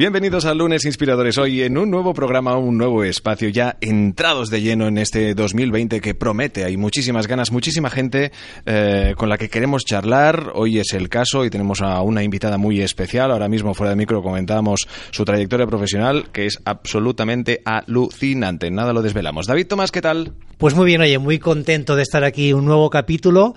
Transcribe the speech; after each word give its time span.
Bienvenidos 0.00 0.46
a 0.46 0.54
Lunes 0.54 0.86
Inspiradores. 0.86 1.36
Hoy 1.36 1.60
en 1.60 1.76
un 1.76 1.90
nuevo 1.90 2.14
programa, 2.14 2.56
un 2.56 2.78
nuevo 2.78 3.04
espacio, 3.04 3.50
ya 3.50 3.76
entrados 3.82 4.48
de 4.48 4.62
lleno 4.62 4.86
en 4.86 4.96
este 4.96 5.34
2020 5.34 6.00
que 6.00 6.14
promete. 6.14 6.64
Hay 6.64 6.78
muchísimas 6.78 7.26
ganas, 7.26 7.52
muchísima 7.52 7.90
gente 7.90 8.32
eh, 8.64 9.12
con 9.18 9.28
la 9.28 9.36
que 9.36 9.50
queremos 9.50 9.84
charlar. 9.84 10.52
Hoy 10.54 10.78
es 10.78 10.94
el 10.94 11.10
caso 11.10 11.44
y 11.44 11.50
tenemos 11.50 11.82
a 11.82 12.00
una 12.00 12.22
invitada 12.22 12.56
muy 12.56 12.80
especial. 12.80 13.30
Ahora 13.30 13.50
mismo, 13.50 13.74
fuera 13.74 13.90
de 13.90 13.96
micro, 13.96 14.22
comentábamos 14.22 14.88
su 15.10 15.22
trayectoria 15.26 15.66
profesional, 15.66 16.30
que 16.32 16.46
es 16.46 16.58
absolutamente 16.64 17.60
alucinante. 17.66 18.70
Nada 18.70 18.94
lo 18.94 19.02
desvelamos. 19.02 19.46
David 19.48 19.66
Tomás, 19.66 19.92
¿qué 19.92 20.00
tal? 20.00 20.32
Pues 20.56 20.74
muy 20.74 20.86
bien, 20.86 21.02
oye, 21.02 21.18
muy 21.18 21.38
contento 21.38 21.94
de 21.94 22.04
estar 22.04 22.24
aquí, 22.24 22.54
un 22.54 22.64
nuevo 22.64 22.88
capítulo. 22.88 23.54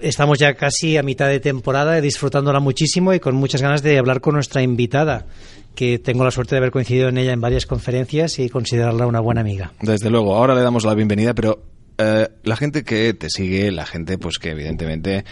Estamos 0.00 0.38
ya 0.38 0.54
casi 0.54 0.96
a 0.96 1.02
mitad 1.02 1.28
de 1.28 1.40
temporada, 1.40 2.00
disfrutándola 2.00 2.60
muchísimo 2.60 3.12
y 3.12 3.20
con 3.20 3.34
muchas 3.34 3.62
ganas 3.62 3.82
de 3.82 3.98
hablar 3.98 4.20
con 4.20 4.34
nuestra 4.34 4.62
invitada 4.62 5.26
que 5.74 5.98
tengo 5.98 6.24
la 6.24 6.32
suerte 6.32 6.56
de 6.56 6.58
haber 6.58 6.70
coincidido 6.72 7.08
en 7.08 7.18
ella 7.18 7.32
en 7.32 7.40
varias 7.40 7.64
conferencias 7.64 8.38
y 8.40 8.48
considerarla 8.48 9.06
una 9.06 9.20
buena 9.20 9.42
amiga. 9.42 9.72
Desde 9.80 10.10
luego, 10.10 10.34
ahora 10.34 10.54
le 10.54 10.62
damos 10.62 10.84
la 10.84 10.94
bienvenida, 10.94 11.34
pero 11.34 11.62
eh, 11.98 12.28
la 12.42 12.56
gente 12.56 12.84
que 12.84 13.14
te 13.14 13.28
sigue, 13.28 13.70
la 13.70 13.86
gente 13.86 14.18
pues 14.18 14.38
que 14.38 14.50
evidentemente 14.50 15.24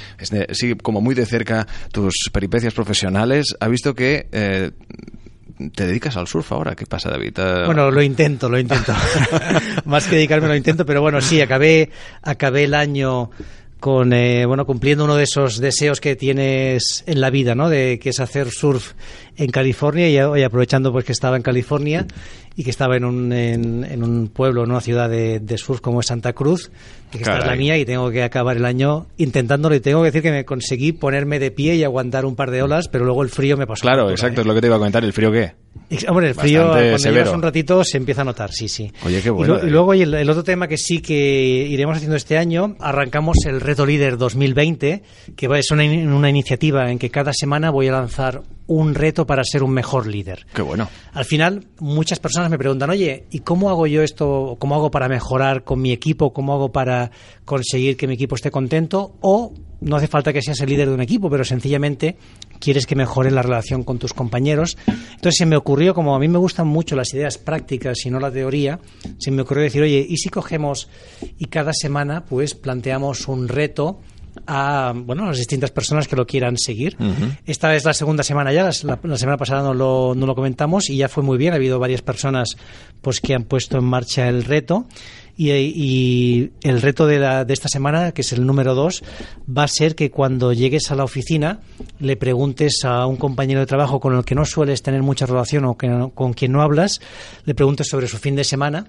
sigue 0.53 0.77
como 0.77 1.01
muy 1.01 1.15
de 1.15 1.27
cerca 1.27 1.67
tus 1.93 2.31
peripecias 2.33 2.75
profesionales, 2.75 3.57
ha 3.59 3.69
visto 3.69 3.95
que 3.95 4.29
eh, 4.33 4.71
te 5.75 5.87
dedicas 5.87 6.17
al 6.17 6.27
surf 6.27 6.53
ahora. 6.53 6.75
¿Qué 6.75 6.87
pasa, 6.87 7.11
David? 7.11 7.39
Eh, 7.39 7.63
bueno, 7.67 7.91
lo 7.91 8.03
intento, 8.03 8.49
lo 8.49 8.59
intento. 8.59 8.93
Más 9.85 10.07
que 10.07 10.17
dedicarme 10.17 10.49
lo 10.49 10.57
intento, 10.57 10.85
pero 10.85 11.01
bueno, 11.01 11.21
sí, 11.21 11.41
acabé, 11.41 11.91
acabé 12.23 12.65
el 12.65 12.75
año 12.75 13.31
con 13.87 14.11
bueno 14.11 14.67
cumpliendo 14.67 15.05
uno 15.05 15.15
de 15.15 15.23
esos 15.23 15.61
deseos 15.61 16.01
que 16.01 16.17
tienes 16.17 17.05
en 17.07 17.21
la 17.21 17.31
vida, 17.31 17.55
¿no? 17.55 17.69
De 17.69 18.01
que 18.01 18.09
es 18.09 18.19
hacer 18.19 18.51
surf 18.51 18.95
en 19.37 19.49
California 19.51 20.09
y, 20.09 20.43
aprovechando 20.43 20.91
pues 20.91 21.05
que 21.05 21.13
estaba 21.13 21.37
en 21.37 21.45
California 21.45 22.05
y 22.57 22.65
que 22.65 22.71
estaba 22.71 22.97
en 22.97 23.05
un, 23.05 23.33
en, 23.33 24.03
un 24.03 24.27
pueblo, 24.27 24.65
en 24.65 24.73
una 24.73 24.81
ciudad 24.81 25.09
de, 25.09 25.57
surf 25.57 25.81
como 25.81 26.01
es 26.01 26.07
Santa 26.07 26.33
Cruz, 26.33 26.73
que 27.13 27.19
esta 27.19 27.39
es 27.39 27.47
la 27.47 27.55
mía 27.55 27.79
y 27.79 27.85
tengo 27.85 28.11
que 28.11 28.25
acabar 28.25 28.57
el 28.57 28.65
año 28.65 29.07
intentándolo 29.19 29.77
y 29.77 29.79
tengo 29.79 30.01
que 30.01 30.07
decir 30.07 30.23
que 30.23 30.33
me 30.33 30.45
conseguí 30.45 30.91
ponerme 30.91 31.39
de 31.39 31.53
pie 31.53 31.77
y 31.77 31.85
aguantar 31.85 32.25
un 32.25 32.35
par 32.35 32.51
de 32.51 32.63
olas, 32.63 32.89
pero 32.89 33.05
luego 33.05 33.23
el 33.23 33.29
frío 33.29 33.57
me 33.57 33.69
pasó. 33.69 33.83
Claro, 33.83 34.11
exacto, 34.11 34.41
es 34.41 34.49
lo 34.49 34.55
que 34.55 34.63
te 34.63 34.67
iba 34.67 34.75
a 34.75 34.81
comentar, 34.81 35.05
¿el 35.05 35.13
frío 35.13 35.31
qué? 35.31 35.55
Hombre, 36.09 36.29
el 36.29 36.35
frío 36.35 36.69
cuando 36.69 36.97
llevas 36.97 37.33
un 37.33 37.43
ratito 37.43 37.85
se 37.85 37.97
empieza 37.97 38.23
a 38.23 38.25
notar, 38.25 38.53
sí, 38.53 38.69
sí. 38.69 38.93
Oye, 39.05 39.23
qué 39.23 39.31
bueno. 39.31 39.59
Y, 39.63 39.71
luego 39.71 39.95
el, 39.95 40.15
el, 40.15 40.31
otro 40.31 40.45
tema 40.45 40.69
que 40.69 40.77
sí 40.77 41.01
que 41.01 41.15
iremos 41.15 41.97
haciendo 41.97 42.17
este 42.17 42.39
año, 42.39 42.77
arrancamos 42.81 43.39
el 43.47 43.61
Reto 43.61 43.87
Líder 43.87 44.19
2020, 44.19 45.03
que 45.37 45.49
es 45.59 45.71
una, 45.71 45.85
una 45.85 46.31
iniciativa 46.31 46.91
en 46.91 46.99
que 46.99 47.11
cada 47.11 47.33
semana 47.33 47.71
voy 47.71 47.89
a 47.89 47.93
lanzar 47.93 48.43
un 48.67 48.95
reto 48.95 49.27
para 49.27 49.45
ser 49.45 49.63
un 49.63 49.71
mejor 49.73 50.07
líder. 50.07 50.47
Qué 50.53 50.63
bueno. 50.63 50.89
Al 51.13 51.25
final, 51.25 51.67
muchas 51.79 52.19
personas 52.19 52.51
me 52.51 52.59
preguntan, 52.59 52.91
oye, 52.91 53.27
¿y 53.31 53.41
cómo 53.41 53.71
hago 53.71 53.87
yo 53.87 54.03
esto? 54.03 54.57
¿Cómo 54.59 54.75
hago 54.75 54.91
para 54.91 55.09
mejorar 55.09 55.65
con 55.65 55.81
mi 55.81 55.93
equipo? 55.93 56.33
¿Cómo 56.33 56.55
hago 56.55 56.73
para 56.73 57.11
conseguir 57.45 57.97
que 57.97 58.07
mi 58.07 58.15
equipo 58.15 58.35
esté 58.35 58.51
contento? 58.51 59.15
O 59.21 59.53
no 59.81 59.97
hace 59.97 60.09
falta 60.09 60.33
que 60.33 60.43
seas 60.43 60.61
el 60.61 60.71
líder 60.71 60.89
de 60.89 60.95
un 60.95 61.01
equipo, 61.01 61.31
pero 61.31 61.45
sencillamente 61.45 62.17
quieres 62.67 62.87
que 62.87 62.97
mejore 62.97 63.31
la 63.31 63.43
relación 63.43 63.85
con 63.85 64.01
tus 64.01 64.13
compañeros. 64.13 64.77
Entonces 64.89 65.37
se 65.39 65.47
me 65.47 65.57
ocurrió, 65.57 65.95
como 65.95 66.17
a 66.17 66.19
mí 66.19 66.27
me 66.27 66.39
gustan 66.39 66.67
mucho 66.67 66.97
las 66.97 67.15
ideas 67.15 67.39
prácticas 67.39 68.05
y 68.05 68.11
no 68.11 68.19
la 68.19 68.33
teoría, 68.33 68.81
se 69.19 69.31
me 69.31 69.43
ocurrió 69.43 69.63
decir, 69.63 69.83
oye, 69.83 70.05
¿y 70.09 70.17
si 70.17 70.31
cogemos 70.31 70.89
y 71.39 71.45
cada 71.45 71.73
semana 71.73 72.25
pues 72.25 72.57
planteamos 72.57 73.29
un 73.29 73.47
reto? 73.47 74.01
A 74.47 74.93
bueno, 74.95 75.27
las 75.27 75.39
distintas 75.39 75.71
personas 75.71 76.09
que 76.09 76.17
lo 76.17 76.27
quieran 76.27 76.57
seguir. 76.57 76.97
Esta 77.45 77.75
es 77.75 77.85
la 77.85 77.95
segunda 77.95 78.23
semana 78.23 78.53
ya, 78.53 78.65
la, 78.65 78.73
semana 78.73 79.37
pasada 79.37 79.63
no 79.63 79.75
lo, 79.75 80.15
no 80.15 80.27
lo, 80.27 80.35
comentamos 80.35 80.91
y 80.91 80.97
ya 80.97 81.09
fue 81.09 81.23
muy 81.23 81.39
bien, 81.39 81.53
ha 81.53 81.57
habido 81.57 81.79
varias 81.79 82.03
personas 82.03 82.57
pues 83.03 83.21
que 83.21 83.35
han 83.35 83.45
puesto 83.45 83.79
en 83.79 83.85
marcha 83.85 84.29
el 84.29 84.45
reto. 84.45 84.87
Y, 85.39 86.51
el 86.63 86.81
reto 86.81 87.07
de, 87.07 87.19
la, 87.19 87.45
de, 87.45 87.53
esta 87.53 87.69
semana, 87.69 88.13
que 88.13 88.23
es 88.23 88.33
el 88.33 88.47
número 88.47 88.75
dos, 88.75 89.05
va 89.47 89.65
a 89.65 89.69
ser 89.69 89.95
que 89.95 90.11
cuando 90.11 90.55
llegues 90.55 90.91
a 90.91 90.95
la 90.95 91.05
oficina 91.05 91.61
le 91.99 92.17
preguntes 92.17 92.85
a 92.85 93.05
un 93.07 93.17
compañero 93.17 93.61
de 93.61 93.67
trabajo 93.67 94.01
con 94.01 94.17
el 94.17 94.25
que 94.25 94.35
no 94.35 94.47
sueles 94.47 94.83
tener 94.83 95.03
mucha 95.03 95.27
relación 95.27 95.67
o 95.67 95.77
que 95.77 96.11
con 96.15 96.33
quien 96.33 96.53
no 96.53 96.63
hablas, 96.63 97.03
le 97.45 97.55
preguntes 97.55 97.89
sobre 97.89 98.09
su 98.09 98.17
fin 98.17 98.35
de 98.35 98.45
semana 98.45 98.87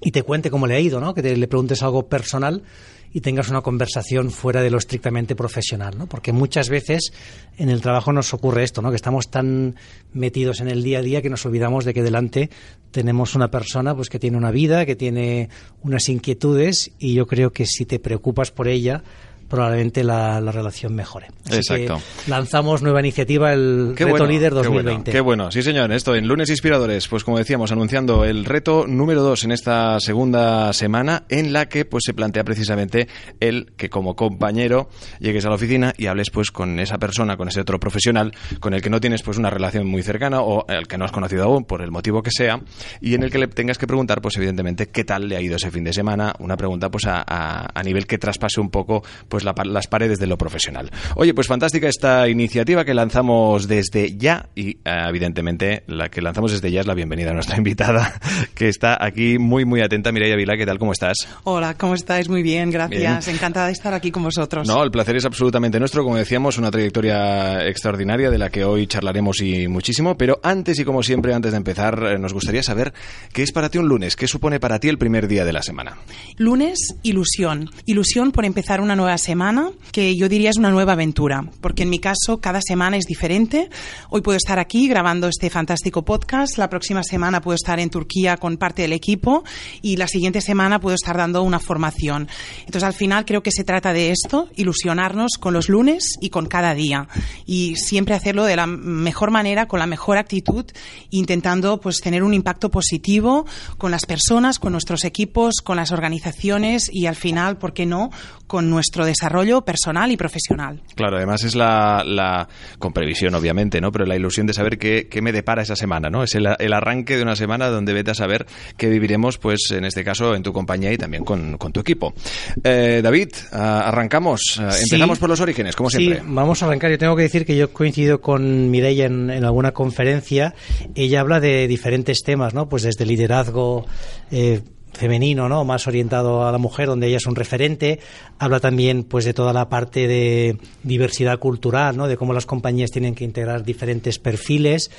y 0.00 0.12
te 0.12 0.22
cuente 0.22 0.50
cómo 0.50 0.66
le 0.66 0.76
ha 0.76 0.80
ido, 0.80 0.98
¿no? 1.00 1.14
Que 1.14 1.22
le 1.22 1.48
preguntes 1.48 1.82
algo 1.82 2.06
personal 2.06 2.62
y 3.12 3.20
tengas 3.20 3.48
una 3.48 3.62
conversación 3.62 4.30
fuera 4.30 4.62
de 4.62 4.70
lo 4.70 4.78
estrictamente 4.78 5.34
profesional, 5.34 5.96
¿no? 5.96 6.06
Porque 6.06 6.32
muchas 6.32 6.68
veces 6.68 7.12
en 7.56 7.70
el 7.70 7.80
trabajo 7.80 8.12
nos 8.12 8.32
ocurre 8.34 8.64
esto, 8.64 8.82
¿no? 8.82 8.90
Que 8.90 8.96
estamos 8.96 9.30
tan 9.30 9.76
metidos 10.12 10.60
en 10.60 10.68
el 10.68 10.82
día 10.82 10.98
a 10.98 11.02
día 11.02 11.22
que 11.22 11.30
nos 11.30 11.44
olvidamos 11.46 11.84
de 11.84 11.94
que 11.94 12.02
delante 12.02 12.50
tenemos 12.90 13.34
una 13.34 13.50
persona 13.50 13.94
pues 13.94 14.08
que 14.08 14.18
tiene 14.18 14.36
una 14.36 14.50
vida, 14.50 14.86
que 14.86 14.96
tiene 14.96 15.48
unas 15.82 16.08
inquietudes 16.08 16.92
y 16.98 17.14
yo 17.14 17.26
creo 17.26 17.52
que 17.52 17.66
si 17.66 17.84
te 17.84 17.98
preocupas 17.98 18.50
por 18.50 18.68
ella, 18.68 19.02
probablemente 19.48 20.04
la, 20.04 20.40
relación 20.40 20.94
mejore. 20.94 21.28
Exacto. 21.50 22.00
lanzamos 22.26 22.82
nueva 22.82 23.00
iniciativa, 23.00 23.52
el 23.52 23.96
Reto 23.96 24.26
Líder 24.26 24.54
2020. 24.54 25.10
Qué 25.10 25.20
bueno, 25.20 25.50
sí 25.50 25.62
señor. 25.62 25.92
Esto 25.92 26.14
en 26.14 26.26
Lunes 26.26 26.50
Inspiradores, 26.50 27.08
pues 27.08 27.24
como 27.24 27.38
decíamos, 27.38 27.72
anunciando 27.72 28.24
el 28.24 28.44
reto 28.44 28.86
número 28.86 29.22
2 29.22 29.44
en 29.44 29.52
esta 29.52 30.00
segunda 30.00 30.72
semana, 30.72 31.24
en 31.28 31.52
la 31.52 31.66
que 31.66 31.84
pues 31.84 32.04
se 32.06 32.14
plantea 32.14 32.44
precisamente 32.44 33.08
el 33.40 33.72
que 33.76 33.90
como 33.90 34.16
compañero 34.16 34.88
llegues 35.20 35.44
a 35.44 35.48
la 35.48 35.56
oficina 35.56 35.92
y 35.96 36.06
hables 36.06 36.30
pues 36.30 36.50
con 36.50 36.78
esa 36.80 36.98
persona, 36.98 37.36
con 37.36 37.48
ese 37.48 37.60
otro 37.60 37.78
profesional, 37.78 38.32
con 38.60 38.74
el 38.74 38.82
que 38.82 38.90
no 38.90 39.00
tienes 39.00 39.22
pues 39.22 39.38
una 39.38 39.50
relación 39.50 39.86
muy 39.86 40.02
cercana 40.02 40.40
o 40.40 40.66
el 40.68 40.86
que 40.86 40.98
no 40.98 41.04
has 41.04 41.12
conocido 41.12 41.44
aún, 41.44 41.64
por 41.64 41.82
el 41.82 41.90
motivo 41.90 42.22
que 42.22 42.30
sea, 42.30 42.60
y 43.00 43.14
en 43.14 43.22
el 43.22 43.30
que 43.30 43.38
le 43.38 43.46
tengas 43.48 43.78
que 43.78 43.86
preguntar 43.86 44.20
pues 44.20 44.36
evidentemente 44.36 44.88
qué 44.88 45.04
tal 45.04 45.28
le 45.28 45.36
ha 45.36 45.40
ido 45.40 45.56
ese 45.56 45.70
fin 45.70 45.84
de 45.84 45.92
semana, 45.92 46.34
una 46.38 46.56
pregunta 46.56 46.90
pues 46.90 47.04
a, 47.06 47.24
a 47.26 47.82
nivel 47.82 48.06
que 48.06 48.18
traspase 48.18 48.60
un 48.60 48.70
poco 48.70 49.02
pues 49.28 49.35
pues 49.36 49.66
las 49.66 49.86
paredes 49.86 50.18
de 50.18 50.26
lo 50.26 50.38
profesional. 50.38 50.90
Oye, 51.14 51.34
pues 51.34 51.46
fantástica 51.46 51.88
esta 51.88 52.26
iniciativa 52.26 52.86
que 52.86 52.94
lanzamos 52.94 53.68
desde 53.68 54.16
ya 54.16 54.48
y 54.54 54.70
eh, 54.70 54.78
evidentemente 55.08 55.82
la 55.88 56.08
que 56.08 56.22
lanzamos 56.22 56.52
desde 56.52 56.70
ya 56.70 56.80
es 56.80 56.86
la 56.86 56.94
bienvenida 56.94 57.32
a 57.32 57.34
nuestra 57.34 57.56
invitada 57.58 58.18
que 58.54 58.68
está 58.68 58.96
aquí 58.98 59.38
muy 59.38 59.66
muy 59.66 59.82
atenta. 59.82 60.10
Mireia 60.10 60.36
Vila, 60.36 60.56
¿qué 60.56 60.64
tal? 60.64 60.78
¿Cómo 60.78 60.92
estás? 60.92 61.18
Hola, 61.44 61.74
¿cómo 61.74 61.94
estáis? 61.94 62.30
Muy 62.30 62.42
bien, 62.42 62.70
gracias. 62.70 63.28
Encantada 63.28 63.66
de 63.66 63.72
estar 63.72 63.92
aquí 63.92 64.10
con 64.10 64.22
vosotros. 64.22 64.66
No, 64.66 64.82
el 64.82 64.90
placer 64.90 65.16
es 65.16 65.26
absolutamente 65.26 65.78
nuestro. 65.78 66.02
Como 66.02 66.16
decíamos, 66.16 66.56
una 66.56 66.70
trayectoria 66.70 67.66
extraordinaria 67.66 68.30
de 68.30 68.38
la 68.38 68.48
que 68.48 68.64
hoy 68.64 68.86
charlaremos 68.86 69.42
y 69.42 69.68
muchísimo. 69.68 70.16
Pero 70.16 70.40
antes 70.42 70.78
y 70.78 70.84
como 70.86 71.02
siempre, 71.02 71.34
antes 71.34 71.52
de 71.52 71.58
empezar, 71.58 72.02
eh, 72.06 72.18
nos 72.18 72.32
gustaría 72.32 72.62
saber 72.62 72.94
qué 73.34 73.42
es 73.42 73.52
para 73.52 73.68
ti 73.68 73.76
un 73.76 73.86
lunes, 73.86 74.16
qué 74.16 74.26
supone 74.26 74.60
para 74.60 74.80
ti 74.80 74.88
el 74.88 74.96
primer 74.96 75.28
día 75.28 75.44
de 75.44 75.52
la 75.52 75.60
semana. 75.60 75.98
Lunes, 76.38 76.96
ilusión. 77.02 77.68
Ilusión 77.84 78.32
por 78.32 78.46
empezar 78.46 78.80
una 78.80 78.96
nueva 78.96 79.18
semana, 79.26 79.72
que 79.90 80.14
yo 80.14 80.28
diría 80.28 80.50
es 80.50 80.56
una 80.56 80.70
nueva 80.70 80.92
aventura, 80.92 81.44
porque 81.60 81.82
en 81.82 81.90
mi 81.90 81.98
caso 81.98 82.40
cada 82.40 82.60
semana 82.62 82.96
es 82.96 83.06
diferente. 83.06 83.68
Hoy 84.08 84.20
puedo 84.20 84.36
estar 84.36 84.60
aquí 84.60 84.86
grabando 84.86 85.26
este 85.26 85.50
fantástico 85.50 86.04
podcast, 86.04 86.56
la 86.58 86.70
próxima 86.70 87.02
semana 87.02 87.40
puedo 87.40 87.56
estar 87.56 87.80
en 87.80 87.90
Turquía 87.90 88.36
con 88.36 88.56
parte 88.56 88.82
del 88.82 88.92
equipo 88.92 89.42
y 89.82 89.96
la 89.96 90.06
siguiente 90.06 90.40
semana 90.40 90.78
puedo 90.78 90.94
estar 90.94 91.16
dando 91.16 91.42
una 91.42 91.58
formación. 91.58 92.28
Entonces 92.60 92.84
al 92.84 92.92
final 92.92 93.24
creo 93.24 93.42
que 93.42 93.50
se 93.50 93.64
trata 93.64 93.92
de 93.92 94.12
esto, 94.12 94.48
ilusionarnos 94.54 95.38
con 95.40 95.52
los 95.52 95.68
lunes 95.68 96.14
y 96.20 96.30
con 96.30 96.46
cada 96.46 96.74
día 96.74 97.08
y 97.46 97.74
siempre 97.74 98.14
hacerlo 98.14 98.44
de 98.44 98.54
la 98.54 98.68
mejor 98.68 99.32
manera, 99.32 99.66
con 99.66 99.80
la 99.80 99.88
mejor 99.88 100.18
actitud, 100.18 100.66
intentando 101.10 101.80
pues 101.80 102.00
tener 102.00 102.22
un 102.22 102.32
impacto 102.32 102.70
positivo 102.70 103.44
con 103.76 103.90
las 103.90 104.06
personas, 104.06 104.60
con 104.60 104.70
nuestros 104.70 105.04
equipos, 105.04 105.56
con 105.64 105.76
las 105.76 105.90
organizaciones 105.90 106.88
y 106.92 107.06
al 107.06 107.16
final, 107.16 107.58
¿por 107.58 107.72
qué 107.72 107.86
no?, 107.86 108.10
con 108.46 108.70
nuestro 108.70 109.04
desarrollo 109.04 109.15
personal 109.64 110.10
y 110.10 110.16
profesional. 110.16 110.82
Claro, 110.94 111.16
además 111.16 111.44
es 111.44 111.54
la, 111.54 112.48
con 112.78 112.92
previsión 112.92 113.34
obviamente, 113.34 113.80
¿no? 113.80 113.92
Pero 113.92 114.06
la 114.06 114.16
ilusión 114.16 114.46
de 114.46 114.52
saber 114.52 114.78
qué, 114.78 115.08
me 115.22 115.32
depara 115.32 115.62
esa 115.62 115.76
semana, 115.76 116.08
¿no? 116.10 116.22
Es 116.22 116.34
el, 116.34 116.46
arranque 116.46 117.16
de 117.16 117.22
una 117.22 117.36
semana 117.36 117.68
donde 117.68 117.92
vete 117.92 118.10
a 118.10 118.14
saber 118.14 118.46
qué 118.76 118.88
viviremos, 118.88 119.38
pues 119.38 119.70
en 119.70 119.84
este 119.84 120.04
caso 120.04 120.34
en 120.34 120.42
tu 120.42 120.52
compañía 120.52 120.92
y 120.92 120.98
también 120.98 121.24
con, 121.24 121.56
tu 121.58 121.80
equipo. 121.80 122.14
Eh, 122.62 123.00
David, 123.02 123.28
arrancamos, 123.52 124.58
empezamos 124.58 125.18
por 125.18 125.28
los 125.28 125.40
orígenes, 125.40 125.74
como 125.74 125.90
siempre. 125.90 126.20
Sí, 126.20 126.26
vamos 126.26 126.62
a 126.62 126.66
arrancar. 126.66 126.90
Yo 126.90 126.98
tengo 126.98 127.16
que 127.16 127.22
decir 127.22 127.44
que 127.44 127.56
yo 127.56 127.72
coincido 127.72 128.20
con 128.20 128.70
Mireia 128.70 129.06
en, 129.06 129.30
en 129.30 129.44
alguna 129.44 129.72
conferencia. 129.72 130.54
Ella 130.94 131.20
habla 131.20 131.40
de 131.40 131.66
diferentes 131.66 132.22
temas, 132.22 132.54
¿no? 132.54 132.68
Pues 132.68 132.82
desde 132.82 133.06
liderazgo, 133.06 133.86
eh, 134.30 134.62
femenino, 134.96 135.48
¿no? 135.48 135.64
Más 135.64 135.86
orientado 135.86 136.46
a 136.46 136.52
la 136.52 136.58
mujer, 136.58 136.88
donde 136.88 137.08
ella 137.08 137.18
es 137.18 137.26
un 137.26 137.36
referente. 137.36 138.00
Habla 138.38 138.60
también, 138.60 139.04
pues, 139.04 139.24
de 139.24 139.34
toda 139.34 139.52
la 139.52 139.68
parte 139.68 140.06
de 140.06 140.58
diversidad 140.82 141.38
cultural, 141.38 141.96
¿no? 141.96 142.08
De 142.08 142.16
cómo 142.16 142.32
las 142.32 142.46
compañías 142.46 142.90
tienen 142.90 143.14
que 143.14 143.24
integrar 143.24 143.64
diferentes 143.64 144.18
perfiles 144.18 144.90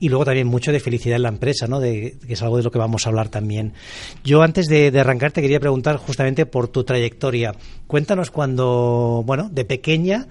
y 0.00 0.08
luego 0.08 0.24
también 0.24 0.46
mucho 0.46 0.72
de 0.72 0.80
felicidad 0.80 1.16
en 1.16 1.22
la 1.22 1.28
empresa, 1.30 1.66
¿no? 1.66 1.80
De, 1.80 2.16
que 2.26 2.34
es 2.34 2.42
algo 2.42 2.56
de 2.56 2.62
lo 2.62 2.70
que 2.70 2.78
vamos 2.78 3.06
a 3.06 3.10
hablar 3.10 3.28
también. 3.28 3.72
Yo 4.24 4.42
antes 4.42 4.66
de, 4.68 4.90
de 4.90 5.00
arrancar 5.00 5.32
te 5.32 5.42
quería 5.42 5.60
preguntar 5.60 5.96
justamente 5.96 6.46
por 6.46 6.68
tu 6.68 6.84
trayectoria. 6.84 7.54
Cuéntanos 7.86 8.30
cuando, 8.30 9.22
bueno, 9.26 9.48
de 9.50 9.64
pequeña 9.64 10.28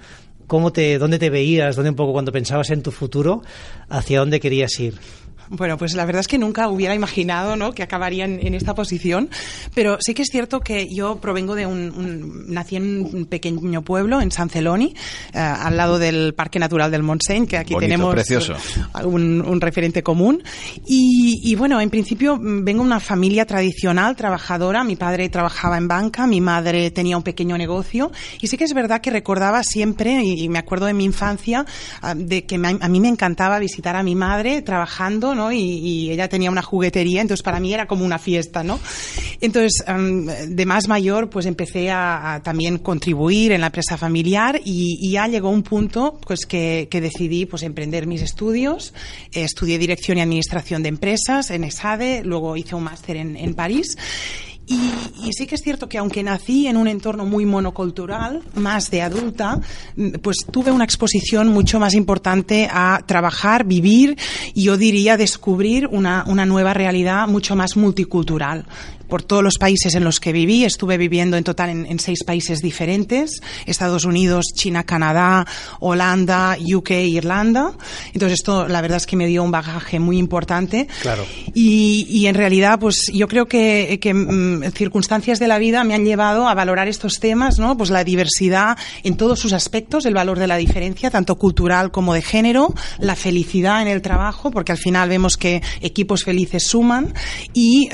cómo 0.47 0.71
te, 0.71 0.97
dónde 0.97 1.19
te 1.19 1.29
veías, 1.29 1.75
dónde 1.75 1.91
un 1.91 1.95
poco 1.95 2.13
cuando 2.13 2.31
pensabas 2.31 2.69
en 2.71 2.81
tu 2.81 2.91
futuro, 2.91 3.41
hacia 3.89 4.19
dónde 4.19 4.39
querías 4.39 4.79
ir. 4.79 4.95
Bueno, 5.49 5.77
pues 5.77 5.93
la 5.93 6.05
verdad 6.05 6.21
es 6.21 6.27
que 6.27 6.37
nunca 6.37 6.67
hubiera 6.67 6.93
imaginado 6.93 7.55
¿no? 7.55 7.71
que 7.71 7.83
acabaría 7.83 8.25
en, 8.25 8.53
esta 8.53 8.75
posición, 8.75 9.29
pero 9.73 9.97
sí 9.99 10.13
que 10.13 10.23
es 10.23 10.29
cierto 10.29 10.59
que 10.59 10.87
yo 10.93 11.19
provengo 11.19 11.55
de 11.55 11.65
un, 11.65 12.45
nací 12.47 12.75
en 12.75 13.09
un 13.13 13.25
pequeño 13.25 13.81
pueblo, 13.83 14.21
en 14.21 14.31
San 14.31 14.49
Celoni, 14.49 14.93
eh, 15.33 15.39
al 15.39 15.77
lado 15.77 15.99
del 15.99 16.33
Parque 16.33 16.59
Natural 16.59 16.91
del 16.91 17.03
Montseny, 17.03 17.47
que 17.47 17.57
aquí 17.57 17.75
tenemos 17.79 18.15
Un, 19.03 19.61
referente 19.61 20.03
común. 20.03 20.43
Y, 20.85 21.55
bueno, 21.55 21.81
en 21.81 21.89
principio 21.89 22.37
vengo 22.39 22.83
de 22.83 22.87
una 22.87 22.99
familia 22.99 23.45
tradicional, 23.45 24.15
trabajadora. 24.15 24.83
Mi 24.83 24.95
padre 24.95 25.29
trabajaba 25.29 25.77
en 25.77 25.87
banca, 25.87 26.27
mi 26.27 26.41
madre 26.41 26.91
tenía 26.91 27.17
un 27.17 27.23
pequeño 27.23 27.57
negocio. 27.57 28.11
Y 28.41 28.47
sí 28.47 28.57
que 28.57 28.65
es 28.65 28.73
verdad 28.73 29.01
que 29.01 29.09
recordaba 29.09 29.63
siempre, 29.63 30.23
y, 30.23 30.47
me 30.49 30.59
acuerdo 30.59 30.85
de 30.85 30.93
mi 30.93 31.05
infancia, 31.05 31.65
ah, 32.01 32.13
de 32.15 32.45
que 32.45 32.55
a 32.55 32.87
mí 32.87 32.99
me 32.99 33.07
encantaba 33.07 33.59
visitar 33.59 33.95
a 33.95 34.03
mi 34.03 34.15
madre 34.15 34.61
trabajando 34.61 35.35
y, 35.51 36.11
ella 36.11 36.27
tenía 36.27 36.51
una 36.51 36.61
juguetería, 36.61 37.21
entonces 37.21 37.43
para 37.43 37.59
mí 37.59 37.73
era 37.73 37.85
como 37.85 38.05
una 38.05 38.19
fiesta, 38.19 38.63
¿no? 38.63 38.79
Entonces, 39.41 39.83
de 40.47 40.65
más 40.65 40.87
mayor, 40.87 41.29
pues 41.29 41.45
empecé 41.45 41.91
a, 41.91 42.41
también 42.43 42.77
contribuir 42.79 43.51
en 43.51 43.61
la 43.61 43.67
empresa 43.67 43.97
familiar 43.97 44.59
y, 44.63 45.11
ya 45.11 45.27
llegó 45.27 45.49
un 45.49 45.63
punto, 45.63 46.19
pues 46.25 46.45
que, 46.45 46.87
decidí, 46.91 47.45
pues 47.45 47.63
emprender 47.63 48.07
mis 48.07 48.21
estudios. 48.21 48.93
estudié 49.31 49.77
dirección 49.77 50.17
y 50.17 50.21
administración 50.21 50.83
de 50.83 50.89
empresas 50.89 51.51
en 51.51 51.63
ESADE, 51.63 52.23
luego 52.23 52.57
hice 52.57 52.75
un 52.75 52.83
máster 52.83 53.17
en, 53.17 53.35
en 53.37 53.53
París 53.53 53.97
y, 54.67 55.31
sí 55.31 55.47
que 55.47 55.55
es 55.55 55.61
cierto 55.61 55.87
que 55.87 55.97
aunque 55.97 56.23
nací 56.23 56.67
en 56.67 56.77
un 56.77 56.87
entorno 56.87 57.25
muy 57.25 57.45
monocultural, 57.45 58.41
más 58.55 58.91
de 58.91 59.01
adulta, 59.01 59.59
mm, 59.95 60.09
pues 60.21 60.37
tuve 60.51 60.71
una 60.71 60.83
exposición 60.83 61.47
mucho 61.47 61.79
más 61.79 61.93
importante 61.93 62.67
a 62.71 63.01
trabajar, 63.05 63.63
vivir 63.63 64.17
y 64.53 64.63
yo 64.63 64.77
diría 64.77 65.15
descubrir 65.17 65.87
una, 65.87 66.25
una 66.27 66.45
nueva 66.45 66.73
realidad 66.73 67.27
mucho 67.27 67.55
más 67.55 67.77
multicultural 67.77 68.65
por 69.07 69.23
todos 69.23 69.43
los 69.43 69.57
países 69.57 69.95
en 69.95 70.03
los 70.03 70.19
que 70.19 70.31
viví. 70.31 70.63
Estuve 70.63 70.97
viviendo 70.97 71.37
en 71.37 71.43
total 71.43 71.69
en, 71.69 71.99
seis 71.99 72.23
países 72.23 72.61
diferentes, 72.61 73.41
Estados 73.65 74.05
Unidos, 74.05 74.45
China, 74.53 74.83
Canadá, 74.83 75.45
Holanda, 75.79 76.57
UK, 76.59 76.91
Irlanda. 76.91 77.73
Entonces 78.13 78.39
esto 78.39 78.67
la 78.67 78.81
verdad 78.81 78.97
es 78.97 79.05
que 79.05 79.15
me 79.15 79.27
dio 79.27 79.43
un 79.43 79.51
bagaje 79.51 79.99
muy 79.99 80.17
importante. 80.17 80.87
Claro. 81.01 81.25
Y, 81.53 82.25
en 82.27 82.35
realidad 82.35 82.79
pues 82.79 83.09
yo 83.13 83.27
creo 83.27 83.47
que, 83.47 83.99
mm, 84.13 84.71
circunstancias 84.71 85.39
de 85.39 85.47
la 85.47 85.59
vida 85.59 85.83
me 85.83 85.93
han 85.93 86.03
llevado 86.03 86.47
a 86.47 86.53
valorar 86.53 86.87
estos 86.87 87.19
temas, 87.19 87.57
¿no? 87.57 87.77
Pues 87.77 87.89
la 87.89 88.03
diversidad 88.03 88.77
en 89.03 89.15
todos 89.15 89.39
sus 89.39 89.53
aspectos, 89.53 90.05
el 90.05 90.13
valor 90.13 90.39
de 90.39 90.47
la 90.47 90.57
diferencia, 90.57 91.09
tanto 91.09 91.37
cultural 91.37 91.91
como 91.91 92.13
de 92.13 92.21
género, 92.21 92.73
la 92.99 93.15
felicidad 93.15 93.81
en 93.81 93.87
el 93.87 94.01
trabajo, 94.01 94.51
porque 94.51 94.71
al 94.71 94.77
final 94.77 95.09
vemos 95.09 95.37
que 95.37 95.61
equipos 95.81 96.23
felices 96.23 96.67
suman 96.67 97.13
y 97.53 97.89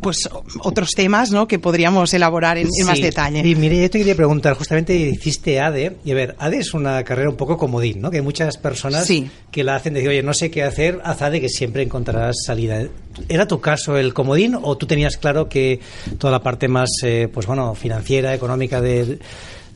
pues 0.00 0.28
otros 0.60 0.90
temas 0.90 1.30
¿no? 1.30 1.46
que 1.46 1.58
podríamos 1.58 2.12
elaborar 2.14 2.58
en, 2.58 2.68
más 2.84 3.00
detalle. 3.00 3.46
Y 3.46 3.54
mire, 3.54 3.80
yo 3.80 3.90
te 3.90 3.98
quería 3.98 4.14
preguntar, 4.14 4.54
justamente 4.54 4.94
hiciste 4.94 5.60
ADE, 5.60 5.96
y 6.04 6.12
a 6.12 6.14
ver, 6.14 6.36
ADE 6.38 6.58
es 6.58 6.74
una 6.74 7.02
carrera 7.04 7.30
un 7.30 7.36
poco 7.36 7.56
comodín, 7.56 8.00
¿no? 8.00 8.10
Que 8.10 8.18
hay 8.18 8.22
muchas 8.22 8.56
personas 8.56 9.08
que 9.50 9.64
la 9.64 9.76
hacen 9.76 9.94
decir, 9.94 10.08
oye, 10.08 10.22
no 10.22 10.34
sé 10.34 10.50
qué 10.50 10.62
hacer, 10.62 11.00
haz 11.04 11.22
ADE 11.22 11.40
que 11.40 11.48
siempre 11.48 11.82
encontrarás 11.82 12.36
salida. 12.44 12.86
¿Era 13.28 13.46
tu 13.46 13.60
caso 13.60 13.96
el 13.96 14.14
comodín 14.14 14.56
o 14.60 14.76
tú 14.76 14.86
tenías 14.86 15.16
claro 15.16 15.48
que 15.48 15.80
toda 16.18 16.30
la 16.30 16.42
parte 16.42 16.68
más, 16.68 16.90
eh, 17.02 17.28
pues 17.32 17.46
bueno, 17.46 17.74
financiera, 17.74 18.34
económica 18.34 18.80
de 18.80 19.18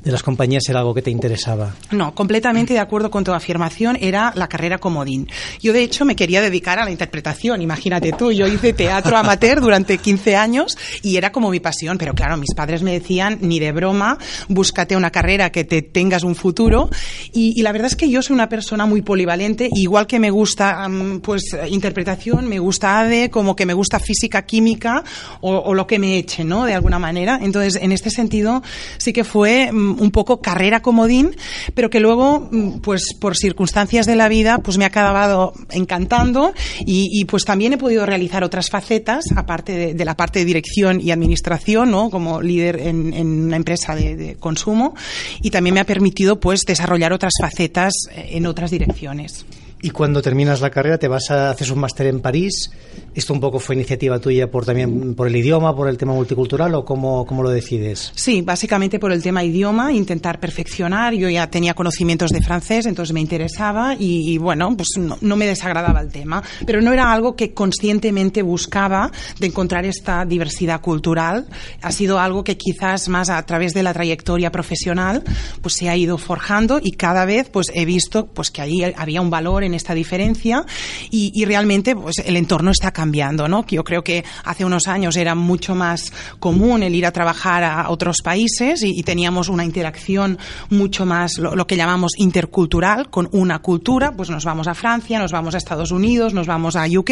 de 0.04 0.12
las 0.12 0.22
compañías 0.22 0.68
era 0.68 0.80
algo 0.80 0.94
que 0.94 1.02
te 1.02 1.10
interesaba. 1.10 1.74
No, 1.90 2.14
completamente 2.14 2.74
de 2.74 2.78
acuerdo 2.78 3.10
con 3.10 3.24
tu 3.24 3.32
afirmación, 3.32 3.96
era 4.00 4.32
la 4.34 4.48
carrera 4.48 4.78
comodín. 4.78 5.28
Yo, 5.62 5.72
de 5.72 5.82
hecho, 5.82 6.04
me 6.04 6.14
quería 6.14 6.42
dedicar 6.42 6.78
a 6.78 6.84
la 6.84 6.90
interpretación, 6.90 7.62
imagínate 7.62 8.12
tú, 8.12 8.30
yo 8.30 8.46
hice 8.46 8.72
teatro 8.72 9.16
amateur 9.16 9.60
durante 9.60 9.98
15 9.98 10.36
años 10.36 10.76
y 11.02 11.16
era 11.16 11.32
como 11.32 11.50
mi 11.50 11.60
pasión, 11.60 11.96
pero 11.96 12.14
claro, 12.14 12.36
mis 12.36 12.54
padres 12.54 12.82
me 12.82 12.92
decían, 12.92 13.38
ni 13.40 13.58
de 13.58 13.72
broma, 13.72 14.18
búscate 14.48 14.96
una 14.96 15.10
carrera 15.10 15.50
que 15.50 15.64
te 15.64 15.82
tengas 15.82 16.22
un 16.22 16.34
futuro 16.34 16.90
y, 17.32 17.62
la 17.64 17.72
verdad 17.72 17.86
es 17.86 17.96
que 17.96 18.10
yo 18.10 18.20
soy 18.20 18.34
una 18.34 18.50
persona 18.50 18.84
muy 18.84 19.00
polivalente, 19.00 19.70
igual 19.72 20.06
que 20.06 20.18
me 20.18 20.30
gusta 20.30 20.86
pues 21.22 21.56
interpretación, 21.70 22.46
me 22.46 22.58
gusta 22.58 23.00
ADE, 23.00 23.30
como 23.30 23.56
que 23.56 23.64
me 23.64 23.72
gusta 23.72 23.98
física, 23.98 24.42
química 24.42 25.02
o, 25.40 25.56
o 25.56 25.72
lo 25.72 25.86
que 25.86 25.98
me 25.98 26.18
eche, 26.18 26.44
¿no? 26.44 26.66
De 26.66 26.74
alguna 26.74 26.98
manera. 26.98 27.38
Entonces, 27.40 27.76
en 27.80 27.90
este 27.92 28.10
sentido, 28.10 28.62
sí 28.98 29.14
que 29.14 29.24
fue 29.24 29.72
mm, 29.72 29.93
un 29.98 30.10
poco 30.10 30.40
carrera 30.40 30.80
comodín, 30.80 31.36
pero 31.74 31.90
que 31.90 32.00
luego, 32.00 32.48
mm, 32.50 32.80
pues 32.80 33.14
por 33.18 33.36
circunstancias 33.36 34.06
de 34.06 34.16
la 34.16 34.28
vida, 34.28 34.58
pues 34.58 34.78
me 34.78 34.84
ha 34.84 34.88
acabado 34.88 35.52
encantando 35.70 36.52
y, 36.84 37.24
pues 37.26 37.44
también 37.44 37.72
he 37.72 37.78
podido 37.78 38.06
realizar 38.06 38.44
otras 38.44 38.70
facetas, 38.70 39.24
aparte 39.36 39.94
de, 39.94 40.04
la 40.04 40.16
parte 40.16 40.40
de 40.40 40.44
dirección 40.44 41.00
y 41.00 41.10
administración, 41.10 41.90
¿no? 41.90 42.10
Como 42.10 42.40
líder 42.40 42.80
en, 42.80 43.14
una 43.46 43.56
empresa 43.56 43.94
de, 43.94 44.16
de, 44.16 44.34
consumo 44.36 44.94
y 45.42 45.50
también 45.50 45.74
me 45.74 45.80
ha 45.80 45.86
permitido 45.86 46.38
pues 46.38 46.62
desarrollar 46.66 47.12
otras 47.12 47.32
facetas 47.40 47.92
eh, 48.14 48.30
en 48.32 48.46
otras 48.46 48.70
direcciones. 48.70 49.46
Y 49.84 49.90
cuando 49.90 50.22
terminas 50.22 50.62
la 50.62 50.70
carrera 50.70 50.96
te 50.96 51.08
vas 51.08 51.30
a 51.30 51.50
hacer 51.50 51.70
un 51.70 51.78
máster 51.78 52.06
en 52.06 52.20
París. 52.20 52.70
¿Esto 53.14 53.34
un 53.34 53.38
poco 53.38 53.60
fue 53.60 53.74
iniciativa 53.74 54.18
tuya 54.18 54.50
por 54.50 54.64
también 54.64 55.14
por 55.14 55.28
el 55.28 55.36
idioma, 55.36 55.76
por 55.76 55.90
el 55.90 55.98
tema 55.98 56.14
multicultural 56.14 56.74
o 56.74 56.86
cómo, 56.86 57.26
cómo 57.26 57.42
lo 57.42 57.50
decides? 57.50 58.10
Sí, 58.14 58.40
básicamente 58.40 58.98
por 58.98 59.12
el 59.12 59.22
tema 59.22 59.44
idioma, 59.44 59.92
intentar 59.92 60.40
perfeccionar. 60.40 61.12
Yo 61.12 61.28
ya 61.28 61.50
tenía 61.50 61.74
conocimientos 61.74 62.30
de 62.30 62.40
francés, 62.40 62.86
entonces 62.86 63.12
me 63.12 63.20
interesaba 63.20 63.94
y, 63.98 64.38
bueno, 64.38 64.74
pues 64.74 64.88
no, 64.96 65.36
me 65.36 65.46
desagradaba 65.46 66.00
el 66.00 66.10
tema. 66.10 66.42
Pero 66.64 66.80
no 66.80 66.90
era 66.90 67.12
algo 67.12 67.36
que 67.36 67.52
conscientemente 67.52 68.40
buscaba 68.40 69.12
de 69.38 69.48
encontrar 69.48 69.84
esta 69.84 70.24
diversidad 70.24 70.80
cultural. 70.80 71.46
Ha 71.82 71.92
sido 71.92 72.18
algo 72.18 72.42
que 72.42 72.56
quizás 72.56 73.10
más 73.10 73.28
a 73.28 73.44
través 73.44 73.74
de 73.74 73.82
la 73.82 73.92
trayectoria 73.92 74.50
profesional 74.50 75.22
pues 75.60 75.74
se 75.74 75.90
ha 75.90 75.96
ido 75.96 76.16
forjando 76.16 76.80
y 76.82 76.92
cada 76.92 77.26
vez 77.26 77.50
pues 77.50 77.66
he 77.74 77.84
visto 77.84 78.26
pues 78.26 78.50
que 78.50 78.62
allí 78.62 78.82
había 78.82 79.20
un 79.20 79.28
valor 79.28 79.62
en 79.62 79.73
esta 79.74 79.94
diferencia 79.94 80.64
y, 81.10 81.44
realmente 81.44 81.94
pues 81.94 82.20
el 82.24 82.36
entorno 82.36 82.70
está 82.70 82.90
cambiando, 82.90 83.48
¿no? 83.48 83.66
Yo 83.66 83.84
creo 83.84 84.02
que 84.02 84.24
hace 84.44 84.64
unos 84.64 84.88
años 84.88 85.16
era 85.16 85.34
mucho 85.34 85.74
más 85.74 86.12
común 86.38 86.82
el 86.82 86.94
ir 86.94 87.04
a 87.06 87.12
trabajar 87.12 87.62
a 87.64 87.90
otros 87.90 88.22
países 88.22 88.82
y, 88.82 89.02
teníamos 89.02 89.48
una 89.50 89.64
interacción 89.64 90.38
mucho 90.70 91.04
más 91.04 91.36
lo, 91.38 91.66
que 91.66 91.76
llamamos 91.76 92.12
intercultural 92.16 93.10
con 93.10 93.28
una 93.32 93.58
cultura, 93.58 94.12
pues 94.12 94.30
nos 94.30 94.44
vamos 94.44 94.66
a 94.66 94.74
Francia, 94.74 95.18
nos 95.18 95.32
vamos 95.32 95.54
a 95.54 95.58
Estados 95.58 95.90
Unidos, 95.90 96.32
nos 96.32 96.46
vamos 96.46 96.76
a 96.76 96.86
UK. 96.86 97.10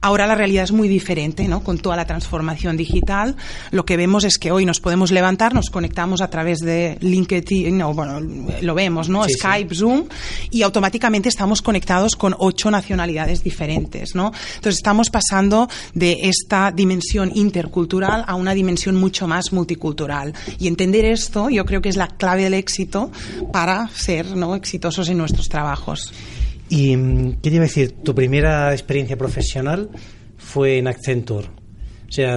Ahora 0.00 0.26
la 0.26 0.34
realidad 0.36 0.64
es 0.64 0.72
muy 0.72 0.88
diferente, 0.88 1.48
¿no? 1.48 1.64
Con 1.64 1.78
toda 1.78 1.96
la 1.96 2.04
transformación 2.04 2.76
digital, 2.76 3.36
lo 3.70 3.84
que 3.84 3.96
vemos 3.96 4.24
es 4.24 4.38
que 4.38 4.52
hoy 4.52 4.64
nos 4.64 4.80
podemos 4.80 5.10
levantar, 5.10 5.54
nos 5.54 5.70
conectamos 5.70 6.20
a 6.20 6.30
través 6.30 6.60
de 6.60 6.98
LinkedIn, 7.00 7.76
no, 7.76 7.92
bueno, 7.92 8.20
lo 8.20 8.74
vemos, 8.74 9.08
¿no? 9.08 9.24
Skype, 9.28 9.74
Zoom 9.74 10.04
y 10.50 10.62
automáticamente 10.62 11.28
estamos 11.28 11.62
conectados 11.62 11.75
con 12.16 12.34
ocho 12.38 12.70
nacionalidades 12.70 13.42
diferentes, 13.42 14.14
¿no? 14.14 14.32
Entonces 14.56 14.76
estamos 14.76 15.10
pasando 15.10 15.68
de 15.94 16.20
esta 16.22 16.70
dimensión 16.70 17.32
intercultural 17.34 18.24
a 18.26 18.34
una 18.34 18.54
dimensión 18.54 18.96
mucho 18.96 19.26
más 19.26 19.52
multicultural. 19.52 20.34
Y 20.58 20.68
entender 20.68 21.04
esto 21.04 21.50
yo 21.50 21.64
creo 21.64 21.82
que 21.82 21.88
es 21.88 21.96
la 21.96 22.08
clave 22.08 22.44
del 22.44 22.54
éxito 22.54 23.10
para 23.52 23.88
ser 23.88 24.36
¿no? 24.36 24.54
exitosos 24.54 25.08
en 25.08 25.18
nuestros 25.18 25.48
trabajos. 25.48 26.12
¿Y 26.68 26.96
mm, 26.96 27.38
qué 27.42 27.50
iba 27.50 27.64
a 27.64 27.68
decir? 27.68 27.92
¿Tu 28.02 28.14
primera 28.14 28.72
experiencia 28.72 29.16
profesional 29.16 29.90
fue 30.36 30.78
en 30.78 30.88
Accenture? 30.88 31.48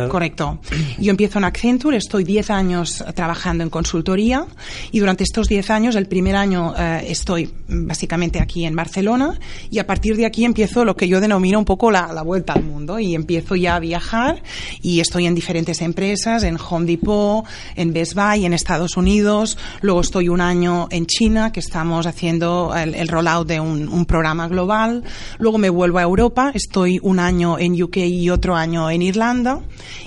Correcto. 0.09 0.59
Yo 0.98 1.12
empiezo 1.12 1.39
en 1.39 1.45
Accenture, 1.45 1.98
estoy 1.98 2.24
10 2.24 2.50
años 2.50 3.03
trabajando 3.15 3.63
en 3.63 3.69
consultoría 3.69 4.45
y 4.91 5.00
durante 5.00 5.24
estos 5.24 5.48
10 5.48 5.69
años, 5.69 5.95
el 5.95 6.07
primer 6.07 6.36
año 6.36 6.74
eh, 6.77 7.05
estoy 7.07 7.51
básicamente 7.67 8.39
aquí 8.39 8.65
en 8.65 8.75
Barcelona 8.75 9.39
y 9.69 9.79
a 9.79 9.88
partir 9.88 10.17
de 10.17 10.25
aquí 10.25 10.45
empiezo 10.45 10.86
lo 10.86 10.95
que 10.95 11.07
yo 11.07 11.21
denomino 11.21 11.59
un 11.59 11.65
poco 11.65 11.91
la, 11.91 12.21
vuelta 12.24 12.53
al 12.53 12.63
mundo 12.63 13.00
y 13.00 13.15
empiezo 13.15 13.55
ya 13.55 13.75
a 13.75 13.79
viajar 13.79 14.43
y 14.81 15.00
estoy 15.00 15.25
en 15.25 15.36
diferentes 15.36 15.81
empresas, 15.81 16.43
en 16.43 16.57
Home 16.57 16.86
Depot, 16.86 17.45
en 17.75 17.93
Best 17.93 18.13
Buy, 18.13 18.45
en 18.45 18.53
Estados 18.53 18.98
Unidos, 18.98 19.57
luego 19.81 20.01
estoy 20.01 20.29
un 20.29 20.41
año 20.41 20.88
en 20.91 21.05
China 21.05 21.51
que 21.51 21.62
estamos 21.62 22.05
haciendo 22.05 22.74
el, 22.75 23.07
rollout 23.07 23.48
de 23.48 23.59
un 23.59 24.05
programa 24.05 24.48
global, 24.48 25.03
luego 25.38 25.57
me 25.57 25.69
vuelvo 25.69 26.00
a 26.00 26.03
Europa, 26.03 26.51
estoy 26.53 27.00
un 27.01 27.19
año 27.19 27.57
en 27.57 27.81
UK 27.81 27.98
y 27.98 28.29
otro 28.29 28.55
año 28.55 28.89
en 28.89 29.01
Irlanda 29.01 29.62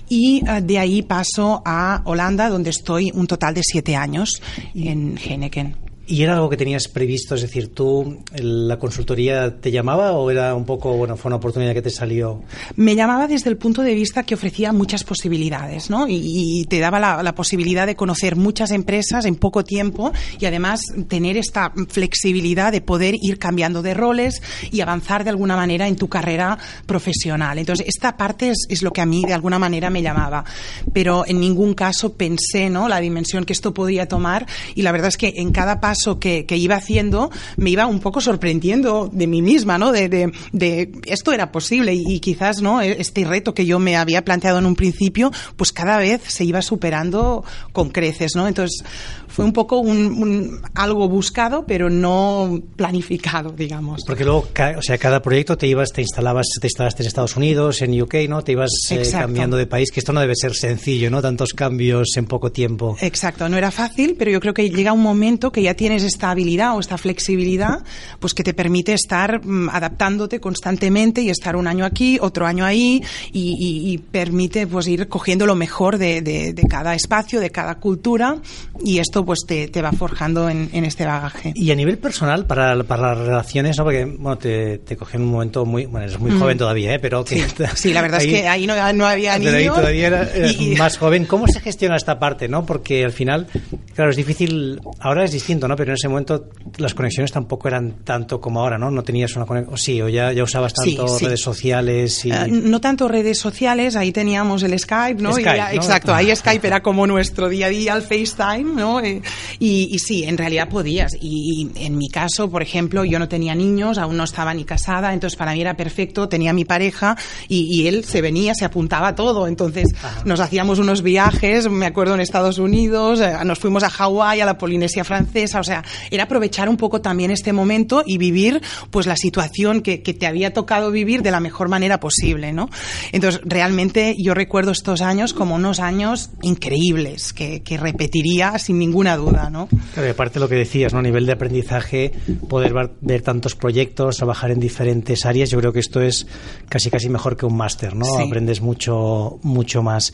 y 0.08 0.42
eh, 0.46 0.60
de 0.62 0.78
ahí 0.78 1.02
paso 1.02 1.62
a 1.64 2.02
Holanda, 2.04 2.48
donde 2.48 2.70
estoy 2.70 3.10
un 3.14 3.26
total 3.26 3.54
de 3.54 3.62
siete 3.64 3.96
años 3.96 4.42
en 4.74 5.18
Heineken. 5.18 5.81
¿Y 6.06 6.22
era 6.22 6.34
algo 6.34 6.50
que 6.50 6.56
tenías 6.56 6.88
previsto? 6.88 7.36
Es 7.36 7.42
decir, 7.42 7.72
¿tú, 7.72 8.22
la 8.34 8.78
consultoría 8.78 9.60
te 9.60 9.70
llamaba 9.70 10.12
o 10.12 10.30
era 10.30 10.54
un 10.54 10.64
poco, 10.64 10.96
bueno, 10.96 11.16
fue 11.16 11.28
una 11.28 11.36
oportunidad 11.36 11.74
que 11.74 11.82
te 11.82 11.90
salió? 11.90 12.42
Me 12.74 12.96
llamaba 12.96 13.28
desde 13.28 13.50
el 13.50 13.56
punto 13.56 13.82
de 13.82 13.94
vista 13.94 14.24
que 14.24 14.34
ofrecía 14.34 14.72
muchas 14.72 15.04
posibilidades, 15.04 15.90
¿no? 15.90 16.06
Y, 16.08 16.66
te 16.68 16.80
daba 16.80 16.98
la, 17.22 17.34
posibilidad 17.34 17.86
de 17.86 17.94
conocer 17.94 18.36
muchas 18.36 18.72
empresas 18.72 19.24
en 19.24 19.36
poco 19.36 19.64
tiempo 19.64 20.12
y 20.38 20.46
además 20.46 20.80
tener 21.08 21.36
esta 21.36 21.72
flexibilidad 21.88 22.72
de 22.72 22.80
poder 22.80 23.14
ir 23.20 23.38
cambiando 23.38 23.80
de 23.80 23.94
roles 23.94 24.42
y 24.70 24.80
avanzar 24.80 25.24
de 25.24 25.30
alguna 25.30 25.56
manera 25.56 25.88
en 25.88 25.96
tu 25.96 26.08
carrera 26.08 26.58
profesional. 26.86 27.58
Entonces, 27.58 27.86
esta 27.86 28.16
parte 28.16 28.50
es, 28.50 28.66
es 28.68 28.82
lo 28.82 28.92
que 28.92 29.00
a 29.00 29.06
mí 29.06 29.22
de 29.26 29.34
alguna 29.34 29.58
manera 29.58 29.88
me 29.88 30.02
llamaba. 30.02 30.44
Pero 30.92 31.24
en 31.26 31.40
ningún 31.40 31.74
caso 31.74 32.14
pensé, 32.14 32.70
¿no? 32.70 32.88
La 32.88 33.00
dimensión 33.00 33.44
que 33.44 33.52
esto 33.52 33.72
podía 33.72 34.08
tomar 34.08 34.46
y 34.74 34.82
la 34.82 34.92
verdad 34.92 35.08
es 35.08 35.16
que 35.16 35.34
en 35.36 35.52
cada 35.52 35.80
paso 35.92 36.18
que, 36.18 36.46
iba 36.48 36.76
haciendo 36.76 37.30
me 37.56 37.70
iba 37.70 37.86
un 37.86 38.00
poco 38.00 38.20
sorprendiendo 38.20 39.10
de 39.12 39.26
mí 39.26 39.42
misma, 39.42 39.78
¿no? 39.78 39.92
De, 39.92 40.08
de, 40.08 40.92
esto 41.06 41.32
era 41.32 41.52
posible 41.52 41.92
y, 41.94 42.20
quizás, 42.20 42.62
¿no? 42.62 42.80
E, 42.80 43.00
este 43.00 43.24
reto 43.24 43.52
que 43.52 43.66
yo 43.66 43.78
me 43.78 43.96
había 43.96 44.24
planteado 44.24 44.58
en 44.58 44.66
un 44.66 44.74
principio, 44.74 45.30
pues 45.56 45.72
cada 45.72 45.98
vez 45.98 46.22
se 46.26 46.44
iba 46.44 46.62
superando 46.62 47.44
con 47.72 47.90
creces, 47.90 48.32
¿no? 48.34 48.48
Entonces 48.48 48.84
fue 49.32 49.44
un 49.44 49.52
poco 49.52 49.78
un, 49.78 50.60
algo 50.74 51.08
buscado, 51.08 51.64
pero 51.66 51.88
no 51.88 52.60
planificado, 52.76 53.50
digamos. 53.50 54.02
Porque 54.06 54.24
luego, 54.24 54.46
o 54.76 54.82
sea, 54.82 54.98
cada 54.98 55.22
proyecto 55.22 55.56
te 55.56 55.66
ibas, 55.66 55.90
te 55.90 56.02
instalabas, 56.02 56.46
te 56.60 56.66
instalaste 56.66 57.02
en 57.02 57.06
Estados 57.06 57.36
Unidos, 57.36 57.80
en 57.80 58.00
UK, 58.00 58.14
¿no? 58.28 58.44
Te 58.44 58.52
ibas 58.52 58.70
eh, 58.90 59.02
cambiando 59.10 59.56
de 59.56 59.66
país, 59.66 59.90
que 59.90 60.00
esto 60.00 60.12
no 60.12 60.20
debe 60.20 60.34
ser 60.36 60.54
sencillo, 60.54 61.10
¿no? 61.10 61.22
Tantos 61.22 61.52
cambios 61.54 62.16
en 62.16 62.26
poco 62.26 62.52
tiempo. 62.52 62.96
Exacto, 63.00 63.48
no 63.48 63.56
era 63.56 63.70
fácil, 63.70 64.16
pero 64.18 64.30
yo 64.30 64.40
creo 64.40 64.52
que 64.52 64.68
llega 64.68 64.92
un 64.92 65.02
momento 65.02 65.50
que 65.50 65.62
ya 65.62 65.74
tienes 65.74 66.02
esta 66.02 66.30
habilidad 66.30 66.76
o 66.76 66.80
esta 66.80 66.98
flexibilidad, 66.98 67.82
pues 68.20 68.34
que 68.34 68.42
te 68.42 68.52
permite 68.52 68.92
estar 68.92 69.44
mm, 69.44 69.70
adaptándote 69.70 70.40
constantemente 70.40 71.22
y 71.22 71.30
estar 71.30 71.56
un 71.56 71.66
año 71.66 71.84
aquí, 71.84 72.18
otro 72.20 72.46
año 72.46 72.64
ahí, 72.64 73.02
y, 73.32 73.98
permite 74.10 74.66
pues 74.66 74.88
ir 74.88 75.08
cogiendo 75.08 75.46
lo 75.46 75.54
mejor 75.54 75.96
de, 75.96 76.54
cada 76.68 76.94
espacio, 76.94 77.40
de 77.40 77.50
cada 77.50 77.76
cultura, 77.76 78.36
y 78.84 78.98
esto 78.98 79.21
pues 79.24 79.40
te, 79.46 79.82
va 79.82 79.92
forjando 79.92 80.48
en, 80.48 80.70
este 80.84 81.06
bagaje. 81.06 81.52
Y 81.54 81.70
a 81.70 81.74
nivel 81.74 81.98
personal, 81.98 82.46
para, 82.46 82.82
para 82.84 83.14
las 83.14 83.18
relaciones, 83.26 83.78
¿no? 83.78 83.84
porque 83.84 84.04
bueno, 84.04 84.38
te, 84.38 84.78
te 84.78 84.96
cogí 84.96 85.16
en 85.16 85.22
un 85.22 85.30
momento 85.30 85.64
muy, 85.64 85.86
bueno, 85.86 86.06
eres 86.06 86.18
muy 86.18 86.32
mm. 86.32 86.40
joven 86.40 86.58
todavía, 86.58 86.94
¿eh? 86.94 86.98
pero 86.98 87.24
que, 87.24 87.44
sí, 87.74 87.92
la 87.92 88.02
verdad 88.02 88.20
es 88.20 88.26
que 88.26 88.48
ahí 88.48 88.66
no, 88.66 88.74
no 88.92 89.06
había 89.06 89.38
niños. 89.38 89.54
Ahí 89.54 89.66
todavía 89.66 90.06
eras 90.08 90.30
más 90.78 90.98
joven. 90.98 91.24
¿Cómo 91.24 91.46
se 91.46 91.60
gestiona 91.60 91.96
esta 91.96 92.18
parte? 92.18 92.48
¿no? 92.48 92.64
Porque 92.64 93.04
al 93.04 93.12
final, 93.12 93.46
claro, 93.94 94.10
es 94.10 94.16
difícil, 94.16 94.80
ahora 95.00 95.24
es 95.24 95.32
distinto, 95.32 95.68
¿no? 95.68 95.76
pero 95.76 95.90
en 95.90 95.94
ese 95.94 96.08
momento 96.08 96.48
las 96.78 96.94
conexiones 96.94 97.32
tampoco 97.32 97.68
eran 97.68 98.04
tanto 98.04 98.40
como 98.40 98.60
ahora, 98.60 98.78
¿no? 98.78 98.90
No 98.90 99.02
tenías 99.02 99.34
una 99.36 99.46
conexión, 99.46 99.78
sí, 99.78 100.00
o 100.00 100.08
ya, 100.08 100.32
ya 100.32 100.42
usabas 100.42 100.72
tanto 100.72 101.18
redes 101.18 101.40
sociales 101.40 102.24
y... 102.24 102.30
Eh, 102.30 102.46
no 102.48 102.80
tanto 102.80 103.08
redes 103.08 103.38
sociales, 103.38 103.96
ahí 103.96 104.12
teníamos 104.12 104.62
el 104.62 104.78
Skype, 104.78 105.20
¿no? 105.20 105.36
Exacto, 105.36 106.14
ahí 106.14 106.34
Skype 106.36 106.66
era 106.66 106.82
como 106.82 107.06
nuestro 107.06 107.48
día 107.48 107.66
a 107.66 107.70
día, 107.70 107.94
el 107.94 108.02
FaceTime, 108.02 108.74
¿no? 108.74 109.00
Eh, 109.12 109.22
y, 109.58 109.98
sí, 109.98 110.24
en 110.24 110.38
realidad 110.38 110.68
podías. 110.68 111.12
Y, 111.20 111.68
en 111.76 111.98
mi 111.98 112.08
caso, 112.08 112.50
por 112.50 112.62
ejemplo, 112.62 113.04
yo 113.04 113.18
no 113.18 113.28
tenía 113.28 113.54
niños, 113.54 113.98
aún 113.98 114.16
no 114.16 114.24
estaba 114.24 114.54
ni 114.54 114.64
casada, 114.64 115.12
entonces 115.12 115.36
para 115.36 115.52
mí 115.52 115.60
era 115.60 115.76
perfecto, 115.76 116.28
tenía 116.28 116.52
mi 116.52 116.64
pareja 116.64 117.16
y, 117.48 117.86
él 117.86 118.04
se 118.04 118.20
venía, 118.20 118.54
se 118.54 118.64
apuntaba 118.64 119.08
a 119.08 119.14
todo. 119.14 119.46
Entonces 119.46 119.88
nos 120.24 120.40
hacíamos 120.40 120.78
unos 120.78 121.02
viajes, 121.02 121.68
me 121.68 121.86
acuerdo 121.86 122.14
en 122.14 122.20
Estados 122.20 122.58
Unidos, 122.58 123.20
eh, 123.20 123.32
nos 123.44 123.58
fuimos 123.58 123.82
a 123.82 123.90
Hawái, 123.90 124.40
a 124.40 124.46
la 124.46 124.58
Polinesia 124.58 125.04
francesa, 125.04 125.60
o 125.60 125.64
sea, 125.64 125.84
era 126.10 126.24
aprovechar 126.24 126.68
un 126.68 126.76
poco 126.76 127.00
también 127.00 127.30
este 127.30 127.52
momento 127.52 128.02
y 128.06 128.18
vivir 128.18 128.60
pues 128.90 129.06
la 129.06 129.16
situación 129.16 129.80
que, 129.82 129.98
te 129.98 130.26
había 130.26 130.52
tocado 130.52 130.90
vivir 130.90 131.22
de 131.22 131.30
la 131.30 131.40
mejor 131.40 131.68
manera 131.68 131.98
posible, 131.98 132.52
¿no? 132.52 132.68
Entonces, 133.12 133.40
realmente 133.44 134.14
yo 134.18 134.34
recuerdo 134.34 134.72
estos 134.72 135.00
años 135.00 135.32
como 135.32 135.54
unos 135.54 135.80
años 135.80 136.30
increíbles 136.42 137.32
que, 137.32 137.62
repetiría 137.72 138.58
sin 138.58 138.76
ninguna 138.92 139.16
duda, 139.16 139.48
¿no? 139.48 139.68
Claro, 139.94 140.10
aparte 140.10 140.38
lo 140.38 140.48
que 140.48 140.56
decías, 140.56 140.92
¿no? 140.92 140.98
A 140.98 141.02
nivel 141.02 141.24
de 141.24 141.32
aprendizaje, 141.32 142.12
poder 142.48 142.74
ver, 143.00 143.22
tantos 143.22 143.54
proyectos, 143.54 144.18
trabajar 144.18 144.50
en 144.50 144.60
diferentes 144.60 145.24
áreas, 145.24 145.50
yo 145.50 145.58
creo 145.58 145.72
que 145.72 145.80
esto 145.80 146.02
es 146.02 146.26
casi 146.68 146.90
casi 146.90 147.08
mejor 147.08 147.36
que 147.36 147.46
un 147.46 147.56
máster, 147.56 147.96
¿no? 147.96 148.18
Aprendes 148.18 148.60
mucho, 148.60 149.38
mucho 149.42 149.82
más. 149.82 150.12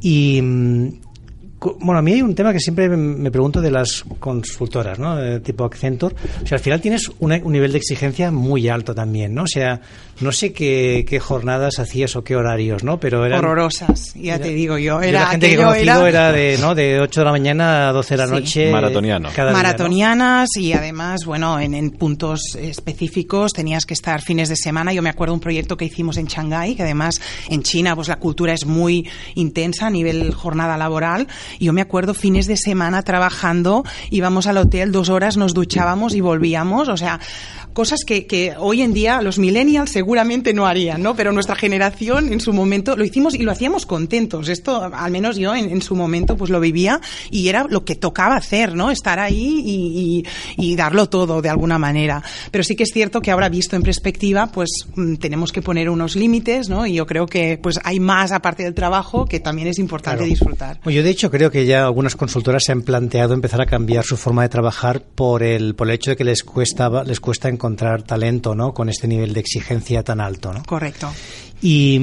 Y 0.00 0.40
mm, 0.42 0.88
bueno, 1.60 1.98
a 1.98 2.02
mí 2.02 2.12
hay 2.12 2.22
un 2.22 2.34
tema 2.34 2.52
que 2.52 2.60
siempre 2.60 2.88
me 2.88 3.30
pregunto 3.30 3.60
de 3.60 3.70
las 3.70 4.04
consultoras, 4.18 4.98
¿no? 4.98 5.16
De 5.16 5.40
tipo 5.40 5.64
Accenture. 5.64 6.14
O 6.42 6.46
sea, 6.46 6.56
al 6.56 6.62
final 6.62 6.80
tienes 6.80 7.10
un 7.18 7.30
nivel 7.50 7.72
de 7.72 7.78
exigencia 7.78 8.30
muy 8.30 8.68
alto 8.68 8.94
también, 8.94 9.34
¿no? 9.34 9.44
O 9.44 9.46
sea, 9.46 9.80
no 10.20 10.30
sé 10.32 10.52
qué, 10.52 11.20
jornadas 11.20 11.78
hacías 11.78 12.16
o 12.16 12.24
qué 12.24 12.36
horarios, 12.36 12.84
¿no? 12.84 13.00
Pero 13.00 13.24
eran... 13.24 13.38
Horrorosas, 13.38 14.14
ya 14.14 14.38
te 14.38 14.50
digo 14.50 14.78
yo. 14.78 15.00
Era, 15.00 15.20
la 15.20 15.26
gente 15.28 15.48
que 15.48 15.54
he 15.54 15.56
conocido 15.56 16.06
era... 16.06 16.32
de, 16.32 16.58
¿no? 16.60 16.74
de 16.74 17.00
8 17.00 17.20
de 17.20 17.24
la 17.24 17.30
mañana 17.30 17.88
a 17.88 17.92
12 17.92 18.14
de 18.14 18.18
la 18.18 18.26
noche. 18.26 18.70
Maratoniano. 18.70 19.30
Maratonianas 19.36 20.50
y 20.56 20.72
además, 20.72 21.24
bueno, 21.24 21.58
en, 21.58 21.74
en, 21.74 21.90
puntos 21.90 22.56
específicos 22.60 23.52
tenías 23.52 23.86
que 23.86 23.94
estar 23.94 24.20
fines 24.20 24.48
de 24.48 24.56
semana. 24.56 24.92
Yo 24.92 25.02
me 25.02 25.10
acuerdo 25.10 25.34
un 25.34 25.40
proyecto 25.40 25.76
que 25.76 25.84
hicimos 25.86 26.16
en 26.16 26.26
Shanghái, 26.26 26.76
que 26.76 26.82
además 26.82 27.20
en 27.48 27.62
China 27.62 27.94
pues 27.96 28.08
la 28.08 28.16
cultura 28.16 28.52
es 28.52 28.66
muy 28.66 29.08
intensa 29.34 29.86
a 29.86 29.90
nivel 29.90 30.32
jornada 30.34 30.76
laboral. 30.76 31.26
Yo 31.60 31.72
me 31.72 31.80
acuerdo 31.80 32.14
fines 32.14 32.46
de 32.46 32.56
semana 32.56 33.02
trabajando, 33.02 33.84
íbamos 34.10 34.46
al 34.46 34.58
hotel 34.58 34.92
dos 34.92 35.08
horas, 35.08 35.36
nos 35.36 35.54
duchábamos 35.54 36.14
y 36.14 36.20
volvíamos. 36.20 36.88
O 36.88 36.96
sea, 36.96 37.20
cosas 37.74 38.00
que, 38.06 38.26
que, 38.26 38.54
hoy 38.56 38.80
en 38.82 38.94
día 38.94 39.20
los 39.20 39.38
millennials 39.38 39.90
seguramente 39.90 40.54
no 40.54 40.66
harían, 40.66 41.02
¿no? 41.02 41.14
Pero 41.14 41.32
nuestra 41.32 41.56
generación 41.56 42.32
en 42.32 42.40
su 42.40 42.52
momento 42.52 42.96
lo 42.96 43.04
hicimos 43.04 43.34
y 43.34 43.38
lo 43.38 43.50
hacíamos 43.50 43.84
contentos. 43.84 44.48
Esto, 44.48 44.90
al 44.94 45.10
menos 45.10 45.36
yo 45.36 45.54
en, 45.54 45.82
su 45.82 45.96
momento, 45.96 46.36
pues 46.36 46.50
lo 46.50 46.60
vivía 46.60 47.00
y 47.30 47.48
era 47.48 47.66
lo 47.68 47.84
que 47.84 47.96
tocaba 47.96 48.36
hacer, 48.36 48.74
¿no? 48.74 48.90
Estar 48.90 49.18
ahí 49.18 49.62
y, 49.64 50.24
y, 50.56 50.76
darlo 50.76 51.08
todo 51.08 51.42
de 51.42 51.48
alguna 51.48 51.78
manera. 51.78 52.22
Pero 52.50 52.64
sí 52.64 52.76
que 52.76 52.84
es 52.84 52.90
cierto 52.92 53.20
que 53.20 53.32
ahora 53.32 53.48
visto 53.48 53.76
en 53.76 53.82
perspectiva, 53.82 54.46
pues 54.46 54.70
mm, 54.94 55.16
tenemos 55.16 55.52
que 55.52 55.60
poner 55.60 55.90
unos 55.90 56.16
límites, 56.16 56.68
¿no? 56.68 56.86
Y 56.86 56.94
yo 56.94 57.06
creo 57.06 57.26
que 57.26 57.58
pues 57.60 57.80
hay 57.82 57.98
más 57.98 58.30
aparte 58.32 58.62
del 58.62 58.74
trabajo 58.74 59.26
que 59.26 59.40
también 59.40 59.68
es 59.68 59.78
importante 59.78 60.24
disfrutar. 60.24 60.78
Pues 60.82 60.94
yo 60.94 61.02
de 61.02 61.10
hecho 61.10 61.30
creo 61.30 61.50
que 61.50 61.66
ya 61.66 61.84
algunas 61.84 62.14
consultoras 62.14 62.62
se 62.64 62.72
han 62.72 62.82
planteado 62.82 63.34
empezar 63.34 63.60
a 63.60 63.66
cambiar 63.66 64.04
su 64.04 64.16
forma 64.16 64.42
de 64.42 64.48
trabajar 64.48 65.02
por 65.02 65.42
el, 65.42 65.74
por 65.74 65.88
el 65.88 65.94
hecho 65.94 66.12
de 66.12 66.16
que 66.16 66.24
les 66.24 66.44
cuesta, 66.44 67.02
les 67.04 67.18
cuesta 67.18 67.48
encontrar 67.48 67.63
encontrar 67.64 68.02
talento, 68.02 68.54
¿no? 68.54 68.74
Con 68.74 68.90
este 68.90 69.08
nivel 69.08 69.32
de 69.32 69.40
exigencia 69.40 70.02
tan 70.02 70.20
alto, 70.20 70.52
¿no? 70.52 70.62
Correcto. 70.64 71.10
Y, 71.62 71.98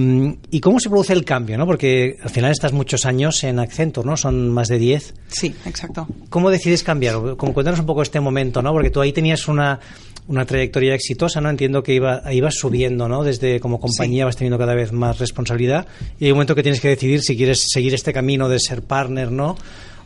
y, 0.50 0.60
cómo 0.60 0.80
se 0.80 0.90
produce 0.90 1.14
el 1.14 1.24
cambio, 1.24 1.56
¿no? 1.56 1.68
Porque 1.68 2.18
al 2.24 2.32
final 2.32 2.52
estás 2.52 2.74
muchos 2.74 3.06
años 3.06 3.44
en 3.44 3.60
Accenture, 3.60 4.08
¿no? 4.08 4.18
Son 4.18 4.50
más 4.50 4.70
de 4.70 4.80
10. 4.80 5.14
Sí, 5.28 5.54
exacto. 5.66 6.08
¿Cómo 6.30 6.50
decides 6.50 6.82
cambiar? 6.82 7.36
Como 7.38 7.54
cuéntanos 7.54 7.80
un 7.80 7.86
poco 7.86 8.02
este 8.02 8.20
momento, 8.20 8.64
¿no? 8.64 8.72
Porque 8.72 8.90
tú 8.90 9.02
ahí 9.02 9.14
tenías 9.14 9.48
una, 9.48 9.80
una 10.28 10.46
trayectoria 10.46 10.96
exitosa, 10.96 11.42
¿no? 11.42 11.50
Entiendo 11.52 11.84
que 11.84 11.94
iba, 11.94 12.24
ibas 12.34 12.56
subiendo, 12.56 13.08
¿no? 13.08 13.24
Desde 13.24 13.60
como 13.60 13.80
compañía 13.80 14.26
vas 14.26 14.36
teniendo 14.36 14.58
cada 14.58 14.74
vez 14.74 14.92
más 14.94 15.20
responsabilidad 15.20 15.86
y 16.20 16.26
hay 16.26 16.32
un 16.32 16.38
momento 16.38 16.56
que 16.56 16.64
tienes 16.64 16.82
que 16.82 16.88
decidir 16.88 17.22
si 17.22 17.38
quieres 17.38 17.68
seguir 17.72 17.94
este 17.94 18.14
camino 18.14 18.50
de 18.50 18.60
ser 18.60 18.82
partner, 18.82 19.32
¿no? 19.32 19.58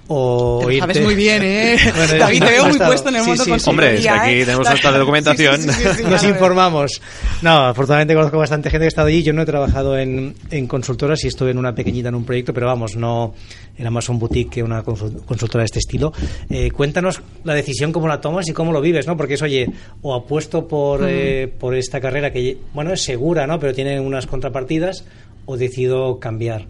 O 0.08 0.64
Te 0.68 0.80
sabes 0.80 1.02
muy 1.02 1.16
bien, 1.16 1.42
¿eh? 1.44 1.78
David, 2.20 2.44
te 2.44 2.52
veo 2.52 2.66
muy 2.68 2.78
puesto 2.78 3.10
en 3.10 3.16
el 3.16 3.24
mundo 3.24 3.44
sí, 3.44 3.52
Hombre, 3.66 3.96
es 3.96 4.08
aquí 4.08 4.32
¿eh? 4.32 4.46
tenemos 4.46 4.70
esta 4.70 4.92
documentación. 4.98 5.62
Nos 6.10 6.24
informamos. 6.24 7.02
No, 7.42 7.68
afortunadamente 7.68 8.14
conozco 8.14 8.38
bastante 8.38 8.70
gente 8.70 8.84
que 8.84 8.86
ha 8.86 8.90
estado 8.90 9.08
allí. 9.08 9.24
Yo 9.24 9.34
no 9.34 9.42
he 9.42 9.46
trabajado 9.46 9.98
en, 9.98 10.36
en 10.52 10.68
consultoras 10.68 11.24
y 11.24 11.28
estuve 11.28 11.52
en 11.52 11.58
una 11.58 11.74
pequeñita 11.74 12.10
en 12.10 12.16
un 12.16 12.26
proyecto, 12.26 12.54
pero 12.54 12.68
vamos, 12.68 12.96
no 12.96 13.34
era 13.78 13.90
más 13.90 14.08
un 14.10 14.20
boutique 14.20 14.56
que 14.56 14.64
una 14.64 14.84
consultora 14.84 15.62
de 15.62 15.66
este 15.66 15.80
estilo. 15.80 16.14
Eh, 16.50 16.72
cuéntanos 16.72 17.22
la 17.44 17.54
decisión, 17.54 17.92
cómo 17.92 18.08
la 18.08 18.22
tomas 18.22 18.48
y 18.48 18.54
cómo 18.54 18.72
lo 18.72 18.82
vives, 18.82 19.08
¿no? 19.08 19.18
Porque 19.18 19.34
es, 19.34 19.42
oye, 19.42 19.68
o 20.02 20.14
apuesto 20.14 20.68
por, 20.68 21.02
eh, 21.08 21.48
por 21.48 21.76
esta 21.76 22.00
carrera 22.00 22.32
que, 22.32 22.58
bueno, 22.74 22.94
es 22.94 23.04
segura, 23.04 23.48
¿no? 23.48 23.60
Pero 23.60 23.74
tiene 23.74 24.00
unas 24.00 24.28
contrapartidas, 24.28 25.04
o 25.46 25.58
decido 25.58 26.20
cambiar? 26.20 26.68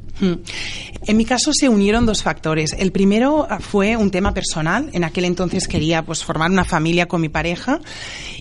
En 1.08 1.18
mi 1.18 1.25
caso 1.25 1.51
se 1.54 1.70
unieron 1.70 2.06
dos 2.06 2.24
factores. 2.24 2.74
El 2.77 2.92
primero 2.92 3.48
fue 3.60 3.96
un 3.96 4.12
tema 4.12 4.34
personal. 4.34 4.89
En 4.94 5.04
aquel 5.04 5.25
entonces 5.25 5.68
quería 5.68 6.04
pues 6.04 6.24
formar 6.24 6.51
una 6.51 6.65
familia 6.65 7.08
con 7.08 7.22
mi 7.22 7.30
pareja 7.30 7.80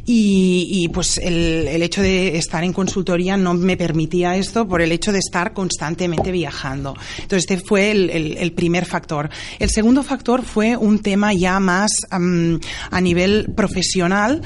y, 0.07 0.89
pues 0.89 1.19
el, 1.19 1.67
el, 1.69 1.83
hecho 1.83 2.03
de 2.03 2.37
estar 2.37 2.63
en 2.63 2.73
consultoría 2.73 3.37
no 3.37 3.55
me 3.55 3.77
permitía 3.77 4.37
esto 4.37 4.69
por 4.69 4.83
el 4.83 4.93
hecho 4.93 5.13
de 5.13 5.19
estar 5.19 5.53
constantemente 5.53 6.31
viajando. 6.31 6.95
Entonces 7.17 7.51
este 7.51 7.67
fue 7.67 7.91
el, 7.91 8.11
el, 8.11 8.53
primer 8.53 8.85
factor. 8.85 9.31
El 9.59 9.71
segundo 9.71 10.03
factor 10.03 10.43
fue 10.43 10.77
un 10.77 10.99
tema 11.01 11.33
ya 11.33 11.59
más 11.61 11.91
a 12.11 13.01
nivel 13.01 13.53
profesional. 13.57 14.43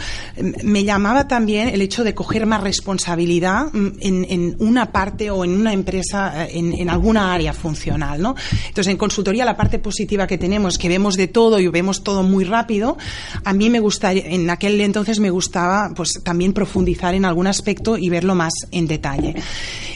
Me 0.62 0.84
llamaba 0.84 1.28
también 1.28 1.68
el 1.68 1.82
hecho 1.82 2.04
de 2.04 2.14
coger 2.14 2.46
más 2.46 2.62
responsabilidad 2.62 3.66
en, 3.74 4.26
en 4.28 4.56
una 4.58 4.92
parte 4.92 5.30
o 5.30 5.44
en 5.44 5.52
una 5.52 5.72
empresa, 5.72 6.44
eh, 6.46 6.50
en, 6.54 6.72
en, 6.72 6.88
alguna 6.88 7.34
área 7.34 7.52
funcional. 7.52 8.22
¿no? 8.22 8.34
Entonces 8.68 8.90
en 8.92 8.96
consultoría 8.96 9.44
la 9.44 9.56
parte 9.56 9.78
positiva 9.78 10.26
que 10.26 10.38
tenemos, 10.38 10.78
que 10.78 10.88
vemos 10.88 11.16
de 11.16 11.28
todo 11.28 11.58
y 11.58 11.66
vemos 11.68 12.04
todo 12.04 12.22
muy 12.22 12.44
rápido, 12.44 12.96
a 13.44 13.52
mí 13.52 13.70
me 13.70 13.80
gustaría, 13.80 14.24
en 14.26 14.48
aquel 14.50 14.78
entonces 14.80 15.20
me 15.20 15.30
gustaba 15.48 15.92
pues 15.96 16.20
también 16.22 16.52
profundizar 16.52 17.14
en 17.14 17.24
algún 17.24 17.46
aspecto 17.46 17.96
y 17.96 18.10
verlo 18.10 18.34
más 18.34 18.52
en 18.70 18.86
detalle. 18.86 19.34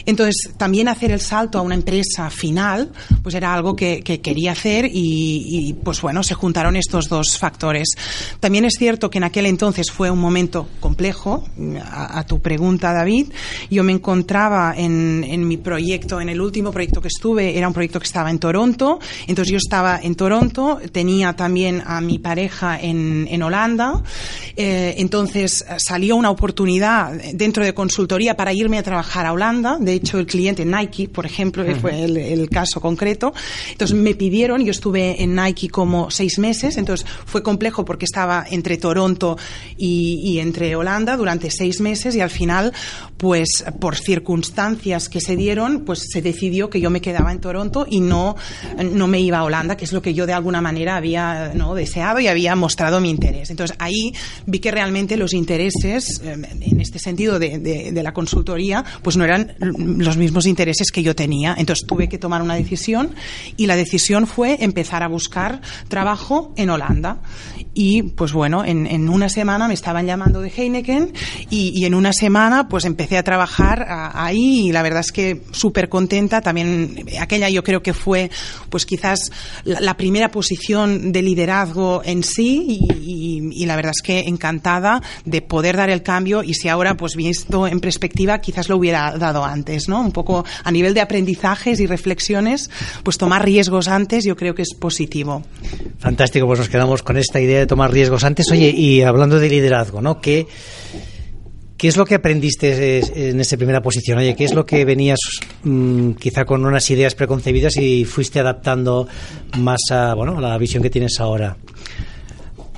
Entonces, 0.05 0.51
también 0.57 0.87
hacer 0.87 1.11
el 1.11 1.21
salto 1.21 1.59
a 1.59 1.61
una 1.61 1.75
empresa 1.75 2.29
final, 2.29 2.91
pues 3.21 3.35
era 3.35 3.53
algo 3.53 3.75
que, 3.75 4.01
quería 4.03 4.51
hacer 4.51 4.89
y, 4.91 5.75
pues 5.83 6.01
bueno, 6.01 6.23
se 6.23 6.33
juntaron 6.33 6.75
estos 6.75 7.07
dos 7.07 7.37
factores. 7.37 7.89
También 8.39 8.65
es 8.65 8.73
cierto 8.77 9.09
que 9.09 9.19
en 9.19 9.23
aquel 9.25 9.45
entonces 9.45 9.91
fue 9.91 10.09
un 10.09 10.19
momento 10.19 10.67
complejo, 10.79 11.45
a, 11.89 12.23
tu 12.25 12.41
pregunta, 12.41 12.91
David. 12.91 13.27
Yo 13.69 13.83
me 13.83 13.91
encontraba 13.91 14.73
en, 14.75 15.23
en, 15.23 15.47
mi 15.47 15.57
proyecto, 15.57 16.19
en 16.19 16.29
el 16.29 16.41
último 16.41 16.71
proyecto 16.71 17.01
que 17.01 17.07
estuve, 17.07 17.57
era 17.57 17.67
un 17.67 17.73
proyecto 17.73 17.99
que 17.99 18.07
estaba 18.07 18.29
en 18.29 18.39
Toronto, 18.39 18.99
entonces 19.27 19.51
yo 19.51 19.57
estaba 19.57 19.99
en 20.01 20.15
Toronto, 20.15 20.79
tenía 20.91 21.33
también 21.33 21.81
a 21.85 22.01
mi 22.01 22.19
pareja 22.19 22.79
en, 22.79 23.27
en 23.29 23.43
Holanda, 23.43 24.01
eh, 24.55 24.95
entonces 24.97 25.65
salió 25.77 26.15
una 26.15 26.29
oportunidad 26.29 27.13
dentro 27.33 27.63
de 27.63 27.73
consultoría 27.73 28.35
para 28.35 28.53
irme 28.53 28.77
a 28.77 28.83
trabajar 28.83 29.25
a 29.25 29.33
Holanda, 29.33 29.77
de 29.79 29.93
hecho 29.93 30.19
el 30.19 30.27
cliente 30.27 30.63
Nike, 30.65 31.09
por 31.09 31.25
ejemplo, 31.25 31.63
fue 31.81 32.03
el, 32.03 32.49
caso 32.49 32.79
concreto. 32.79 33.33
Entonces 33.71 33.97
me 33.97 34.13
pidieron, 34.13 34.63
yo 34.63 34.71
estuve 34.71 35.23
en 35.23 35.35
Nike 35.35 35.69
como 35.69 36.11
seis 36.11 36.37
meses, 36.37 36.77
entonces 36.77 37.07
fue 37.25 37.41
complejo 37.41 37.83
porque 37.83 38.05
estaba 38.05 38.45
entre 38.49 38.77
Toronto 38.77 39.37
y, 39.77 40.37
entre 40.39 40.75
Holanda 40.75 41.17
durante 41.17 41.49
seis 41.49 41.79
meses 41.79 42.15
y 42.15 42.21
al 42.21 42.29
final, 42.29 42.73
pues 43.17 43.65
por 43.79 43.95
circunstancias 43.95 45.09
que 45.09 45.21
se 45.21 45.35
dieron, 45.35 45.83
pues 45.85 46.07
se 46.11 46.21
decidió 46.21 46.69
que 46.69 46.79
yo 46.79 46.89
me 46.89 47.01
quedaba 47.01 47.31
en 47.31 47.39
Toronto 47.39 47.87
y 47.89 48.01
no, 48.01 48.35
no 48.91 49.07
me 49.07 49.19
iba 49.19 49.39
a 49.39 49.43
Holanda, 49.43 49.77
que 49.77 49.85
es 49.85 49.93
lo 49.93 50.01
que 50.01 50.13
yo 50.13 50.25
de 50.25 50.33
alguna 50.33 50.61
manera 50.61 50.95
había 50.95 51.53
¿no? 51.55 51.73
deseado 51.73 52.19
y 52.19 52.27
había 52.27 52.55
mostrado 52.55 52.99
mi 52.99 53.09
interés. 53.09 53.49
Entonces 53.49 53.75
ahí 53.79 54.13
vi 54.45 54.59
que 54.59 54.71
realmente 54.71 55.17
los 55.17 55.33
intereses, 55.33 56.21
eh, 56.23 56.37
en 56.61 56.81
este 56.81 56.99
sentido 56.99 57.39
de, 57.39 57.59
de 57.59 58.03
la 58.03 58.13
consultoría, 58.13 58.83
pues 59.01 59.17
no 59.17 59.23
eran 59.23 59.55
los 59.59 60.17
mismos 60.17 60.45
intereses 60.45 60.91
que 60.91 61.03
yo 61.03 61.15
tenía. 61.15 61.55
Entonces 61.57 61.85
tuve 61.87 62.09
que 62.09 62.17
tomar 62.17 62.41
una 62.41 62.55
decisión 62.55 63.11
y 63.57 63.67
la 63.67 63.75
decisión 63.75 64.27
fue 64.27 64.57
empezar 64.61 65.03
a 65.03 65.07
buscar 65.07 65.61
trabajo 65.87 66.53
en 66.57 66.69
Holanda. 66.69 67.21
Y 67.73 68.03
pues 68.03 68.33
bueno, 68.33 68.63
en, 68.63 68.85
en 68.85 69.09
una 69.09 69.29
semana 69.29 69.67
me 69.67 69.73
estaban 69.73 70.05
llamando 70.05 70.41
de 70.41 70.49
Heineken 70.49 71.13
y, 71.49 71.69
y 71.75 71.85
en 71.85 71.95
una 71.95 72.13
semana 72.13 72.67
pues 72.69 72.85
empecé 72.85 73.17
a 73.17 73.23
trabajar 73.23 73.85
ahí 73.87 74.67
y 74.67 74.71
la 74.71 74.83
verdad 74.83 75.01
es 75.01 75.11
que 75.11 75.41
súper 75.51 75.89
contenta. 75.89 76.41
También 76.41 77.05
aquella 77.19 77.49
yo 77.49 77.63
creo 77.63 77.81
que 77.81 77.93
fue 77.93 78.29
pues 78.69 78.85
quizás 78.85 79.31
la, 79.63 79.95
primera 79.97 80.31
posición 80.31 81.11
de 81.11 81.21
liderazgo 81.21 82.01
en 82.03 82.23
sí 82.23 82.79
y, 83.01 83.61
y, 83.61 83.65
la 83.65 83.75
verdad 83.75 83.93
es 83.95 84.01
que 84.01 84.19
encantada 84.33 85.01
de 85.25 85.41
poder 85.41 85.77
dar 85.77 85.89
el 85.89 86.03
cambio 86.03 86.43
y 86.43 86.53
si 86.53 86.67
ahora 86.67 86.95
pues 86.95 87.15
visto 87.15 87.67
en 87.67 87.79
perspectiva 87.79 88.39
quizás 88.39 88.69
lo 88.69 88.77
hubiera 88.77 89.17
dado 89.17 89.43
antes. 89.45 89.87
¿no? 89.87 90.01
Un 90.01 90.11
poco 90.11 90.45
a 90.63 90.71
nivel 90.71 90.93
de 90.93 91.01
aprendizajes 91.01 91.79
y 91.79 91.87
reflexiones, 91.87 92.69
pues 93.03 93.17
tomar 93.17 93.45
riesgos 93.45 93.87
antes 93.87 94.25
yo 94.25 94.35
creo 94.35 94.55
que 94.55 94.63
es 94.63 94.73
positivo. 94.73 95.43
Fantástico, 95.99 96.45
pues 96.47 96.59
nos 96.59 96.69
quedamos 96.69 97.03
con 97.03 97.17
esta 97.17 97.39
idea 97.39 97.59
de 97.59 97.67
tomar 97.67 97.91
riesgos 97.91 98.23
antes. 98.23 98.49
Oye, 98.51 98.69
y 98.69 99.01
hablando 99.01 99.39
de 99.39 99.49
liderazgo, 99.49 100.01
¿no? 100.01 100.19
¿Qué, 100.19 100.47
qué 101.77 101.87
es 101.87 101.97
lo 101.97 102.05
que 102.05 102.15
aprendiste 102.15 103.29
en 103.29 103.39
esa 103.39 103.57
primera 103.57 103.81
posición? 103.81 104.17
Oye, 104.17 104.35
¿qué 104.35 104.45
es 104.45 104.53
lo 104.53 104.65
que 104.65 104.85
venías 104.85 105.19
mm, 105.63 106.11
quizá 106.13 106.45
con 106.45 106.65
unas 106.65 106.89
ideas 106.89 107.15
preconcebidas 107.15 107.77
y 107.77 108.05
fuiste 108.05 108.39
adaptando 108.39 109.07
más 109.57 109.79
a, 109.91 110.13
bueno, 110.13 110.37
a 110.37 110.41
la 110.41 110.57
visión 110.57 110.83
que 110.83 110.89
tienes 110.89 111.19
ahora? 111.19 111.57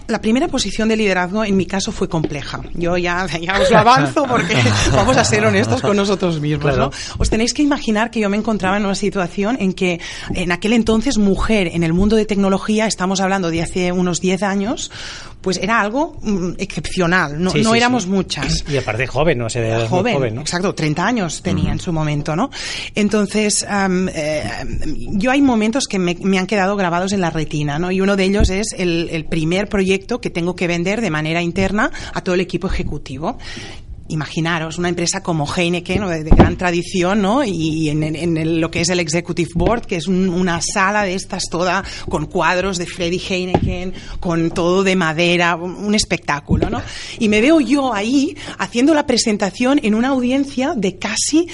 La 0.08 0.22
primera 0.22 0.48
posición 0.48 0.88
de 0.88 0.98
liderazgo 0.98 1.44
en 1.44 1.58
mi 1.58 1.66
caso 1.66 1.92
fue 1.92 2.08
compleja. 2.08 2.62
Yo 2.74 2.96
ya, 2.96 3.26
ya 3.40 3.60
os 3.60 3.72
lo 3.72 3.78
avanzo 3.80 4.26
porque 4.28 4.56
vamos 4.92 5.18
a 5.18 5.24
ser 5.24 5.46
honestos 5.46 5.82
con 5.82 5.98
nosotros 5.98 6.40
mismos. 6.40 6.78
¿no? 6.78 6.92
Os 7.18 7.30
tenéis 7.30 7.54
que 7.54 7.64
imaginar 7.64 8.12
que 8.12 8.20
yo 8.20 8.30
me 8.30 8.38
encontraba 8.38 8.78
en 8.78 8.86
una 8.86 8.94
situación 8.94 9.58
en 9.60 9.74
que 9.74 10.00
en 10.36 10.52
aquel 10.52 10.74
entonces 10.74 11.18
mujer 11.18 11.70
en 11.74 11.84
el 11.84 11.94
mundo 11.94 12.16
de 12.16 12.26
tecnología, 12.26 12.86
estamos 12.86 13.20
hablando 13.20 13.50
de 13.50 13.64
hace 13.64 13.92
unos 13.92 14.22
10 14.22 14.44
años, 14.44 14.92
pues 15.46 15.60
era 15.62 15.80
algo 15.80 16.18
mm, 16.24 16.54
excepcional. 16.58 17.40
No, 17.40 17.54
no 17.54 17.76
éramos 17.76 18.08
muchas. 18.08 18.66
Y 18.76 18.78
aparte 18.78 19.06
joven, 19.06 19.38
no 19.38 19.48
sé, 19.48 19.62
joven, 19.88 20.16
joven 20.16 20.36
¿no? 20.36 20.42
Exacto, 20.42 20.74
30 20.74 21.06
años 21.06 21.42
tenía 21.44 21.72
en 21.72 21.80
su 21.80 21.94
momento, 21.94 22.36
¿no? 22.36 22.50
Entonces, 22.96 23.64
eh, 23.70 24.44
yo 25.12 25.30
hay 25.30 25.44
momentos 25.44 25.86
que 25.86 26.00
me, 26.00 26.18
me, 26.20 26.40
han 26.40 26.48
quedado 26.48 26.76
grabados 26.76 27.14
en 27.14 27.22
la 27.22 27.30
retina, 27.30 27.78
¿no? 27.78 27.92
Y 27.92 28.02
uno 28.02 28.16
de 28.16 28.24
ellos 28.24 28.50
es 28.50 28.74
el, 28.76 29.08
el 29.12 29.26
primer 29.26 29.70
proyecto 29.70 30.20
que 30.20 30.32
tengo 30.32 30.56
que 30.56 30.66
vender 30.66 31.00
de 31.00 31.12
manera 31.12 31.44
interna 31.44 31.92
a 32.12 32.22
todo 32.22 32.34
el 32.34 32.42
equipo 32.42 32.66
ejecutivo 32.66 33.38
imaginaros 34.08 34.78
una 34.78 34.90
empresa 34.90 35.22
como 35.22 35.48
Heineken 35.52 36.08
de, 36.24 36.30
gran 36.30 36.58
tradición 36.58 37.22
¿no? 37.22 37.44
y 37.44 37.90
en, 37.90 38.62
lo 38.62 38.70
que 38.70 38.82
es 38.82 38.90
el 38.90 39.00
Executive 39.00 39.50
Board 39.56 39.86
que 39.86 39.96
es 39.96 40.08
una 40.08 40.62
sala 40.62 41.04
de 41.04 41.16
estas 41.16 41.44
toda 41.50 41.84
con 42.10 42.28
cuadros 42.28 42.78
de 42.78 42.86
Freddy 42.86 43.20
Heineken 43.20 43.94
con 44.20 44.52
todo 44.52 44.84
de 44.84 44.96
madera 44.96 45.56
un 45.56 45.96
espectáculo 45.96 46.70
¿no? 46.70 46.82
y 47.20 47.30
me 47.30 47.42
veo 47.42 47.60
yo 47.60 47.94
ahí 47.94 48.38
haciendo 48.60 48.94
la 48.94 49.08
presentación 49.08 49.80
en 49.84 49.96
una 49.96 50.10
audiencia 50.10 50.74
de 50.76 50.98
casi 50.98 51.48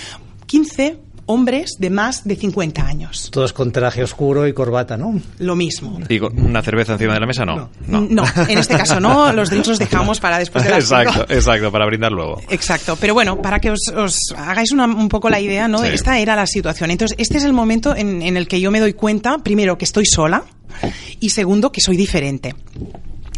15 0.48 1.11
hombres 1.26 1.76
de 1.80 1.90
más 1.90 2.24
de 2.24 2.36
50 2.36 2.86
años. 2.86 3.30
Todos 3.32 3.54
con 3.54 3.72
traje 3.72 4.04
oscuro 4.04 4.48
y 4.48 4.54
corbata, 4.54 4.98
¿no? 4.98 5.20
Lo 5.40 5.56
mismo. 5.56 6.00
¿Y 6.10 6.20
una 6.20 6.62
cerveza 6.62 6.94
encima 6.94 7.14
de 7.14 7.20
la 7.20 7.26
mesa? 7.26 7.46
No. 7.46 7.70
No, 7.88 8.24
en 8.48 8.58
este 8.58 8.76
caso 8.76 9.00
no. 9.00 9.32
Los 9.42 9.50
drinks 9.50 9.68
los 9.68 9.80
dejamos 9.80 10.20
para 10.20 10.40
después 10.40 10.64
de 10.64 10.72
las 10.72 10.84
Exacto, 10.84 11.26
exacto, 11.34 11.72
para 11.72 11.86
brindar 11.86 12.12
luego. 12.12 12.42
Exacto. 12.50 12.98
Pero 13.00 13.14
bueno, 13.14 13.42
para 13.42 13.60
que 13.60 13.72
os, 13.72 13.80
hagáis 14.36 14.72
un 14.72 15.10
poco 15.10 15.30
la 15.30 15.40
idea, 15.40 15.68
¿no? 15.68 15.84
Esta 15.84 16.20
era 16.20 16.36
la 16.36 16.48
situación. 16.48 16.92
Entonces, 16.92 17.18
este 17.20 17.38
es 17.38 17.44
el 17.44 17.54
momento 17.54 17.96
en, 17.96 18.22
en 18.22 18.38
el 18.38 18.48
que 18.48 18.60
yo 18.60 18.72
me 18.72 18.80
doy 18.80 18.94
cuenta, 18.94 19.38
primero, 19.40 19.78
que 19.78 19.86
estoy 19.86 20.06
sola 20.06 20.44
y 21.20 21.30
segundo, 21.30 21.72
que 21.72 21.82
soy 21.82 21.98
diferente. 21.98 22.56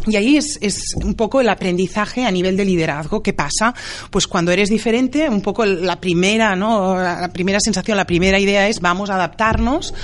Y 0.06 0.16
ahí 0.16 0.36
es, 0.36 0.58
es, 0.60 0.94
un 0.96 1.14
poco 1.14 1.40
el 1.40 1.48
aprendizaje 1.48 2.24
a 2.24 2.30
nivel 2.30 2.56
de 2.56 2.64
liderazgo 2.64 3.22
que 3.22 3.32
pasa, 3.32 3.74
pues 4.10 4.26
cuando 4.26 4.52
eres 4.52 4.68
diferente, 4.68 5.28
un 5.28 5.40
poco 5.40 5.64
la 5.64 6.00
primera, 6.00 6.54
¿no? 6.56 6.96
La 6.96 7.30
primera 7.32 7.60
sensación, 7.60 7.96
la 7.96 8.06
primera 8.06 8.38
idea 8.38 8.68
es 8.68 8.80
vamos 8.80 9.10
a 9.10 9.14
adaptarnos 9.14 9.94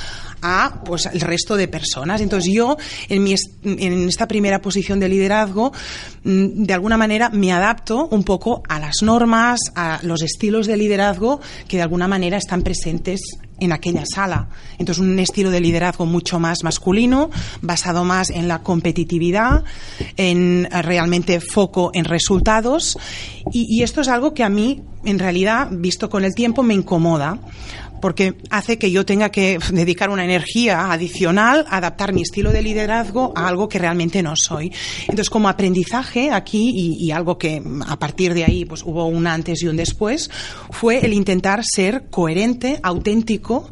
a 0.43 0.83
pues 0.85 1.07
el 1.07 1.21
resto 1.21 1.57
de 1.57 1.69
personas. 1.69 2.21
Entonces 2.21 2.53
yo 2.53 2.77
en, 3.09 3.23
mi, 3.23 3.35
en 3.65 4.09
esta 4.09 4.27
primera 4.27 4.61
posición 4.61 5.01
de 5.01 5.09
liderazgo 5.09 5.73
mm, 6.25 6.65
de 6.65 6.75
alguna 6.75 6.97
manera 6.97 7.31
me 7.31 7.53
adapto 7.53 8.09
un 8.09 8.25
poco 8.25 8.63
a 8.69 8.79
las 8.79 9.03
normas, 9.03 9.61
a 9.75 10.01
los 10.03 10.23
estilos 10.23 10.67
de 10.67 10.77
liderazgo 10.77 11.41
que 11.69 11.77
de 11.77 11.83
alguna 11.83 12.09
manera 12.09 12.37
están 12.37 12.63
presentes 12.63 13.21
en 13.61 13.73
aquella 13.73 14.05
sala. 14.07 14.49
Entonces, 14.79 15.03
un 15.03 15.19
estilo 15.19 15.51
de 15.51 15.61
liderazgo 15.61 16.07
mucho 16.07 16.39
más 16.39 16.65
masculino, 16.65 17.31
basado 17.63 18.05
más 18.05 18.31
en 18.31 18.49
la 18.49 18.63
competitividad, 18.63 19.65
en 20.17 20.67
eh, 20.71 20.83
realmente 20.83 21.41
foco 21.41 21.91
en 21.95 22.05
resultados. 22.05 22.99
Y, 23.53 23.67
y 23.69 23.83
esto 23.83 24.01
es 24.01 24.09
algo 24.09 24.35
que 24.35 24.43
a 24.43 24.49
mí, 24.49 24.83
en 25.05 25.19
realidad, 25.19 25.69
visto 25.71 26.11
con 26.11 26.25
el 26.25 26.35
tiempo, 26.35 26.63
me 26.63 26.75
incomoda 26.75 27.39
porque 28.01 28.35
hace 28.51 28.79
que 28.79 28.91
yo 28.91 29.05
tenga 29.05 29.31
que 29.31 29.59
dedicar 29.73 30.11
una 30.11 30.25
energía 30.25 30.93
adicional 30.93 31.67
a 31.69 31.79
adaptar 31.79 32.13
mi 32.13 32.23
estilo 32.23 32.53
de 32.53 32.63
liderazgo 32.63 33.33
a 33.37 33.49
algo 33.49 33.69
que 33.69 33.79
realmente 33.79 34.23
no 34.23 34.35
soy. 34.37 34.73
Entonces, 35.03 35.31
como 35.31 35.49
aprendizaje 35.49 36.31
aquí 36.31 36.73
y, 36.75 37.11
algo 37.11 37.39
que 37.39 37.61
a 37.87 37.99
partir 37.99 38.35
de 38.35 38.45
ahí 38.45 38.65
pues 38.65 38.83
hubo 38.85 39.07
un 39.07 39.27
antes 39.27 39.63
y 39.63 39.67
un 39.67 39.77
después, 39.77 40.31
fue 40.71 41.05
el 41.05 41.13
intentar 41.13 41.63
ser 41.65 42.05
coherente, 42.09 42.79
auténtico 42.83 43.71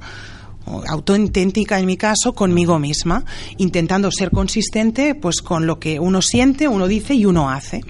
auténtica 0.87 1.79
en 1.79 1.87
mi 1.87 1.97
caso, 1.97 2.33
conmigo 2.35 2.79
misma, 2.79 3.25
intentando 3.57 4.11
ser 4.11 4.31
consistente 4.31 5.15
pues 5.15 5.41
con 5.43 5.67
lo 5.67 5.79
que 5.79 6.01
uno 6.01 6.23
siente, 6.23 6.69
uno 6.69 6.87
dice 6.87 7.15
y 7.15 7.25
uno 7.25 7.51
hace. 7.51 7.81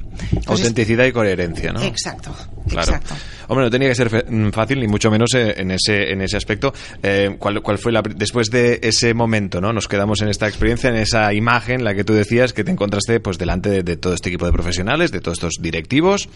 Autenticidad 0.47 1.05
y 1.05 1.13
coherencia, 1.13 1.73
¿no? 1.73 1.81
Exacto, 1.83 2.35
Claro. 2.69 2.93
exacto. 2.93 3.15
Hombre, 3.49 3.65
no 3.65 3.71
tenía 3.71 3.89
que 3.89 3.95
ser 3.95 4.31
mm, 4.31 4.51
fácil, 4.51 4.81
ni 4.81 4.89
mucho 4.89 5.11
menos 5.11 5.33
eh, 5.35 5.55
en 5.57 5.71
ese, 5.71 6.13
en 6.13 6.21
ese 6.21 6.37
aspecto. 6.37 6.75
Eh, 7.03 7.37
¿cuál, 7.39 7.63
cuál 7.63 7.79
fue 7.79 7.93
la, 7.93 8.03
después 8.03 8.51
de 8.51 8.79
ese 8.83 9.15
momento, 9.15 9.61
¿no? 9.61 9.73
Nos 9.73 9.89
quedamos 9.89 10.21
en 10.21 10.29
esta 10.29 10.47
experiencia, 10.49 10.91
en 10.91 10.97
esa 10.97 11.33
imagen, 11.33 11.83
la 11.83 11.95
que 11.95 12.05
tú 12.05 12.13
decías, 12.13 12.53
que 12.53 12.63
te 12.65 12.71
encontraste 12.71 13.21
pues 13.21 13.39
delante 13.39 13.71
de, 13.71 13.83
de 13.83 13.97
todo 13.97 14.13
este 14.13 14.29
equipo 14.29 14.45
de 14.45 14.53
profesionales, 14.53 15.13
de 15.13 15.21
todos 15.21 15.39
estos 15.39 15.55
directivos, 15.61 16.29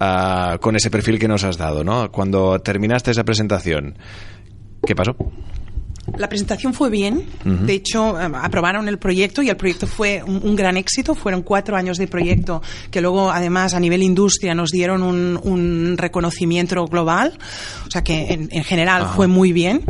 ah, 0.00 0.58
con 0.60 0.74
ese 0.74 0.90
perfil 0.90 1.18
que 1.18 1.28
nos 1.28 1.44
has 1.44 1.56
dado, 1.56 1.84
¿no? 1.84 2.10
Cuando 2.10 2.58
terminaste 2.60 3.12
esa 3.12 3.22
presentación, 3.24 3.96
¿qué 4.84 4.96
pasó? 4.96 5.16
La 6.16 6.28
presentación 6.28 6.72
fue 6.72 6.88
bien. 6.88 7.26
De 7.44 7.72
hecho, 7.74 8.20
eh, 8.20 8.30
aprobaron 8.42 8.88
el 8.88 8.98
proyecto 8.98 9.42
y 9.42 9.50
el 9.50 9.56
proyecto 9.56 9.86
fue 9.86 10.22
un, 10.22 10.40
un 10.42 10.56
gran 10.56 10.76
éxito. 10.76 11.14
Fueron 11.14 11.42
cuatro 11.42 11.76
años 11.76 11.98
de 11.98 12.06
proyecto 12.06 12.62
que 12.90 13.00
luego, 13.00 13.30
además, 13.30 13.74
a 13.74 13.80
nivel 13.80 14.02
industria 14.02 14.54
nos 14.54 14.70
dieron 14.70 15.02
un, 15.02 15.38
un 15.42 15.96
reconocimiento 15.98 16.84
global. 16.86 17.38
O 17.86 17.90
sea 17.90 18.02
que, 18.02 18.32
en, 18.32 18.48
en 18.50 18.64
general, 18.64 19.08
fue 19.14 19.26
muy 19.26 19.52
bien. 19.52 19.82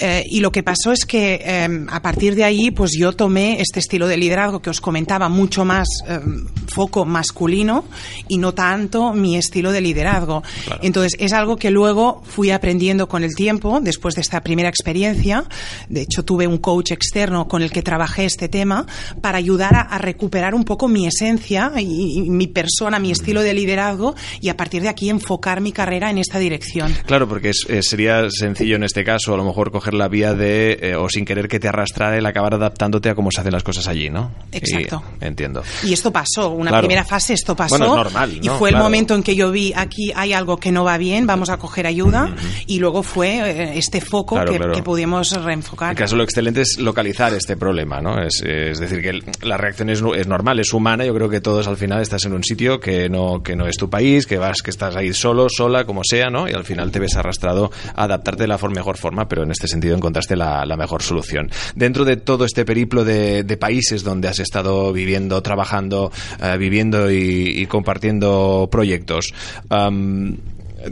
Eh, 0.00 0.24
y 0.30 0.40
lo 0.40 0.50
que 0.50 0.62
pasó 0.62 0.92
es 0.92 1.04
que 1.04 1.40
eh, 1.44 1.68
a 1.90 2.00
partir 2.02 2.34
de 2.34 2.44
ahí, 2.44 2.70
pues 2.70 2.92
yo 2.98 3.12
tomé 3.12 3.60
este 3.60 3.80
estilo 3.80 4.06
de 4.08 4.16
liderazgo 4.16 4.60
que 4.62 4.70
os 4.70 4.80
comentaba, 4.80 5.28
mucho 5.28 5.64
más 5.64 5.86
eh, 6.08 6.20
foco 6.66 7.04
masculino 7.04 7.84
y 8.28 8.38
no 8.38 8.52
tanto 8.54 9.12
mi 9.12 9.36
estilo 9.36 9.72
de 9.72 9.80
liderazgo. 9.80 10.42
Entonces 10.82 11.12
es 11.18 11.32
algo 11.32 11.56
que 11.56 11.70
luego 11.70 12.22
fui 12.24 12.50
aprendiendo 12.50 13.08
con 13.08 13.24
el 13.24 13.34
tiempo, 13.34 13.80
después 13.80 14.14
de 14.14 14.20
esta 14.22 14.40
primera 14.42 14.68
experiencia. 14.68 15.44
De 15.88 16.02
hecho, 16.02 16.24
tuve 16.24 16.46
un 16.46 16.58
coach 16.58 16.92
externo 16.92 17.46
con 17.48 17.62
el 17.62 17.70
que 17.70 17.82
trabajé 17.82 18.24
este 18.24 18.48
tema 18.48 18.86
para 19.20 19.38
ayudar 19.38 19.74
a, 19.74 19.80
a 19.80 19.98
recuperar 19.98 20.54
un 20.54 20.64
poco 20.64 20.88
mi 20.88 21.06
esencia 21.06 21.72
y, 21.78 22.18
y 22.24 22.30
mi 22.30 22.46
persona, 22.46 22.98
mi 22.98 23.10
estilo 23.10 23.42
de 23.42 23.54
liderazgo 23.54 24.14
y 24.40 24.48
a 24.48 24.56
partir 24.56 24.82
de 24.82 24.88
aquí 24.88 25.10
enfocar 25.10 25.60
mi 25.60 25.72
carrera 25.72 26.10
en 26.10 26.18
esta 26.18 26.38
dirección. 26.38 26.94
Claro, 27.06 27.28
porque 27.28 27.50
es- 27.50 27.66
eh, 27.68 27.82
sería 27.82 28.28
sencillo 28.30 28.76
en 28.76 28.84
este 28.84 29.04
caso, 29.04 29.34
a 29.34 29.36
lo 29.36 29.44
mejor 29.44 29.70
coger 29.70 29.89
la 29.94 30.08
vía 30.08 30.34
de, 30.34 30.78
eh, 30.82 30.96
o 30.96 31.08
sin 31.08 31.24
querer 31.24 31.48
que 31.48 31.58
te 31.60 31.68
arrastrara, 31.68 32.16
el 32.16 32.26
acabar 32.26 32.54
adaptándote 32.54 33.10
a 33.10 33.14
cómo 33.14 33.30
se 33.30 33.40
hacen 33.40 33.52
las 33.52 33.62
cosas 33.62 33.86
allí, 33.88 34.10
¿no? 34.10 34.32
Exacto. 34.52 35.02
Y- 35.20 35.24
entiendo. 35.24 35.62
Y 35.84 35.92
esto 35.92 36.12
pasó, 36.12 36.50
una 36.50 36.70
Claro. 36.70 36.86
primera 36.86 37.04
fase 37.04 37.34
esto 37.34 37.54
pasó. 37.56 37.78
Bueno, 37.78 37.96
normal, 37.96 38.38
Y 38.42 38.48
fue 38.48 38.70
el 38.70 38.74
Claro. 38.74 38.84
momento 38.84 39.14
en 39.14 39.22
que 39.22 39.34
yo 39.34 39.50
vi 39.50 39.72
aquí 39.76 40.12
hay 40.14 40.32
algo 40.32 40.56
que 40.58 40.72
no 40.72 40.84
va 40.84 40.96
bien, 40.98 41.26
vamos 41.26 41.50
a 41.50 41.56
coger 41.58 41.86
ayuda. 41.86 42.34
Y 42.66 42.78
luego 42.78 43.02
fue 43.02 43.38
eh, 43.50 43.72
este 43.78 44.00
foco 44.00 44.36
Claro, 44.36 44.52
que, 44.52 44.58
que 44.76 44.82
pudimos 44.82 45.32
reenfocar. 45.42 45.90
En 45.90 45.96
caso 45.96 46.16
lo 46.16 46.22
excelente 46.24 46.62
es 46.62 46.78
localizar 46.78 47.34
este 47.34 47.56
problema, 47.56 48.00
¿no? 48.00 48.20
Es, 48.22 48.42
es 48.44 48.78
decir, 48.78 49.02
que 49.02 49.10
el- 49.10 49.24
la 49.42 49.56
reacción 49.56 49.90
es, 49.90 50.02
es 50.16 50.26
normal, 50.26 50.60
es 50.60 50.72
humana. 50.72 51.04
Yo 51.04 51.14
creo 51.14 51.28
que 51.28 51.40
todos 51.40 51.66
al 51.68 51.76
final 51.76 52.00
estás 52.00 52.24
en 52.24 52.32
un 52.32 52.44
sitio 52.44 52.80
que 52.80 53.08
no, 53.08 53.42
que 53.42 53.56
no 53.56 53.66
es 53.66 53.76
tu 53.76 53.90
país, 53.90 54.26
que 54.26 54.38
vas, 54.38 54.62
que 54.62 54.70
estás 54.70 54.96
ahí 54.96 55.12
solo, 55.12 55.48
sola, 55.48 55.84
como 55.84 56.02
sea, 56.04 56.30
¿no? 56.30 56.48
Y 56.48 56.52
al 56.52 56.64
final 56.64 56.90
te 56.90 56.98
ves 57.00 57.16
arrastrado 57.16 57.70
a 57.94 58.04
adaptarte 58.04 58.44
de 58.44 58.48
la 58.48 58.58
mejor 58.70 58.96
forma, 58.98 59.26
pero 59.26 59.42
en 59.42 59.50
este 59.50 59.66
sentido 59.66 59.79
encontraste 59.88 60.36
la, 60.36 60.64
mejor 60.76 61.02
solución. 61.02 61.50
Dentro 61.74 62.04
de 62.04 62.16
todo 62.16 62.44
este 62.44 62.64
periplo 62.64 63.04
de, 63.04 63.44
países 63.60 64.02
donde 64.02 64.28
has 64.28 64.38
estado 64.38 64.92
viviendo, 64.92 65.42
trabajando, 65.42 66.10
eh, 66.42 66.56
viviendo 66.58 67.10
y, 67.10 67.66
compartiendo 67.66 68.68
proyectos, 68.70 69.34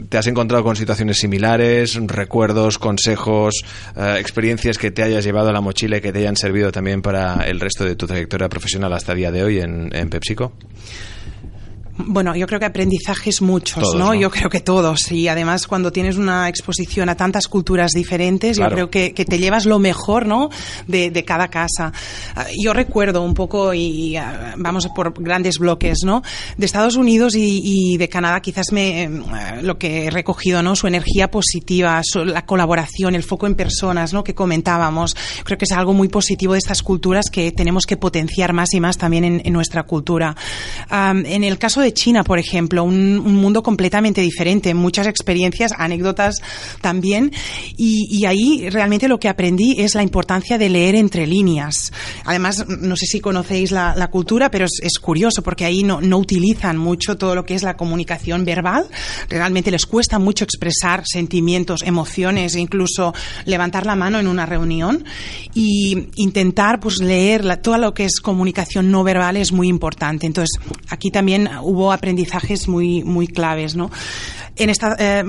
¿Te 0.07 0.19
has 0.19 0.27
encontrado 0.27 0.63
con 0.63 0.75
situaciones 0.75 1.17
similares, 1.17 1.95
recuerdos, 2.05 2.77
consejos, 2.77 3.63
eh, 3.95 4.17
experiencias 4.19 4.77
que 4.77 4.91
te 4.91 5.01
hayas 5.01 5.23
llevado 5.23 5.49
a 5.49 5.51
la 5.51 5.61
mochila 5.61 5.97
y 5.97 6.01
que 6.01 6.11
te 6.11 6.19
hayan 6.19 6.35
servido 6.35 6.71
también 6.71 7.01
para 7.01 7.43
el 7.47 7.59
resto 7.59 7.85
de 7.85 7.95
tu 7.95 8.05
trayectoria 8.05 8.49
profesional 8.49 8.93
hasta 8.93 9.13
el 9.13 9.17
día 9.17 9.31
de 9.31 9.43
hoy 9.43 9.59
en, 9.59 9.89
en 9.91 10.09
PepsiCo? 10.09 10.53
Bueno, 12.01 12.33
yo 12.35 12.47
creo 12.47 12.59
que 12.59 12.65
aprendizajes 12.65 13.41
muchos, 13.41 13.83
Todos, 13.83 13.95
¿no? 13.95 14.05
¿no? 14.07 14.13
Yo 14.15 14.31
creo 14.31 14.49
que 14.49 14.61
todos. 14.61 15.11
Y 15.11 15.27
además, 15.27 15.67
cuando 15.67 15.91
tienes 15.91 16.15
una 16.17 16.47
exposición 16.47 17.09
a 17.09 17.15
tantas 17.15 17.47
culturas 17.47 17.91
diferentes, 17.91 18.57
Claro. 18.57 18.71
yo 18.71 18.75
creo 18.75 18.89
que, 18.89 19.13
que 19.13 19.25
te 19.25 19.37
llevas 19.37 19.65
lo 19.65 19.79
mejor, 19.79 20.25
¿no? 20.25 20.49
De, 20.87 21.11
de 21.11 21.23
cada 21.25 21.49
casa. 21.49 21.91
Ah, 22.35 22.45
Yo 22.57 22.73
recuerdo 22.73 23.21
un 23.21 23.33
poco, 23.33 23.73
y 23.73 24.15
ah, 24.15 24.53
vamos 24.57 24.87
por 24.95 25.13
grandes 25.21 25.59
bloques, 25.59 25.99
¿no? 26.05 26.23
De 26.57 26.65
Estados 26.65 26.95
Unidos 26.95 27.35
y, 27.35 27.61
y 27.63 27.97
de 27.97 28.07
Canadá, 28.07 28.39
quizás 28.41 28.71
me, 28.71 29.03
eh, 29.03 29.09
lo 29.61 29.77
que 29.77 30.05
he 30.05 30.09
recogido, 30.09 30.63
¿no? 30.63 30.75
Su 30.77 30.87
energía 30.87 31.29
positiva, 31.29 31.99
su- 32.03 32.23
la 32.23 32.45
colaboración, 32.45 33.13
el 33.13 33.23
foco 33.23 33.45
en 33.45 33.55
personas, 33.55 34.13
¿no? 34.13 34.23
Que 34.23 34.33
comentábamos. 34.33 35.15
Creo 35.43 35.57
que 35.57 35.65
es 35.65 35.71
algo 35.73 35.93
muy 35.93 36.07
positivo 36.07 36.53
de 36.53 36.59
estas 36.59 36.81
culturas 36.81 37.25
que 37.29 37.51
tenemos 37.51 37.85
que 37.85 37.97
potenciar 37.97 38.53
más 38.53 38.73
y 38.73 38.79
más 38.79 38.97
también 38.97 39.25
en, 39.25 39.41
en 39.43 39.51
nuestra 39.53 39.83
cultura. 39.83 40.35
En 40.89 41.43
el 41.43 41.57
caso 41.57 41.81
de 41.81 41.88
China, 41.93 42.23
por 42.23 42.39
ejemplo, 42.39 42.83
un, 42.83 43.19
un 43.19 43.35
mundo 43.35 43.63
completamente 43.63 44.21
diferente, 44.21 44.73
muchas 44.73 45.07
experiencias, 45.07 45.71
anécdotas 45.77 46.35
también, 46.81 47.31
y, 47.77 48.07
y 48.09 48.25
ahí 48.25 48.69
realmente 48.69 49.07
lo 49.07 49.19
que 49.19 49.29
aprendí 49.29 49.75
es 49.79 49.95
la 49.95 50.03
importancia 50.03 50.57
de 50.57 50.69
leer 50.69 50.95
entre 50.95 51.27
líneas. 51.27 51.91
Además, 52.25 52.65
no 52.67 52.95
sé 52.95 53.05
si 53.05 53.19
conocéis 53.19 53.71
la, 53.71 53.95
la 53.95 54.09
cultura, 54.09 54.51
pero 54.51 54.65
es, 54.65 54.79
es 54.81 54.99
curioso 54.99 55.41
porque 55.43 55.65
ahí 55.65 55.83
no, 55.83 56.01
no 56.01 56.17
utilizan 56.17 56.77
mucho 56.77 57.17
todo 57.17 57.35
lo 57.35 57.45
que 57.45 57.55
es 57.55 57.63
la 57.63 57.77
comunicación 57.77 58.45
verbal. 58.45 58.85
Realmente 59.29 59.71
les 59.71 59.85
cuesta 59.85 60.19
mucho 60.19 60.43
expresar 60.43 61.03
sentimientos, 61.05 61.83
emociones, 61.83 62.55
incluso 62.55 63.13
levantar 63.45 63.85
la 63.85 63.95
mano 63.95 64.19
en 64.19 64.27
una 64.27 64.45
reunión 64.45 65.03
y 65.53 66.07
intentar 66.15 66.79
pues 66.79 66.97
leer 66.99 67.45
la- 67.45 67.61
todo 67.61 67.77
lo 67.77 67.93
que 67.93 68.05
es 68.05 68.19
comunicación 68.19 68.91
no 68.91 69.03
verbal 69.03 69.37
es 69.37 69.51
muy 69.51 69.67
importante. 69.67 70.25
Entonces, 70.27 70.59
aquí 70.89 71.11
también 71.11 71.49
hubo 71.61 71.78
aprendizajes 71.91 72.67
muy, 72.67 73.03
muy 73.03 73.27
claves, 73.27 73.75
¿no? 73.75 73.89
En, 74.59 74.69
esta, 74.69 74.95
eh, 74.99 75.23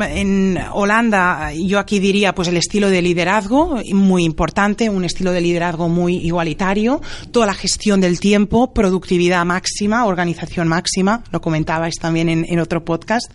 Holanda, 0.73 1.53
yo 1.55 1.79
aquí 1.79 2.01
diría, 2.01 2.35
pues 2.35 2.49
el 2.49 2.57
estilo 2.57 2.91
de 2.91 3.01
liderazgo, 3.01 3.81
muy 3.93 4.25
importante, 4.25 4.91
un 4.91 5.05
estilo 5.05 5.31
de 5.31 5.41
liderazgo 5.41 5.89
muy 5.89 6.17
igualitario, 6.17 7.01
toda 7.31 7.47
la 7.47 7.55
gestión 7.55 8.01
del 8.01 8.19
tiempo, 8.19 8.73
productividad 8.75 9.45
máxima, 9.47 10.05
organización 10.07 10.67
máxima, 10.67 11.23
lo 11.31 11.41
comentabais 11.41 11.95
también 11.95 12.29
en, 12.29 12.59
otro 12.59 12.85
podcast, 12.85 13.31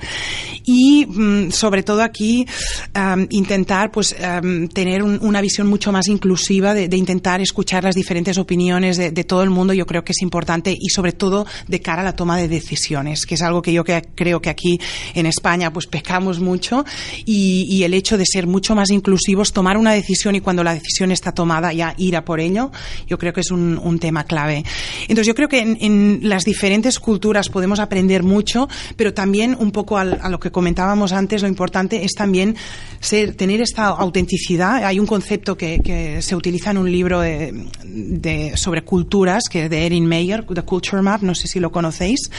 y 0.65 1.05
mm, 1.05 1.51
sobre 1.51 1.81
todo 1.81 2.03
aquí 2.03 2.45
am, 2.93 3.27
intentar 3.29 3.89
pues 3.91 4.15
am, 4.21 4.67
tener 4.67 5.01
un- 5.01 5.19
una 5.21 5.39
visión 5.39 5.67
mucho 5.67 5.93
más 5.93 6.10
inclusiva 6.10 6.73
de, 6.73 6.93
intentar 6.97 7.39
escuchar 7.39 7.86
las 7.86 7.95
diferentes 7.95 8.38
opiniones 8.38 8.97
de, 8.97 9.12
de 9.12 9.23
todo 9.23 9.43
el 9.43 9.49
mundo, 9.49 9.73
yo 9.73 9.86
creo 9.86 10.03
que 10.03 10.12
es 10.12 10.21
importante 10.21 10.75
y 10.77 10.89
sobre 10.89 11.13
todo 11.13 11.45
de 11.69 11.79
cara 11.79 12.01
a 12.01 12.05
la 12.05 12.15
toma 12.17 12.36
de 12.38 12.49
decisiones, 12.49 13.25
que 13.25 13.36
es 13.36 13.41
algo 13.41 13.62
que 13.62 13.71
yo 13.71 13.86
que- 13.86 14.03
creo 14.13 14.41
que 14.41 14.49
aquí 14.49 14.77
en 15.13 15.25
España 15.25 15.71
pues 15.71 15.85
pecamos 15.88 16.39
mucho 16.39 16.86
y, 17.26 17.65
y 17.69 17.84
el 17.84 17.93
hecho 17.93 18.17
de 18.17 18.26
ser 18.26 18.48
mucho 18.48 18.76
más 18.76 18.89
inclusivos, 18.89 19.54
tomar 19.54 19.78
una 19.78 19.93
decisión 19.93 20.36
y 20.36 20.41
cuando 20.41 20.63
la 20.63 20.74
decisión 20.74 21.12
está 21.12 21.32
tomada 21.32 21.74
ya 21.74 21.93
ir 21.98 22.15
a 22.15 22.26
por 22.26 22.39
ello, 22.39 22.71
yo 23.08 23.17
creo 23.17 23.34
que 23.34 23.41
es 23.41 23.52
un, 23.52 23.80
un 23.82 24.00
tema 24.00 24.24
clave. 24.24 24.63
Entonces 25.04 25.28
yo 25.28 25.36
creo 25.36 25.50
que 25.50 25.60
en, 25.60 25.78
en 25.82 26.19
las 26.24 26.43
diferentes 26.45 27.00
culturas 27.00 27.50
podemos 27.50 27.80
aprender 27.80 28.24
mucho, 28.24 28.67
pero 28.95 29.13
también 29.13 29.56
un 29.60 29.71
poco 29.71 29.98
al- 29.98 30.19
a 30.21 30.30
lo 30.30 30.39
que 30.39 30.52
comentábamos 30.52 31.12
antes, 31.12 31.41
lo 31.41 31.48
importante 31.48 32.04
es 32.06 32.13
también 32.13 32.56
ser, 33.00 33.36
tener 33.36 33.62
esta 33.62 33.88
autenticidad. 33.88 34.84
Hay 34.86 35.00
un 35.00 35.06
concepto 35.08 35.58
que, 35.58 35.80
que 35.84 36.21
se 36.21 36.36
utiliza 36.36 36.71
en 36.71 36.78
un 36.78 36.91
libro 36.91 37.19
de, 37.21 37.65
de- 37.84 38.58
sobre 38.58 38.84
culturas, 38.84 39.43
que 39.50 39.65
es 39.65 39.69
de 39.69 39.86
Erin 39.86 40.06
Meyer, 40.06 40.45
The 40.45 40.62
Culture 40.63 41.02
Map, 41.02 41.21
no 41.21 41.36
sé 41.36 41.48
si 41.48 41.60
lo 41.60 41.71
conocéis, 41.71 42.30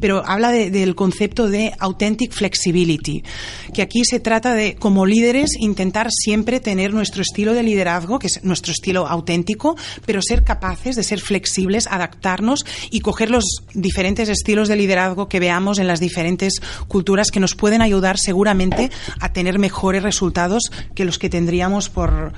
pero 0.00 0.24
habla 0.26 0.50
de- 0.50 0.70
del 0.70 0.94
concepto 0.94 1.48
de 1.48 1.72
authentic 1.78 2.32
flexibility, 2.32 2.93
que 2.98 3.82
aquí 3.82 4.04
se 4.04 4.20
trata 4.20 4.54
de, 4.54 4.76
como 4.76 5.06
líderes, 5.06 5.50
intentar 5.58 6.08
siempre 6.10 6.60
tener 6.60 6.92
nuestro 6.92 7.22
estilo 7.22 7.54
de 7.54 7.62
liderazgo, 7.62 8.18
que 8.18 8.26
es 8.28 8.44
nuestro 8.44 8.72
estilo 8.72 9.06
auténtico, 9.06 9.76
pero 10.06 10.20
ser 10.22 10.44
capaces 10.44 10.96
de 10.96 11.02
ser 11.02 11.20
flexibles, 11.20 11.86
adaptarnos 11.86 12.64
y 12.90 13.00
coger 13.00 13.30
los 13.30 13.44
diferentes 13.74 14.28
estilos 14.28 14.68
de 14.68 14.76
liderazgo 14.76 15.28
que 15.28 15.40
veamos 15.40 15.78
en 15.78 15.86
las 15.86 16.00
diferentes 16.00 16.54
culturas 16.88 17.30
que 17.30 17.40
nos 17.40 17.54
pueden 17.54 17.82
ayudar 17.82 18.18
seguramente 18.18 18.90
a 19.20 19.32
tener 19.32 19.58
mejores 19.58 20.02
resultados 20.02 20.70
que 20.94 21.04
los 21.04 21.18
que 21.18 21.30
tendríamos 21.30 21.88
por, 21.88 22.32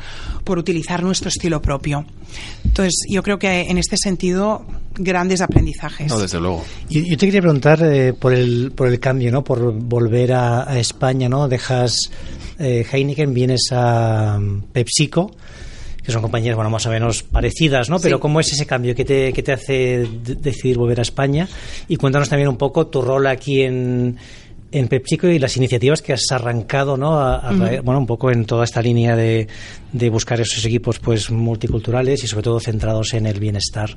por 0.45 0.59
utilizar 0.59 1.03
nuestro 1.03 1.29
estilo 1.29 1.63
propio. 1.63 2.05
Entonces, 2.65 2.95
yo 3.09 3.23
creo 3.23 3.39
que 3.39 3.63
en 3.63 3.79
este 3.79 3.97
sentido, 3.97 4.67
grandes 4.99 5.41
aprendizajes. 5.41 6.09
No, 6.09 6.19
desde 6.19 6.41
luego. 6.41 6.65
Yo, 6.89 7.01
yo 7.03 7.17
te 7.17 7.27
quería 7.27 7.41
preguntar 7.41 7.81
eh, 7.83 8.13
por, 8.13 8.33
el, 8.35 8.73
por 8.75 8.89
el 8.89 8.99
cambio, 9.01 9.31
¿no? 9.31 9.43
Por 9.45 9.73
volver 9.73 10.33
a, 10.33 10.71
a 10.71 10.79
España, 10.79 11.29
¿no? 11.29 11.49
Dejas 11.49 11.97
eh, 12.59 12.85
Heineken, 12.91 13.33
vienes 13.35 13.69
a 13.73 14.39
mm, 14.41 14.63
PepsiCo, 14.73 15.31
que 16.03 16.13
son 16.13 16.23
compañías, 16.23 16.55
bueno, 16.55 16.71
más 16.71 16.87
o 16.87 16.91
menos 16.91 17.23
parecidas, 17.25 17.91
¿no? 17.91 17.99
Pero 17.99 18.17
Sí. 18.17 18.21
¿cómo 18.23 18.39
es 18.41 18.53
ese 18.53 18.65
cambio? 18.67 18.95
¿Qué 18.95 19.05
te, 19.05 19.33
qué 19.33 19.43
te 19.43 19.53
hace 19.53 20.07
de- 20.23 20.35
decidir 20.37 20.79
volver 20.79 21.01
a 21.01 21.03
España? 21.03 21.49
Y 21.89 21.97
cuéntanos 21.97 22.29
también 22.29 22.49
un 22.49 22.57
poco 22.57 22.87
tu 22.87 23.03
rol 23.03 23.27
aquí 23.27 23.63
en 23.63 24.17
en 24.73 24.89
PepsiCo 24.89 25.29
y 25.29 25.39
las 25.39 25.57
iniciativas 25.57 26.03
que 26.03 26.13
has 26.13 26.25
arrancado, 26.33 26.97
¿no? 26.97 27.41
Bueno, 27.85 27.99
un 28.01 28.07
poco 28.07 28.31
en 28.33 28.45
toda 28.45 28.65
esta 28.65 28.83
línea 28.83 29.15
de, 29.17 29.47
de 29.93 30.11
buscar 30.11 30.41
esos 30.41 30.63
equipos 30.67 30.99
pues 30.99 31.31
multiculturales 31.31 32.23
y 32.25 32.27
sobre 32.27 32.43
todo 32.43 32.61
centrados 32.61 33.15
en 33.15 33.27
el 33.27 33.39
bienestar. 33.39 33.97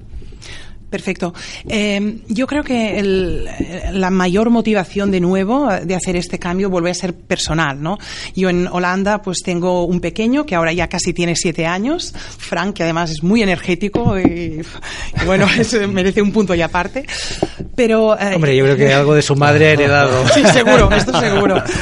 Perfecto. 0.90 1.34
Eh, 1.68 2.20
yo 2.28 2.48
creo 2.48 2.64
que 2.64 3.02
la 3.92 4.10
mayor 4.10 4.50
motivación 4.50 5.12
de 5.12 5.20
nuevo 5.20 5.70
de 5.70 5.96
hacer 5.96 6.16
este 6.16 6.40
cambio 6.40 6.70
vuelve 6.70 6.90
a 6.90 6.94
ser 6.96 7.14
personal, 7.14 7.82
¿no? 7.82 7.98
Yo 8.36 8.50
en 8.50 8.68
Holanda 8.68 9.22
pues 9.22 9.40
tengo 9.44 9.86
un 9.86 10.00
pequeño 10.00 10.46
que 10.46 10.56
ahora 10.56 10.74
ya 10.74 10.88
casi 10.88 11.14
tiene 11.14 11.36
siete 11.36 11.68
años, 11.68 12.14
Frank, 12.38 12.76
que 12.76 12.84
además 12.84 13.12
es 13.12 13.22
muy 13.22 13.44
energético 13.44 14.20
y, 14.20 14.64
bueno, 15.26 15.48
merece 15.90 16.22
un 16.22 16.32
punto 16.32 16.56
y 16.56 16.62
aparte. 16.62 17.06
Pero... 17.76 18.20
Eh, 18.20 18.36
Hombre, 18.36 18.56
yo 18.56 18.64
creo 18.66 18.78
que 18.78 18.92
algo 18.92 19.14
de 19.14 19.22
su 19.22 19.36
madre 19.36 19.68
ha 19.68 19.72
heredado. 19.74 20.28
sí, 20.34 20.44
seguro, 20.52 20.92
esto 20.92 21.20
seguro. 21.20 21.64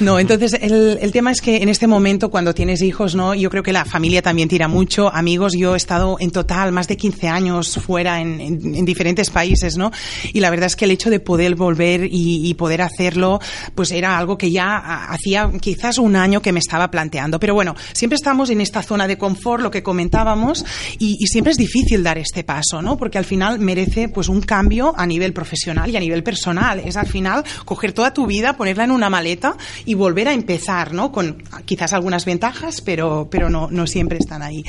No, 0.00 0.18
entonces 0.18 0.58
el, 0.60 0.98
el 1.00 1.12
tema 1.12 1.30
es 1.30 1.40
que 1.40 1.58
en 1.62 1.68
este 1.68 1.86
momento 1.86 2.28
cuando 2.28 2.52
tienes 2.52 2.82
hijos, 2.82 3.14
¿no? 3.14 3.32
Yo 3.32 3.48
creo 3.48 3.62
que 3.62 3.72
la 3.72 3.84
familia 3.84 4.22
también 4.22 4.48
tira 4.48 4.66
mucho. 4.66 5.08
Amigos, 5.08 5.52
yo 5.56 5.74
he 5.74 5.76
estado 5.76 6.16
en 6.18 6.32
total 6.32 6.72
más 6.72 6.88
de 6.88 6.96
15 6.96 7.28
años 7.28 7.78
fuera 7.78 8.20
en 8.20 8.40
en, 8.40 8.53
diferentes 8.58 9.30
países, 9.30 9.76
¿no? 9.76 9.90
Y 10.32 10.40
la 10.40 10.50
verdad 10.50 10.66
es 10.66 10.76
que 10.76 10.84
el 10.84 10.90
hecho 10.90 11.10
de 11.10 11.20
poder 11.20 11.54
volver 11.54 12.08
y, 12.10 12.54
poder 12.54 12.82
hacerlo, 12.82 13.40
pues 13.74 13.90
era 13.90 14.16
algo 14.16 14.38
que 14.38 14.50
ya 14.50 15.06
hacía 15.08 15.50
quizás 15.60 15.98
un 15.98 16.16
año 16.16 16.40
que 16.40 16.52
me 16.52 16.60
estaba 16.60 16.90
planteando. 16.90 17.40
Pero 17.40 17.54
bueno, 17.54 17.74
siempre 17.92 18.16
estamos 18.16 18.50
en 18.50 18.60
esta 18.60 18.82
zona 18.82 19.06
de 19.06 19.18
confort, 19.18 19.62
lo 19.62 19.70
que 19.70 19.82
comentábamos, 19.82 20.64
y, 20.98 21.16
siempre 21.26 21.52
es 21.52 21.58
difícil 21.58 22.02
dar 22.02 22.18
este 22.18 22.44
paso, 22.44 22.80
¿no? 22.80 22.96
Porque 22.96 23.18
al 23.18 23.24
final 23.24 23.58
merece 23.58 24.08
pues 24.08 24.28
un 24.28 24.40
cambio 24.40 24.94
a 24.96 25.06
nivel 25.06 25.32
profesional 25.32 25.90
y 25.90 25.96
a 25.96 26.00
nivel 26.00 26.22
personal. 26.22 26.80
Es 26.80 26.96
al 26.96 27.06
final 27.06 27.44
coger 27.64 27.92
toda 27.92 28.14
tu 28.14 28.26
vida, 28.26 28.56
ponerla 28.56 28.84
en 28.84 28.90
una 28.90 29.10
maleta 29.10 29.56
y 29.84 29.94
volver 29.94 30.28
a 30.28 30.32
empezar, 30.32 30.92
¿no? 30.92 31.10
Con 31.10 31.42
quizás 31.64 31.92
algunas 31.92 32.24
ventajas, 32.24 32.80
pero, 32.80 33.28
pero 33.30 33.50
no, 33.50 33.68
no 33.70 33.86
siempre 33.86 34.18
están 34.18 34.42
ahí. 34.42 34.64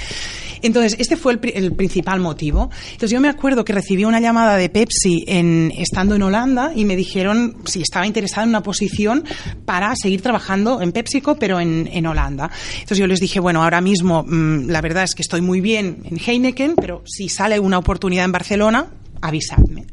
Entonces, 0.66 0.96
este 1.00 1.16
fue 1.16 1.34
el, 1.34 1.74
principal 1.74 2.20
motivo. 2.20 2.70
Entonces, 2.86 3.12
yo 3.12 3.20
me 3.20 3.30
acuerdo 3.30 3.64
que 3.64 3.74
recibí 3.74 4.06
una 4.06 4.20
llamada 4.20 4.58
de 4.58 4.70
Pepsi 4.70 5.24
en, 5.28 5.72
estando 5.78 6.16
en 6.16 6.24
Holanda 6.24 6.72
y 6.76 6.86
me 6.86 6.96
dijeron 6.96 7.58
si 7.66 7.82
estaba 7.82 8.08
interesada 8.08 8.44
en 8.44 8.50
una 8.50 8.64
posición 8.64 9.24
para 9.66 9.94
seguir 9.96 10.22
trabajando 10.22 10.82
en 10.82 10.92
PepsiCo, 10.92 11.36
pero 11.36 11.60
en, 11.60 11.90
en 11.92 12.06
Holanda. 12.06 12.50
Entonces 12.74 12.98
yo 12.98 13.08
les 13.08 13.20
dije, 13.20 13.40
bueno, 13.40 13.64
ahora 13.64 13.82
mismo 13.82 14.24
mm, 14.24 14.70
la 14.70 14.82
verdad 14.82 15.04
es 15.04 15.16
que 15.16 15.22
estoy 15.22 15.42
muy 15.42 15.62
bien 15.62 16.00
en 16.06 16.20
Heineken, 16.20 16.76
pero 16.76 17.04
si 17.06 17.30
sale 17.30 17.60
una 17.60 17.78
oportunidad 17.78 18.26
en 18.26 18.32
Barcelona, 18.32 18.88
avisadme. 19.22 19.86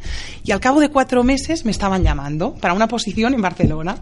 Y 0.45 0.53
al 0.53 0.61
cabo 0.61 0.81
de 0.81 0.89
cuatro 0.89 1.25
meses 1.25 1.65
me 1.65 1.71
estaban 1.71 2.03
llamando 2.03 2.55
para 2.55 2.75
una 2.75 2.89
posición 2.89 3.35
en 3.35 3.43
Barcelona. 3.43 3.97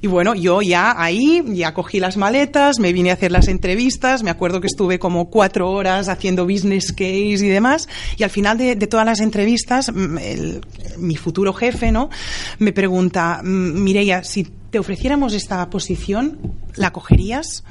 Y 0.00 0.06
bueno, 0.06 0.34
yo 0.34 0.62
ya 0.62 0.94
ahí, 0.96 1.42
ya 1.48 1.74
cogí 1.74 2.00
las 2.00 2.16
maletas, 2.16 2.78
me 2.78 2.92
vine 2.92 3.10
a 3.10 3.14
hacer 3.14 3.32
las 3.32 3.48
entrevistas, 3.48 4.22
me 4.22 4.30
acuerdo 4.30 4.60
que 4.60 4.66
estuve 4.66 4.98
como 4.98 5.30
cuatro 5.30 5.70
horas 5.70 6.08
haciendo 6.08 6.44
business 6.44 6.92
case 6.92 7.44
y 7.44 7.48
demás, 7.48 7.88
y 8.16 8.22
al 8.22 8.30
final 8.30 8.58
de, 8.58 8.76
todas 8.86 9.06
las 9.06 9.20
entrevistas, 9.20 9.92
mm, 9.92 10.18
mi 10.98 11.16
futuro 11.16 11.52
jefe, 11.52 11.92
¿no? 11.92 12.10
Me 12.58 12.72
pregunta, 12.72 13.40
mm, 13.42 13.82
Mireia, 13.82 14.24
si 14.24 14.44
te 14.70 14.78
ofreciéramos 14.78 15.34
esta 15.34 15.68
posición, 15.70 16.38
¿la 16.74 16.92
cogerías? 16.92 17.64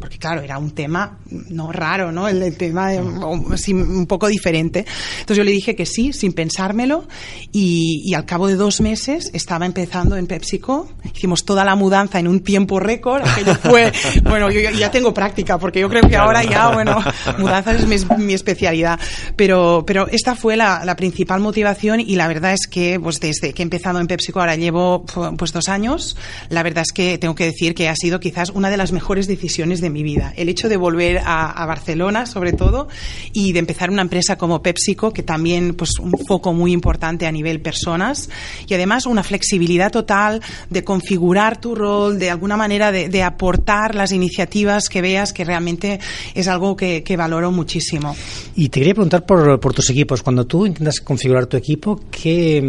Porque 0.00 0.18
claro, 0.18 0.42
era 0.42 0.58
un 0.58 0.72
tema 0.72 1.18
no 1.30 1.72
raro, 1.72 2.12
¿no? 2.12 2.28
El, 2.28 2.56
tema 2.56 2.90
un 2.92 4.06
poco 4.06 4.28
diferente. 4.28 4.84
Entonces 5.20 5.36
yo 5.36 5.44
le 5.44 5.50
dije 5.50 5.74
que 5.74 5.86
sí, 5.86 6.12
sin 6.12 6.32
pensármelo, 6.32 7.06
y, 7.52 8.12
al 8.14 8.24
cabo 8.24 8.46
de 8.46 8.54
dos 8.54 8.80
meses 8.80 9.30
estaba 9.32 9.66
empezando 9.66 10.16
en 10.16 10.26
PepsiCo. 10.26 10.88
Hicimos 11.04 11.44
toda 11.44 11.64
la 11.64 11.74
mudanza 11.74 12.18
en 12.18 12.28
un 12.28 12.40
tiempo 12.40 12.80
récord. 12.80 13.22
Aquello 13.26 13.54
fue, 13.62 13.92
bueno, 14.22 14.50
yo 14.50 14.60
ya 14.70 14.90
tengo 14.90 15.12
práctica, 15.12 15.58
porque 15.58 15.80
yo 15.80 15.88
creo 15.88 16.08
que 16.08 16.16
ahora 16.16 16.44
ya, 16.44 16.70
bueno, 16.70 17.02
mudanzas 17.38 17.82
es 17.82 18.06
mi, 18.18 18.34
especialidad. 18.34 18.98
Pero, 19.36 19.84
pero 19.86 20.06
esta 20.08 20.34
fue 20.34 20.56
la, 20.56 20.84
la, 20.84 20.96
principal 20.96 21.40
motivación 21.40 22.00
y 22.00 22.16
la 22.16 22.28
verdad 22.28 22.52
es 22.52 22.66
que, 22.66 23.00
pues 23.00 23.20
desde 23.20 23.52
que 23.52 23.62
he 23.62 23.64
empezado 23.64 24.00
en 24.00 24.06
PepsiCo, 24.06 24.40
ahora 24.40 24.56
llevo 24.56 25.04
pues 25.36 25.52
dos 25.52 25.68
años, 25.68 26.16
la 26.48 26.62
verdad 26.62 26.84
es 26.86 26.92
que 26.92 27.18
tengo 27.18 27.34
que 27.34 27.46
decir 27.46 27.74
que 27.74 27.88
ha 27.88 27.96
sido 27.96 28.20
quizás 28.20 28.50
una 28.50 28.70
de 28.70 28.76
las 28.76 28.92
mejores 28.92 29.26
decisiones 29.26 29.80
de 29.80 29.83
mi 29.90 30.02
vida. 30.02 30.32
El 30.36 30.48
hecho 30.48 30.68
de 30.68 30.76
volver 30.76 31.20
a, 31.24 31.64
Barcelona, 31.66 32.26
sobre 32.26 32.52
todo, 32.52 32.88
y 33.32 33.52
de 33.52 33.58
empezar 33.58 33.90
una 33.90 34.02
empresa 34.02 34.36
como 34.36 34.62
PepsiCo, 34.62 35.12
que 35.12 35.22
también, 35.22 35.74
pues, 35.74 35.98
un 35.98 36.12
foco 36.26 36.52
muy 36.52 36.72
importante 36.72 37.26
a 37.26 37.32
nivel 37.32 37.60
personas, 37.60 38.28
y 38.66 38.74
además 38.74 39.06
una 39.06 39.22
flexibilidad 39.22 39.90
total 39.90 40.42
de 40.70 40.84
configurar 40.84 41.60
tu 41.60 41.74
rol, 41.74 42.18
de 42.18 42.30
alguna 42.30 42.56
manera 42.56 42.92
de, 42.92 43.22
aportar 43.22 43.94
las 43.94 44.12
iniciativas 44.12 44.88
que 44.88 45.00
veas, 45.00 45.32
que 45.32 45.44
realmente 45.44 46.00
es 46.34 46.48
algo 46.48 46.76
que, 46.76 47.02
valoro 47.16 47.52
muchísimo. 47.52 48.14
Y 48.56 48.68
te 48.68 48.80
quería 48.80 48.94
preguntar 48.94 49.24
por, 49.24 49.60
por 49.60 49.72
tus 49.72 49.88
equipos. 49.90 50.22
Cuando 50.22 50.46
tú 50.46 50.66
intentas 50.66 51.00
configurar 51.00 51.46
tu 51.46 51.56
equipo, 51.56 52.00
¿qué 52.10 52.60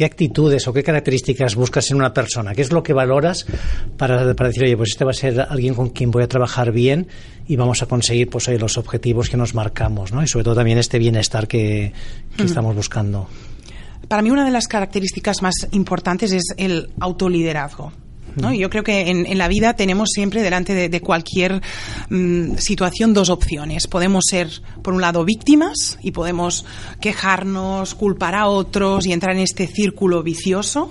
¿Qué 0.00 0.06
actitudes 0.06 0.66
o 0.66 0.72
qué 0.72 0.82
características 0.82 1.56
buscas 1.56 1.90
en 1.90 1.98
una 1.98 2.14
persona? 2.14 2.54
¿Qué 2.54 2.62
es 2.62 2.72
lo 2.72 2.82
que 2.82 2.94
valoras 2.94 3.44
para, 3.98 4.34
para 4.34 4.48
decir, 4.48 4.62
oye, 4.64 4.74
pues 4.74 4.92
este 4.92 5.04
va 5.04 5.10
a 5.10 5.12
ser 5.12 5.38
alguien 5.38 5.74
con 5.74 5.90
quien 5.90 6.10
voy 6.10 6.22
a 6.22 6.26
trabajar 6.26 6.72
bien 6.72 7.06
y 7.46 7.56
vamos 7.56 7.82
a 7.82 7.86
conseguir 7.86 8.30
pues, 8.30 8.48
los 8.48 8.78
objetivos 8.78 9.28
que 9.28 9.36
nos 9.36 9.54
marcamos, 9.54 10.10
¿no? 10.10 10.22
Y 10.22 10.26
sobre 10.26 10.44
todo 10.44 10.54
también 10.54 10.78
este 10.78 10.98
bienestar 10.98 11.46
que, 11.46 11.92
que 12.34 12.44
estamos 12.44 12.74
buscando. 12.74 13.28
Para 14.08 14.22
mí 14.22 14.30
una 14.30 14.46
de 14.46 14.50
las 14.50 14.68
características 14.68 15.42
más 15.42 15.68
importantes 15.72 16.32
es 16.32 16.44
el 16.56 16.88
autoliderazgo. 16.98 17.92
Yo 18.48 18.70
creo 18.70 18.82
que 18.82 19.10
en, 19.10 19.38
la 19.38 19.48
vida 19.48 19.74
tenemos 19.74 20.10
siempre 20.12 20.42
delante 20.42 20.88
de, 20.88 21.00
cualquier 21.00 21.62
mm, 22.08 22.56
situación 22.56 23.14
dos 23.14 23.28
opciones. 23.28 23.86
Podemos 23.86 24.24
ser, 24.28 24.48
por 24.82 24.94
un 24.94 25.00
lado, 25.00 25.24
víctimas 25.24 25.98
y 26.02 26.10
podemos 26.12 26.64
quejarnos, 27.00 27.94
culpar 27.94 28.34
a 28.34 28.46
otros 28.46 29.06
y 29.06 29.12
entrar 29.12 29.34
en 29.36 29.42
este 29.42 29.66
círculo 29.66 30.22
vicioso. 30.22 30.90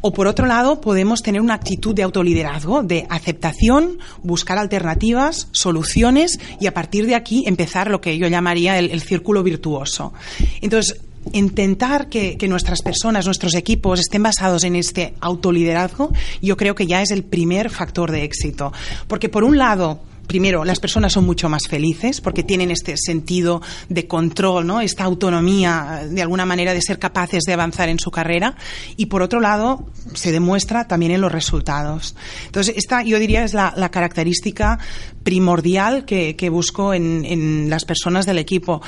O 0.00 0.12
por 0.12 0.26
otro 0.26 0.46
lado, 0.46 0.80
podemos 0.80 1.22
tener 1.22 1.40
una 1.40 1.54
actitud 1.54 1.94
de 1.94 2.02
autoliderazgo, 2.02 2.82
de 2.82 3.06
aceptación, 3.10 3.98
buscar 4.22 4.58
alternativas, 4.58 5.48
soluciones 5.52 6.38
y 6.60 6.66
a 6.66 6.74
partir 6.74 7.06
de 7.06 7.14
aquí 7.14 7.44
empezar 7.46 7.90
lo 7.90 8.00
que 8.00 8.18
yo 8.18 8.28
llamaría 8.28 8.78
el, 8.78 8.90
el 8.90 9.02
círculo 9.02 9.42
virtuoso. 9.42 10.12
Entonces, 10.60 11.00
intentar 11.32 12.08
que, 12.08 12.36
nuestras 12.48 12.82
personas, 12.82 13.26
nuestros 13.26 13.54
equipos 13.54 14.00
estén 14.00 14.22
basados 14.22 14.64
en 14.64 14.76
este 14.76 15.14
autoliderazgo, 15.20 16.12
yo 16.40 16.56
creo 16.56 16.74
que 16.74 16.86
ya 16.86 17.02
es 17.02 17.10
el 17.10 17.24
primer 17.24 17.70
factor 17.70 18.10
de 18.10 18.24
éxito. 18.24 18.72
Porque 19.06 19.28
por 19.28 19.44
un 19.44 19.58
lado, 19.58 20.00
primero, 20.26 20.64
las 20.64 20.78
personas 20.78 21.12
son 21.12 21.26
mucho 21.26 21.48
más 21.48 21.62
felices 21.68 22.20
porque 22.20 22.42
tienen 22.42 22.70
este 22.70 22.96
sentido 22.96 23.60
de 23.88 24.06
control, 24.06 24.82
esta 24.82 25.04
autonomía, 25.04 26.06
de 26.08 26.22
alguna 26.22 26.46
manera, 26.46 26.72
de 26.72 26.82
ser 26.82 26.98
capaces 26.98 27.42
de 27.44 27.52
avanzar 27.52 27.88
en 27.88 27.98
su 27.98 28.10
carrera. 28.10 28.54
Y 28.96 29.06
por 29.06 29.22
otro 29.22 29.40
lado, 29.40 29.86
se 30.14 30.30
demuestra 30.32 30.86
también 30.86 31.12
en 31.12 31.20
los 31.20 31.32
resultados. 31.32 32.14
Entonces, 32.46 32.76
esta 32.76 33.02
yo 33.02 33.18
diría 33.18 33.44
es 33.44 33.54
la, 33.54 33.88
característica 33.90 34.78
primordial 35.22 36.04
que, 36.04 36.50
busco 36.50 36.94
en, 36.94 37.24
en, 37.24 37.70
las 37.70 37.84
personas 37.84 38.26
del 38.26 38.38
equipo. 38.38 38.82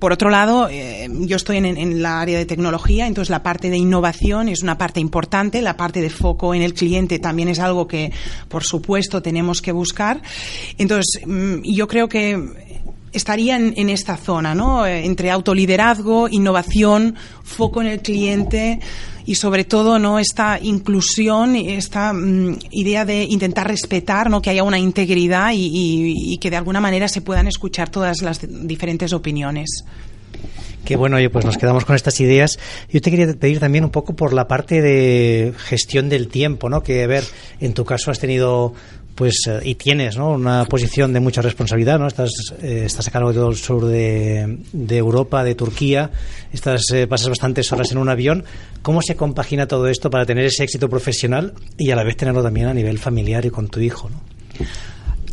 Por 0.00 0.12
otro 0.12 0.30
lado, 0.30 0.68
eh, 0.70 1.08
yo 1.10 1.36
estoy 1.36 1.58
en, 1.58 1.66
en, 1.66 2.02
la 2.02 2.22
área 2.22 2.38
de 2.38 2.46
tecnología, 2.46 3.06
entonces 3.06 3.28
la 3.28 3.42
parte 3.42 3.68
de 3.68 3.76
innovación 3.76 4.48
es 4.48 4.62
una 4.62 4.78
parte 4.78 4.98
importante, 4.98 5.60
la 5.60 5.76
parte 5.76 6.00
de 6.00 6.08
foco 6.08 6.54
en 6.54 6.62
el 6.62 6.72
cliente 6.72 7.18
también 7.18 7.48
es 7.48 7.58
algo 7.58 7.86
que, 7.86 8.10
por 8.48 8.64
supuesto, 8.64 9.20
tenemos 9.20 9.60
que 9.60 9.72
buscar. 9.72 10.22
Entonces, 10.78 11.20
mm, 11.26 11.60
yo 11.64 11.86
creo 11.86 12.08
que 12.08 12.34
estaría 13.12 13.56
en, 13.56 13.90
esta 13.90 14.16
zona, 14.16 14.54
¿no? 14.54 14.86
Eh, 14.86 15.04
entre 15.04 15.30
autoliderazgo, 15.30 16.28
innovación, 16.28 17.16
foco 17.42 17.80
en 17.80 17.88
el 17.88 18.00
cliente 18.00 18.80
y 19.26 19.34
sobre 19.34 19.64
todo 19.64 19.98
no 19.98 20.18
esta 20.18 20.58
inclusión 20.60 21.54
esta 21.54 22.12
mm, 22.12 22.58
idea 22.70 23.04
de 23.04 23.24
intentar 23.24 23.68
respetar 23.68 24.30
no 24.30 24.40
que 24.40 24.50
haya 24.50 24.64
una 24.64 24.78
integridad 24.78 25.52
y, 25.54 26.38
que 26.38 26.50
de 26.50 26.56
alguna 26.56 26.80
manera 26.80 27.06
se 27.06 27.20
puedan 27.20 27.46
escuchar 27.46 27.90
todas 27.90 28.22
las 28.22 28.40
diferentes 28.66 29.12
opiniones 29.12 29.84
Qué 30.84 30.96
bueno, 30.96 31.18
oye, 31.18 31.28
pues 31.28 31.44
nos 31.44 31.58
quedamos 31.58 31.84
con 31.84 31.94
estas 31.94 32.18
ideas. 32.20 32.58
Yo 32.90 33.00
te 33.00 33.10
quería 33.10 33.32
pedir 33.34 33.60
también 33.60 33.84
un 33.84 33.90
poco 33.90 34.16
por 34.16 34.32
la 34.32 34.48
parte 34.48 34.80
de 34.80 35.52
gestión 35.56 36.08
del 36.08 36.28
tiempo, 36.28 36.68
¿no? 36.68 36.82
Que, 36.82 37.04
a 37.04 37.06
ver, 37.06 37.22
en 37.60 37.74
tu 37.74 37.84
caso 37.84 38.10
has 38.10 38.18
tenido 38.18 38.72
pues 39.20 39.42
eh, 39.48 39.60
y 39.64 39.74
tienes 39.74 40.16
¿no? 40.16 40.30
una 40.30 40.64
posición 40.64 41.12
de 41.12 41.20
mucha 41.20 41.42
responsabilidad, 41.42 41.98
¿no? 41.98 42.06
Estás, 42.06 42.30
eh, 42.62 42.84
estás 42.86 43.06
a 43.06 43.10
cargo 43.10 43.28
de 43.28 43.34
todo 43.34 43.50
el 43.50 43.56
sur 43.56 43.84
de, 43.84 44.60
de 44.72 44.96
Europa, 44.96 45.44
de 45.44 45.54
Turquía, 45.54 46.10
estás, 46.54 46.84
eh, 46.94 47.06
pasas 47.06 47.28
bastantes 47.28 47.70
horas 47.70 47.92
en 47.92 47.98
un 47.98 48.08
avión. 48.08 48.44
¿Cómo 48.80 49.02
se 49.02 49.16
compagina 49.16 49.68
todo 49.68 49.88
esto 49.88 50.08
para 50.08 50.24
tener 50.24 50.46
ese 50.46 50.64
éxito 50.64 50.88
profesional 50.88 51.52
y 51.76 51.90
a 51.90 51.96
la 51.96 52.02
vez 52.02 52.16
tenerlo 52.16 52.42
también 52.42 52.68
a 52.68 52.72
nivel 52.72 52.98
familiar 52.98 53.44
y 53.44 53.50
con 53.50 53.68
tu 53.68 53.80
hijo? 53.80 54.08
¿no? 54.08 54.16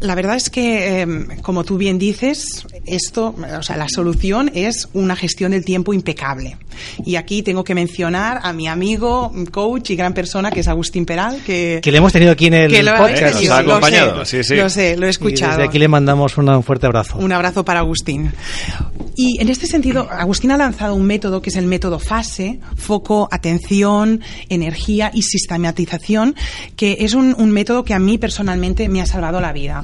La 0.02 0.16
verdad 0.16 0.36
es 0.36 0.50
que, 0.50 1.02
em, 1.02 1.28
como 1.42 1.64
tú 1.64 1.78
bien 1.78 1.98
dices, 1.98 2.66
esto, 2.86 3.36
o 3.58 3.64
sea, 3.64 3.78
la 3.78 3.88
solución 3.90 4.52
es 4.54 4.88
una 4.94 5.16
gestión 5.16 5.52
del 5.52 5.66
tiempo 5.66 5.94
impecable. 5.94 6.58
Y 7.06 7.16
aquí 7.16 7.42
tengo 7.42 7.64
que 7.64 7.74
mencionar 7.74 8.40
a 8.44 8.54
mi 8.54 8.68
amigo, 8.68 9.32
coach 9.52 9.90
y 9.90 9.96
gran 9.96 10.14
persona 10.14 10.52
que 10.52 10.60
es 10.60 10.68
Agustín 10.68 11.06
Peral, 11.06 11.42
que, 11.44 11.80
que 11.82 11.92
le 11.92 11.98
hemos 11.98 12.14
tenido 12.14 12.32
aquí 12.32 12.46
en 12.48 12.54
el 12.54 12.72
que 12.72 12.84
lo 12.84 12.96
podcast. 12.96 13.34
tenido, 13.34 13.42
Nos 13.42 13.50
ha 13.60 13.64
lo 13.64 13.72
acompañado, 13.72 14.26
sé, 14.26 14.44
sí, 14.44 14.50
sí. 14.50 14.56
Lo 14.56 14.70
sé, 14.70 14.96
lo 14.98 15.06
he 15.06 15.10
Y 15.10 15.12
escuchado. 15.12 15.52
desde 15.54 15.64
aquí 15.68 15.80
le 15.80 15.88
mandamos 15.88 16.38
un 16.38 16.64
fuerte 16.64 16.86
abrazo. 16.86 17.18
Un 17.18 17.32
abrazo 17.32 17.66
para 17.66 17.80
Agustín. 17.80 18.32
Y 19.16 19.42
en 19.42 19.50
este 19.50 19.66
sentido, 19.66 20.08
Agustín 20.12 20.52
ha 20.52 20.58
lanzado 20.58 20.94
un 20.94 21.04
método 21.06 21.42
que 21.42 21.50
es 21.50 21.56
el 21.56 21.66
método 21.66 21.98
FASE, 21.98 22.60
foco, 22.76 23.28
atención, 23.32 24.22
energía 24.50 25.10
y 25.12 25.24
sistematización, 25.24 26.36
que 26.76 26.98
es 27.00 27.16
un, 27.16 27.34
un 27.40 27.50
método 27.50 27.84
que 27.84 27.96
a 27.96 28.00
mí 28.00 28.20
personalmente 28.20 28.88
me 28.90 29.02
ha 29.02 29.08
salvado 29.08 29.42
la 29.42 29.54
vida. 29.54 29.84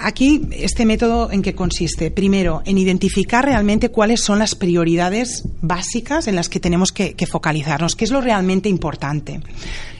Aquí, 0.00 0.42
este 0.52 0.84
método 0.84 1.30
en 1.30 1.42
qué 1.42 1.54
consiste? 1.54 2.10
Primero, 2.10 2.62
en 2.64 2.78
identificar 2.78 3.44
realmente 3.44 3.90
cuáles 3.90 4.20
son 4.20 4.38
las 4.38 4.54
prioridades 4.54 5.44
básicas 5.60 6.26
en 6.26 6.34
las 6.34 6.48
que 6.48 6.60
tenemos 6.60 6.92
que, 6.92 7.14
focalizarnos, 7.30 7.94
qué 7.94 8.04
es 8.04 8.10
lo 8.10 8.20
realmente 8.20 8.68
importante. 8.68 9.40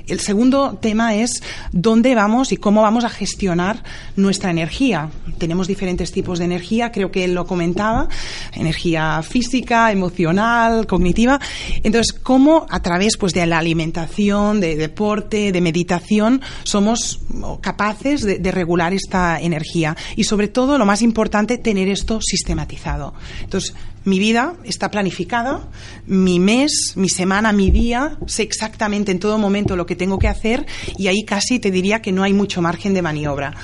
El 0.09 0.21
segundo 0.21 0.79
tema 0.81 1.15
es 1.15 1.43
dónde 1.71 2.15
vamos 2.15 2.53
y 2.53 2.57
cómo 2.57 2.83
vamos 2.83 3.05
a 3.05 3.11
gestionar 3.11 3.83
nuestra 4.17 4.51
energía. 4.51 5.11
Tenemos 5.37 5.69
diferentes 5.69 6.13
tipos 6.13 6.39
de 6.39 6.47
energía, 6.47 6.91
creo 6.91 7.11
que 7.11 7.25
él 7.25 7.35
lo 7.35 7.47
comentaba, 7.47 8.09
energía 8.55 9.23
física, 9.23 9.93
emocional, 9.93 10.87
cognitiva. 10.87 11.39
Entonces, 11.83 12.13
cómo 12.13 12.67
a 12.71 12.81
través 12.81 13.17
pues, 13.19 13.35
de 13.35 13.47
la 13.47 13.59
alimentación, 13.59 14.61
de 14.61 14.77
deporte, 14.77 15.53
de 15.53 15.61
meditación, 15.61 16.41
somos 16.65 17.21
capaces 17.61 18.23
de, 18.23 18.39
de 18.39 18.51
regular 18.51 18.95
esta 18.95 19.39
energía. 19.39 19.97
Y 20.17 20.25
sobre 20.25 20.49
todo, 20.49 20.79
lo 20.79 20.87
más 20.87 21.03
importante, 21.03 21.59
tener 21.59 21.89
esto 21.89 22.21
sistematizado. 22.23 23.15
Entonces, 23.43 23.75
mi 24.09 24.19
vida 24.19 24.55
está 24.65 24.91
planificada, 24.91 25.69
mi 26.07 26.41
mes, 26.41 26.95
mi 26.97 27.09
semana, 27.09 27.53
mi 27.53 27.71
día, 27.71 28.17
sé 28.27 28.43
exactamente 28.43 29.13
en 29.13 29.19
todo 29.19 29.39
momento 29.39 29.77
lo 29.77 29.87
que 29.87 29.97
tengo 29.97 30.19
que 30.19 30.29
hacer 30.29 30.67
y 30.97 31.09
ahí 31.09 31.25
casi 31.25 31.59
te 31.59 31.71
diría 31.71 32.01
que 32.01 32.13
no 32.13 32.23
hay 32.23 32.33
mucho 32.33 32.63
margen 32.63 32.95
de 32.95 33.03
maniobra. 33.03 33.55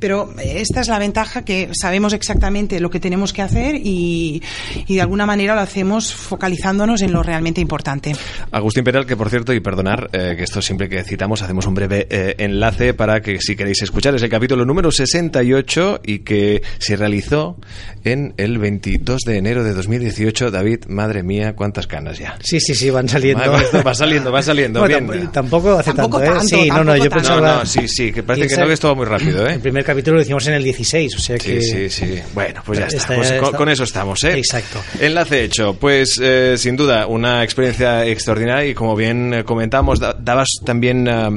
Pero 0.00 0.32
esta 0.42 0.80
es 0.80 0.88
la 0.88 0.98
ventaja 0.98 1.44
que 1.44 1.70
sabemos 1.72 2.12
exactamente 2.12 2.78
lo 2.80 2.90
que 2.90 3.00
tenemos 3.00 3.32
que 3.32 3.42
hacer 3.42 3.74
y, 3.76 4.42
y 4.86 4.94
de 4.94 5.00
alguna 5.00 5.26
manera 5.26 5.54
lo 5.54 5.60
hacemos 5.60 6.14
focalizándonos 6.14 7.02
en 7.02 7.12
lo 7.12 7.22
realmente 7.22 7.60
importante. 7.60 8.14
Agustín 8.52 8.84
Peral, 8.84 9.06
que 9.06 9.16
por 9.16 9.28
cierto, 9.30 9.52
y 9.52 9.60
perdonar 9.60 10.08
eh, 10.12 10.34
que 10.36 10.44
esto 10.44 10.62
siempre 10.62 10.88
que 10.88 11.02
citamos 11.04 11.42
hacemos 11.42 11.66
un 11.66 11.74
breve 11.74 12.06
eh, 12.10 12.34
enlace 12.38 12.94
para 12.94 13.20
que 13.20 13.40
si 13.40 13.56
queréis 13.56 13.82
escuchar 13.82 14.14
es 14.14 14.22
el 14.22 14.30
capítulo 14.30 14.64
número 14.64 14.90
68 14.90 16.00
y 16.04 16.20
que 16.20 16.62
se 16.78 16.96
realizó 16.96 17.56
en 18.04 18.34
el 18.36 18.58
22 18.58 19.22
de 19.26 19.36
enero 19.36 19.64
de 19.64 19.74
2018. 19.74 20.50
David, 20.50 20.84
madre 20.88 21.22
mía, 21.22 21.54
cuántas 21.56 21.86
canas 21.86 22.18
ya. 22.18 22.36
Sí, 22.40 22.60
sí, 22.60 22.74
sí, 22.74 22.90
van 22.90 23.08
saliendo. 23.08 23.44
Madre, 23.50 23.64
esto 23.64 23.82
va 23.82 23.94
saliendo, 23.94 24.32
va 24.32 24.42
saliendo. 24.42 24.78
Bueno, 24.88 25.12
bien. 25.12 25.24
tamp- 25.26 25.32
tampoco 25.32 25.72
hace 25.78 25.92
Tampoco 25.92 26.18
tanto, 26.18 26.32
¿eh? 26.32 26.38
tanto, 26.38 26.56
sí, 26.56 26.68
no, 26.70 26.84
no, 26.84 26.92
tampoco 26.92 27.04
yo 27.04 27.10
tanto. 27.10 27.28
No, 27.28 27.34
pensaba... 27.36 27.58
no, 27.60 27.66
sí, 27.66 27.88
sí, 27.88 28.12
que 28.12 28.22
parece 28.22 28.46
que 28.46 28.54
Piensa- 28.54 28.60
no, 28.62 28.66
que 28.68 28.72
esto 28.74 28.88
va 28.88 28.94
muy 28.94 29.06
rápido, 29.06 29.46
¿eh? 29.48 29.54
El 29.54 29.60
primer 29.60 29.84
capítulo 29.88 30.16
lo 30.16 30.22
hicimos 30.22 30.46
en 30.46 30.54
el 30.54 30.62
16, 30.62 31.14
o 31.14 31.18
sea 31.18 31.38
que... 31.38 31.60
Sí, 31.60 31.88
sí, 31.88 32.06
sí. 32.06 32.20
Bueno, 32.34 32.62
pues 32.64 32.78
ya 32.78 32.86
está. 32.86 33.14
Pues 33.16 33.28
con, 33.32 33.44
está- 33.44 33.56
con 33.56 33.68
eso 33.68 33.84
estamos, 33.84 34.22
¿eh? 34.24 34.38
Exacto. 34.38 34.80
Enlace 35.00 35.44
hecho. 35.44 35.74
Pues 35.74 36.18
eh, 36.22 36.54
sin 36.58 36.76
duda, 36.76 37.06
una 37.06 37.42
experiencia 37.42 38.04
extraordinaria 38.06 38.70
y 38.70 38.74
como 38.74 38.94
bien 38.94 39.32
eh, 39.32 39.44
comentamos, 39.44 39.98
da- 39.98 40.16
dabas 40.18 40.48
también 40.64 41.08
eh, 41.08 41.28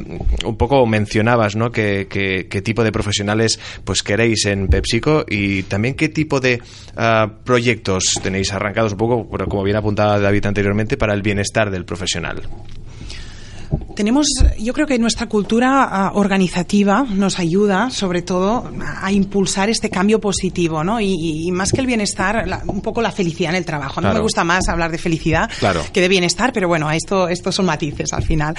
un 0.46 0.58
poco, 0.58 0.86
mencionabas, 0.86 1.56
¿no? 1.56 1.72
Que, 1.72 2.08
que- 2.10 2.48
qué 2.50 2.62
tipo 2.62 2.84
de 2.84 2.92
profesionales 2.92 3.60
pues 3.86 4.04
queréis 4.04 4.46
en 4.46 4.68
PepsiCo 4.68 5.26
y 5.30 5.64
también 5.64 5.96
qué 5.96 6.10
tipo 6.10 6.40
de 6.40 6.62
ah, 6.98 7.32
proyectos 7.44 8.04
tenéis 8.22 8.52
arrancados 8.52 8.92
un 8.92 8.98
poco, 8.98 9.24
bueno, 9.24 9.46
como 9.48 9.64
bien 9.64 9.78
apuntaba 9.78 10.20
David 10.20 10.46
anteriormente, 10.46 10.98
para 10.98 11.14
el 11.14 11.22
bienestar 11.22 11.72
del 11.72 11.86
profesional. 11.86 12.42
Tenemos, 13.96 14.28
yo 14.60 14.74
creo 14.74 14.88
que 14.88 14.98
nuestra 15.00 15.28
cultura 15.28 15.84
ah, 15.84 16.12
organizativa 16.16 17.04
nos 17.10 17.40
ayuda, 17.40 17.90
sobre 17.90 18.22
todo, 18.22 18.70
a, 18.84 19.06
a 19.08 19.12
impulsar 19.12 19.70
este 19.70 19.90
cambio 19.90 20.20
positivo, 20.20 20.84
¿no? 20.84 21.00
Y, 21.02 21.14
y- 21.48 21.52
más 21.52 21.72
que 21.72 21.82
el 21.82 21.88
bienestar, 21.88 22.48
la- 22.48 22.62
un 22.68 22.82
poco 22.82 23.02
la 23.02 23.12
felicidad 23.12 23.52
en 23.52 23.58
el 23.58 23.66
trabajo. 23.66 23.96
No 24.02 24.06
Claro. 24.08 24.16
me 24.16 24.22
gusta 24.24 24.44
más 24.44 24.68
hablar 24.70 24.92
de 24.92 24.98
felicidad 24.98 25.50
Claro. 25.60 25.82
que 25.92 26.02
de 26.02 26.08
bienestar, 26.08 26.52
pero 26.54 26.68
bueno, 26.68 26.90
esto, 26.92 27.28
estos 27.28 27.54
son 27.56 27.66
matices 27.66 28.14
al 28.14 28.24
final. 28.24 28.56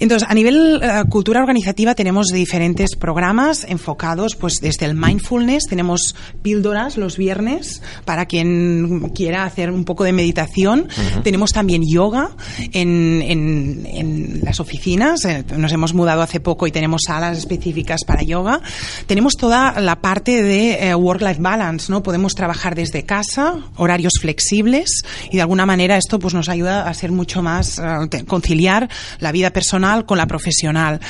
Entonces, 0.00 0.28
a 0.28 0.34
nivel 0.34 0.80
eh, 0.82 1.04
cultura 1.08 1.40
organizativa 1.40 1.94
tenemos 1.94 2.26
diferentes 2.28 2.96
programas 2.96 3.64
enfocados, 3.68 4.34
pues 4.36 4.60
desde 4.60 4.86
el 4.86 4.94
mindfulness, 4.94 5.64
tenemos 5.68 6.14
píldoras 6.42 6.96
los 6.96 7.16
viernes 7.16 7.82
para 8.04 8.26
quien 8.26 9.10
quiera 9.14 9.44
hacer 9.44 9.70
un 9.70 9.84
poco 9.84 10.04
de 10.04 10.12
meditación. 10.12 10.88
Tenemos 11.22 11.52
también 11.52 11.82
yoga 11.88 12.30
en, 12.72 13.22
en- 13.22 13.86
en 13.86 14.40
las 14.42 14.58
oficinas. 14.60 14.71
Eh, 14.76 15.44
Nos 15.56 15.72
hemos 15.72 15.92
mudado 15.94 16.22
hace 16.22 16.40
poco 16.40 16.66
y 16.66 16.72
tenemos 16.72 17.02
salas 17.06 17.38
específicas 17.38 18.00
para 18.06 18.22
yoga. 18.22 18.60
Tenemos 19.06 19.34
toda 19.34 19.80
la 19.80 20.00
parte 20.00 20.42
de 20.42 20.88
eh, 20.88 20.94
work-life 20.94 21.40
balance, 21.40 21.90
¿no? 21.92 22.02
Podemos 22.02 22.34
trabajar 22.34 22.74
desde 22.74 23.04
casa, 23.04 23.56
horarios 23.76 24.14
flexibles 24.20 25.02
y 25.30 25.36
de 25.36 25.42
alguna 25.42 25.66
manera 25.66 25.96
esto 25.96 26.18
pues 26.18 26.34
nos 26.34 26.48
ayuda 26.48 26.88
a 26.88 26.94
ser 26.94 27.12
mucho 27.12 27.42
más 27.42 27.78
eh, 27.78 28.24
conciliar 28.26 28.88
la 29.20 29.32
vida 29.32 29.50
personal 29.50 30.06
con 30.06 30.18
la 30.18 30.26
profesional. 30.26 31.00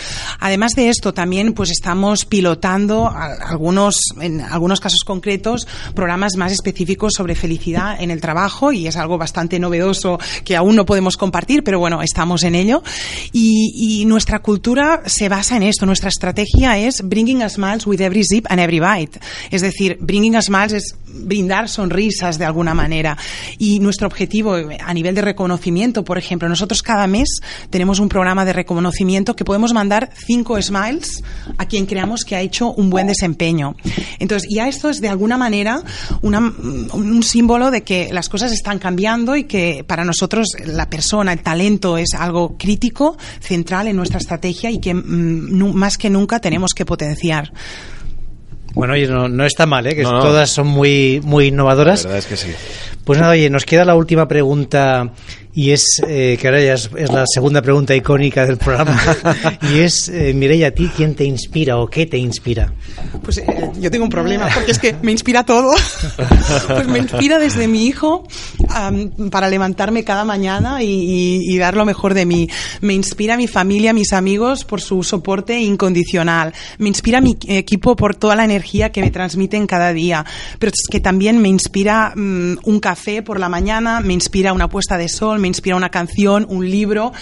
Además 0.41 0.73
de 0.73 0.89
esto 0.89 1.15
también 1.15 1.53
pues 1.53 1.71
estamos 1.71 2.25
pilotando 2.25 3.07
a- 3.07 3.35
algunos 3.49 3.97
en 4.21 4.41
algunos 4.41 4.81
casos 4.81 5.01
concretos 5.05 5.67
programas 5.95 6.37
más 6.37 6.53
específicos 6.53 7.13
sobre 7.17 7.35
felicidad 7.35 8.01
en 8.01 8.11
el 8.11 8.21
trabajo 8.21 8.73
y 8.73 8.87
es 8.87 8.97
algo 8.97 9.19
bastante 9.19 9.59
novedoso 9.59 10.19
que 10.45 10.57
aún 10.57 10.77
no 10.77 10.85
podemos 10.85 11.17
compartir, 11.17 11.63
pero 11.63 11.79
bueno, 11.79 12.03
estamos 12.03 12.43
en 12.43 12.55
ello. 12.55 12.83
Y, 13.33 13.52
y 13.57 14.05
nuestra 14.07 14.41
cultura 14.41 15.03
se 15.07 15.29
basa 15.29 15.57
en 15.57 15.63
esto. 15.65 15.87
Nuestra 15.87 16.09
estrategia 16.09 16.79
es 16.79 17.03
bringing 17.03 17.43
a 17.43 17.49
smiles 17.49 17.87
with 17.87 18.01
every 18.01 18.23
zip 18.25 18.47
and 18.49 18.61
every 18.61 18.81
bite. 18.81 19.19
Es 19.51 19.63
decir, 19.63 19.99
bringing 20.01 20.37
a 20.37 20.43
smiles 20.43 20.73
es 20.73 20.95
brindar 21.15 21.69
sonrisas 21.69 22.39
de 22.39 22.45
alguna 22.47 22.73
manera. 22.75 23.17
Y 23.59 23.81
nuestro 23.81 24.07
objetivo 24.07 24.57
eh, 24.57 24.79
a 24.83 24.95
nivel 24.95 25.15
de 25.15 25.21
reconocimiento, 25.23 26.05
por 26.05 26.17
ejemplo, 26.19 26.49
nosotros 26.49 26.83
cada 26.83 27.07
mes 27.07 27.41
tenemos 27.71 27.99
un 27.99 28.09
programa 28.09 28.45
de 28.45 28.53
reconocimiento 28.55 29.37
que 29.37 29.45
podemos 29.45 29.73
mandar 29.75 30.11
cinco 30.27 30.61
smiles 30.61 31.23
a 31.59 31.67
quien 31.67 31.85
creamos 31.87 32.25
que 32.25 32.35
ha 32.37 32.41
hecho 32.41 32.73
un 32.73 32.89
buen 32.91 33.07
desempeño. 33.09 33.77
Entonces, 34.19 34.49
ya 34.51 34.69
esto 34.69 34.89
es 34.89 35.01
de 35.01 35.09
alguna 35.09 35.37
manera 35.37 35.83
una- 36.23 36.39
un 36.95 37.23
símbolo 37.23 37.71
de 37.71 37.83
que 37.83 38.11
las 38.13 38.29
cosas 38.29 38.53
están 38.53 38.79
cambiando 38.79 39.37
y 39.37 39.45
que 39.45 39.85
para 39.87 40.05
nosotros 40.05 40.49
la 40.65 40.89
persona, 40.89 41.33
el 41.33 41.43
talento 41.43 41.99
es 41.99 42.15
algo 42.15 42.57
crítico, 42.57 43.17
central 43.43 43.89
en 43.89 43.97
nuestra 43.97 44.19
estrategia 44.19 44.71
y 44.71 44.79
que 44.79 44.95
mm, 44.95 45.75
más 45.75 45.99
que 45.99 46.09
nunca 46.11 46.39
tenemos 46.41 46.73
que 46.75 46.85
potenciar. 46.87 47.53
Bueno, 48.75 48.95
oye, 48.95 49.07
no, 49.07 49.29
no 49.29 49.45
está 49.45 49.67
mal, 49.67 49.87
¿eh? 49.87 49.95
que 49.95 50.03
No, 50.03 50.13
no. 50.13 50.21
todas 50.21 50.49
son 50.49 50.67
muy, 50.67 51.21
muy 51.23 51.45
La 51.45 51.49
innovadoras. 51.49 52.05
verdad 52.05 52.19
es 52.21 52.27
que 52.27 52.37
sí. 52.39 52.49
Pues 53.05 53.19
nada, 53.19 53.33
oye, 53.33 53.51
nos 53.51 53.67
queda 53.67 53.85
la 53.85 53.95
última 53.95 54.27
pregunta 54.27 55.13
y 55.55 55.71
es 55.73 56.01
eh, 56.07 56.39
que 56.41 56.49
ahora 56.49 56.63
ya 56.63 56.75
es, 56.75 56.89
es 56.97 57.11
la 57.13 57.25
segunda 57.27 57.61
pregunta 57.63 57.95
icónica 57.95 58.47
del 58.47 58.57
programa 58.57 58.99
y 59.75 59.81
es, 59.81 60.09
eh, 60.09 60.33
Mireia, 60.35 60.69
¿a 60.69 60.71
ti 60.71 60.91
quién 60.97 61.15
te 61.15 61.25
inspira 61.25 61.79
o 61.79 61.87
qué 61.89 62.07
te 62.07 62.17
inspira? 62.19 62.73
Pues 63.23 63.39
eh, 63.39 63.45
yo 63.79 63.91
tengo 63.91 64.05
un 64.05 64.11
problema, 64.11 64.49
porque 64.55 64.71
es 64.73 64.79
que 64.79 64.95
me 65.03 65.13
inspira 65.13 65.45
todo. 65.45 65.73
pues 66.69 66.89
me 66.89 66.99
inspira 66.99 67.39
desde 67.39 67.69
mi 67.69 67.87
hijo 67.87 68.27
para 69.31 69.49
levantarme 69.51 70.05
cada 70.05 70.25
mañana 70.25 70.83
y, 70.83 70.87
y- 70.89 71.55
y 71.55 71.59
dar 71.59 71.77
lo 71.77 71.85
mejor 71.85 72.15
de 72.15 72.25
mí. 72.27 72.49
Me 72.81 72.95
inspira 72.95 73.37
mi 73.37 73.47
familia, 73.47 73.93
mis 73.93 74.13
amigos 74.13 74.65
por 74.65 74.81
su 74.81 75.03
soporte 75.03 75.61
incondicional. 75.61 76.53
Me 76.79 76.89
inspira 76.89 77.21
mi 77.21 77.37
equipo 77.49 77.97
por 77.97 78.15
toda 78.15 78.37
la 78.37 78.45
energía 78.45 78.91
que 78.93 79.03
me 79.03 79.11
transmiten 79.11 79.67
cada 79.67 79.93
día. 79.93 80.25
Pero 80.59 80.71
es 80.71 80.89
que 80.91 81.01
también 81.01 81.39
me 81.43 81.49
inspira 81.49 82.13
mm, 82.17 82.59
un 82.65 82.81
café 82.81 83.23
por 83.23 83.39
la 83.39 83.49
mañana, 83.49 84.01
me 84.01 84.13
inspira 84.15 84.53
una 84.53 84.69
puesta 84.69 84.97
de 84.99 85.09
sol, 85.09 85.39
me 85.43 85.49
inspira 85.49 85.77
una 85.77 85.91
canción, 85.91 86.47
un 86.49 86.69
libro. 86.71 87.13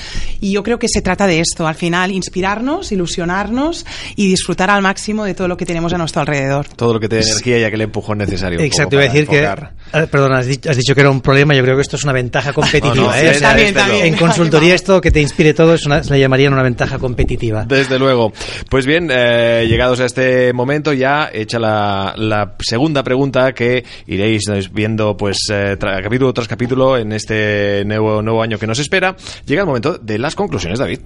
Y 0.41 0.53
yo 0.53 0.63
creo 0.63 0.79
que 0.79 0.87
se 0.89 1.03
trata 1.03 1.27
de 1.27 1.41
esto, 1.41 1.67
al 1.67 1.75
final, 1.75 2.13
inspirarnos, 2.13 2.93
ilusionarnos 2.93 3.85
y 4.17 4.29
disfrutar 4.29 4.71
al 4.71 4.83
máximo 4.83 5.25
de 5.25 5.35
todo 5.35 5.49
lo 5.49 5.57
que 5.57 5.67
tenemos 5.67 5.93
a 5.93 5.99
nuestro 5.99 6.21
alrededor. 6.21 6.69
Todo 6.77 6.95
lo 6.95 7.01
que 7.01 7.09
te 7.09 7.17
dé 7.17 7.23
energía 7.23 7.59
y 7.59 7.65
aquel 7.65 7.81
empujón 7.81 8.19
necesario. 8.19 8.61
Exacto, 8.61 8.95
iba 8.97 9.05
a 9.05 9.09
decir 9.09 9.27
que... 9.27 9.39
enfocar. 9.43 9.73
ah, 9.93 10.07
Perdona, 10.11 10.39
has 10.39 10.47
dicho, 10.47 10.71
has 10.71 10.77
dicho 10.77 10.95
que 10.95 11.01
era 11.01 11.11
un 11.11 11.21
problema, 11.21 11.55
yo 11.55 11.63
creo 11.63 11.75
que 11.77 11.83
esto 11.83 11.97
es 11.97 12.05
una 12.05 12.13
ventaja 12.13 12.53
competitiva. 12.53 12.95
No, 12.95 13.03
no, 13.07 13.15
¿eh? 13.15 13.31
O 13.31 13.35
sea, 13.35 13.49
También, 13.49 13.75
también. 13.75 14.07
En 14.07 14.17
consultoría 14.17 14.75
esto 14.75 15.01
que 15.01 15.11
te 15.11 15.21
inspire 15.21 15.55
todo 15.55 15.75
es 15.75 15.85
una, 15.87 16.03
se 16.05 16.13
le 16.13 16.21
llamarían 16.21 16.53
una 16.53 16.63
ventaja 16.63 16.99
competitiva. 16.99 17.65
Desde 17.65 17.99
luego. 17.99 18.33
Pues 18.69 18.87
bien, 18.87 19.09
eh, 19.13 19.67
llegados 19.69 20.01
a 20.01 20.05
este 20.07 20.53
momento 20.53 20.93
ya 20.93 21.31
hecha 21.33 21.59
la, 21.59 22.15
la 22.17 22.55
segunda 22.61 23.03
pregunta 23.03 23.53
que 23.53 23.85
iréis 24.07 24.43
viendo 24.73 25.17
pues 25.17 25.39
eh, 25.53 25.77
tra- 25.79 26.03
capítulo 26.03 26.33
tras 26.33 26.49
capítulo 26.49 26.97
en 26.99 27.13
este 27.13 27.85
nuevo, 27.87 28.10
nuevo 28.23 28.43
año 28.43 28.59
que 28.59 28.67
nos 28.67 28.79
espera. 28.79 29.17
Llega 29.47 29.63
el 29.63 29.67
momento 29.67 29.99
de 29.99 30.19
las 30.19 30.35
conclusiones, 30.35 30.79
David. 30.79 31.01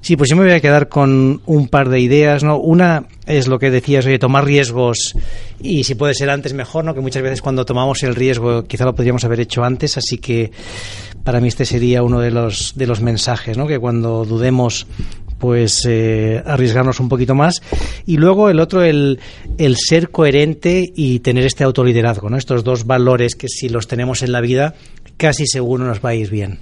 Sí, 0.00 0.16
pues 0.16 0.30
yo 0.30 0.36
me 0.36 0.44
voy 0.44 0.52
a 0.52 0.60
quedar 0.60 0.88
con 0.88 1.42
un 1.44 1.68
par 1.68 1.88
de 1.88 2.00
ideas, 2.00 2.44
¿no? 2.44 2.58
Una 2.58 3.06
es 3.26 3.48
lo 3.48 3.58
que 3.58 3.70
decías, 3.70 4.06
oye, 4.06 4.18
tomar 4.18 4.44
riesgos 4.44 5.14
y 5.60 5.84
si 5.84 5.96
puede 5.96 6.14
ser 6.14 6.30
antes 6.30 6.52
mejor, 6.54 6.84
¿no? 6.84 6.94
Que 6.94 7.00
muchas 7.00 7.22
veces 7.22 7.42
cuando 7.42 7.64
tomamos 7.64 8.02
el 8.04 8.14
riesgo 8.14 8.64
quizá 8.64 8.84
lo 8.84 8.94
podríamos 8.94 9.24
haber 9.24 9.40
hecho 9.40 9.64
antes, 9.64 9.96
así 9.96 10.18
que 10.18 10.52
Para 11.24 11.40
mí 11.40 11.48
este 11.48 11.64
sería 11.66 12.02
uno 12.02 12.20
de 12.20 12.30
los, 12.30 12.72
de 12.76 12.86
los 12.86 13.00
mensajes, 13.00 13.58
¿no? 13.58 13.66
que 13.66 13.78
cuando 13.78 14.24
dudemos 14.24 14.86
pues 15.38 15.84
eh, 15.86 16.42
arriesgarnos 16.44 17.00
un 17.00 17.08
poquito 17.08 17.34
más. 17.34 17.62
Y 18.06 18.16
luego 18.16 18.50
el 18.50 18.60
otro, 18.60 18.82
el, 18.82 19.18
el 19.56 19.76
ser 19.76 20.10
coherente 20.10 20.84
y 20.94 21.20
tener 21.20 21.44
este 21.44 21.64
autoliderazgo, 21.64 22.28
¿no? 22.28 22.36
Estos 22.36 22.64
dos 22.64 22.86
valores 22.86 23.34
que 23.34 23.48
si 23.48 23.68
los 23.68 23.86
tenemos 23.86 24.22
en 24.22 24.32
la 24.32 24.40
vida, 24.40 24.74
casi 25.16 25.46
seguro 25.46 25.84
nos 25.84 26.04
va 26.04 26.10
a 26.10 26.14
ir 26.14 26.30
bien. 26.30 26.60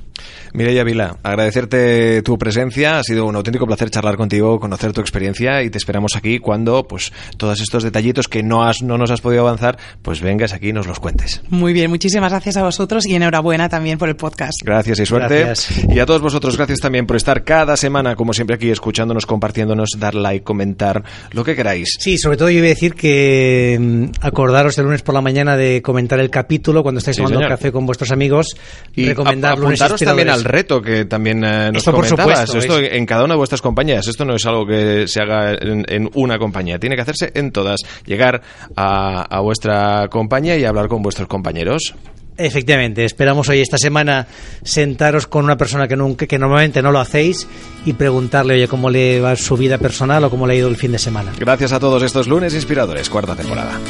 Mireia 0.53 0.85
Vila, 0.85 1.17
agradecerte 1.23 2.23
tu 2.23 2.39
presencia. 2.39 2.99
Ha 2.99 3.03
sido 3.03 3.27
un 3.27 3.37
auténtico 3.37 3.67
placer 3.67 3.91
charlar 3.91 4.17
contigo, 4.17 4.59
conocer 4.61 4.93
tu 4.93 5.01
experiencia 5.01 5.63
y 5.63 5.71
te 5.71 5.79
esperamos 5.79 6.17
aquí 6.17 6.39
cuando 6.39 6.87
pues 6.87 7.13
todos 7.37 7.61
estos 7.61 7.83
detallitos 7.83 8.29
que 8.29 8.43
no, 8.43 8.65
has, 8.65 8.83
no 8.83 8.99
nos 8.99 9.11
has 9.11 9.21
podido 9.21 9.43
avanzar, 9.43 9.79
pues 10.03 10.21
vengas 10.21 10.53
aquí 10.53 10.69
y 10.69 10.73
nos 10.73 10.87
los 10.87 11.01
cuentes. 11.01 11.43
Muy 11.49 11.73
bien, 11.73 11.91
muchísimas 11.91 12.33
gracias 12.33 12.57
a 12.57 12.63
vosotros 12.63 13.07
y 13.07 13.15
enhorabuena 13.15 13.69
también 13.69 13.99
por 13.99 14.09
el 14.09 14.17
podcast. 14.17 14.63
Gracias 14.65 15.01
y 15.01 15.07
suerte. 15.07 15.53
Y 15.89 15.99
a 15.99 16.07
todos 16.07 16.21
vosotros, 16.21 16.57
gracias 16.57 16.81
también 16.81 17.07
por 17.07 17.17
estar 17.17 17.45
cada 17.45 17.77
semana, 17.77 18.17
como 18.17 18.33
siempre, 18.33 18.57
aquí 18.57 18.71
escuchándonos, 18.71 19.27
compartiéndonos, 19.27 19.91
dar 19.99 20.15
like, 20.15 20.45
comentar, 20.45 21.03
lo 21.33 21.45
que 21.45 21.55
queráis. 21.55 21.97
Sí, 21.99 22.19
sobre 22.19 22.37
todo 22.37 22.51
yo 22.51 22.59
iba 22.59 22.67
a 22.67 22.71
decir 22.71 22.95
que 22.95 23.79
mm, 23.81 24.05
acordaros 24.21 24.77
el 24.79 24.85
lunes 24.85 25.03
por 25.03 25.15
la 25.15 25.21
mañana 25.21 25.57
de 25.57 25.83
comentar 25.83 26.21
el 26.21 26.31
capítulo 26.31 26.83
cuando 26.83 26.99
estáis 26.99 27.17
tomando 27.17 27.41
café 27.41 27.73
con 27.73 27.87
vuestros 27.87 28.11
amigos, 28.11 28.57
y 28.95 29.07
recomendar 29.07 29.59
también 29.99 30.29
al 30.37 30.45
reto 30.45 30.81
que 30.81 31.05
también 31.05 31.43
eh, 31.45 31.71
nos 31.73 31.85
comentabas. 31.85 32.55
Esto 32.55 32.79
en 32.79 33.07
cada 33.07 33.25
una 33.25 33.35
de 33.35 33.39
vuestras 33.39 33.63
compañías. 33.63 34.07
Esto 34.07 34.25
no 34.25 34.35
es 34.35 34.47
algo 34.47 34.67
que 34.67 35.07
se 35.09 35.21
haga 35.21 35.53
en, 35.53 36.11
una 36.15 36.39
compañía. 36.39 36.79
Tiene 36.79 36.97
que 36.97 37.03
hacerse 37.03 37.33
en 37.35 37.53
todas. 37.53 37.81
Llegar 38.05 38.43
a, 38.77 39.41
vuestra 39.41 40.09
compañía 40.09 40.57
y 40.57 40.65
hablar 40.65 40.89
con 40.89 41.03
vuestros 41.03 41.29
compañeros. 41.29 41.95
Efectivamente, 42.39 43.05
esperamos 43.05 43.49
hoy 43.49 43.61
esta 43.61 43.79
semana 43.79 44.27
sentaros 44.63 45.27
con 45.27 45.45
una 45.45 45.57
persona 45.57 45.89
que 45.89 45.97
nunca, 45.97 46.27
que 46.27 46.39
normalmente 46.39 46.83
no 46.83 46.93
lo 46.93 47.01
hacéis 47.01 47.49
y 47.87 47.95
preguntarle, 47.95 48.55
oye, 48.55 48.69
cómo 48.69 48.91
le 48.91 49.21
va 49.21 49.37
su 49.37 49.57
vida 49.57 49.79
personal 49.79 50.23
o 50.25 50.31
cómo 50.31 50.47
le 50.47 50.53
ha 50.53 50.57
ido 50.57 50.69
el 50.69 50.77
fin 50.77 50.93
de 50.93 50.99
semana. 50.99 51.33
Gracias 51.39 51.73
a 51.73 51.81
todos 51.81 52.03
estos 52.03 52.29
lunes 52.29 52.53
inspiradores, 52.53 53.09
cuarta 53.09 53.35
temporada. 53.35 53.81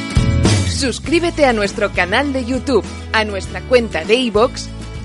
Suscríbete 0.68 1.44
a 1.46 1.52
nuestro 1.52 1.90
canal 1.90 2.32
de 2.32 2.44
YouTube, 2.44 2.84
a 3.12 3.24
nuestra 3.24 3.62
cuenta 3.62 4.04
de 4.04 4.14
iVoox 4.14 4.68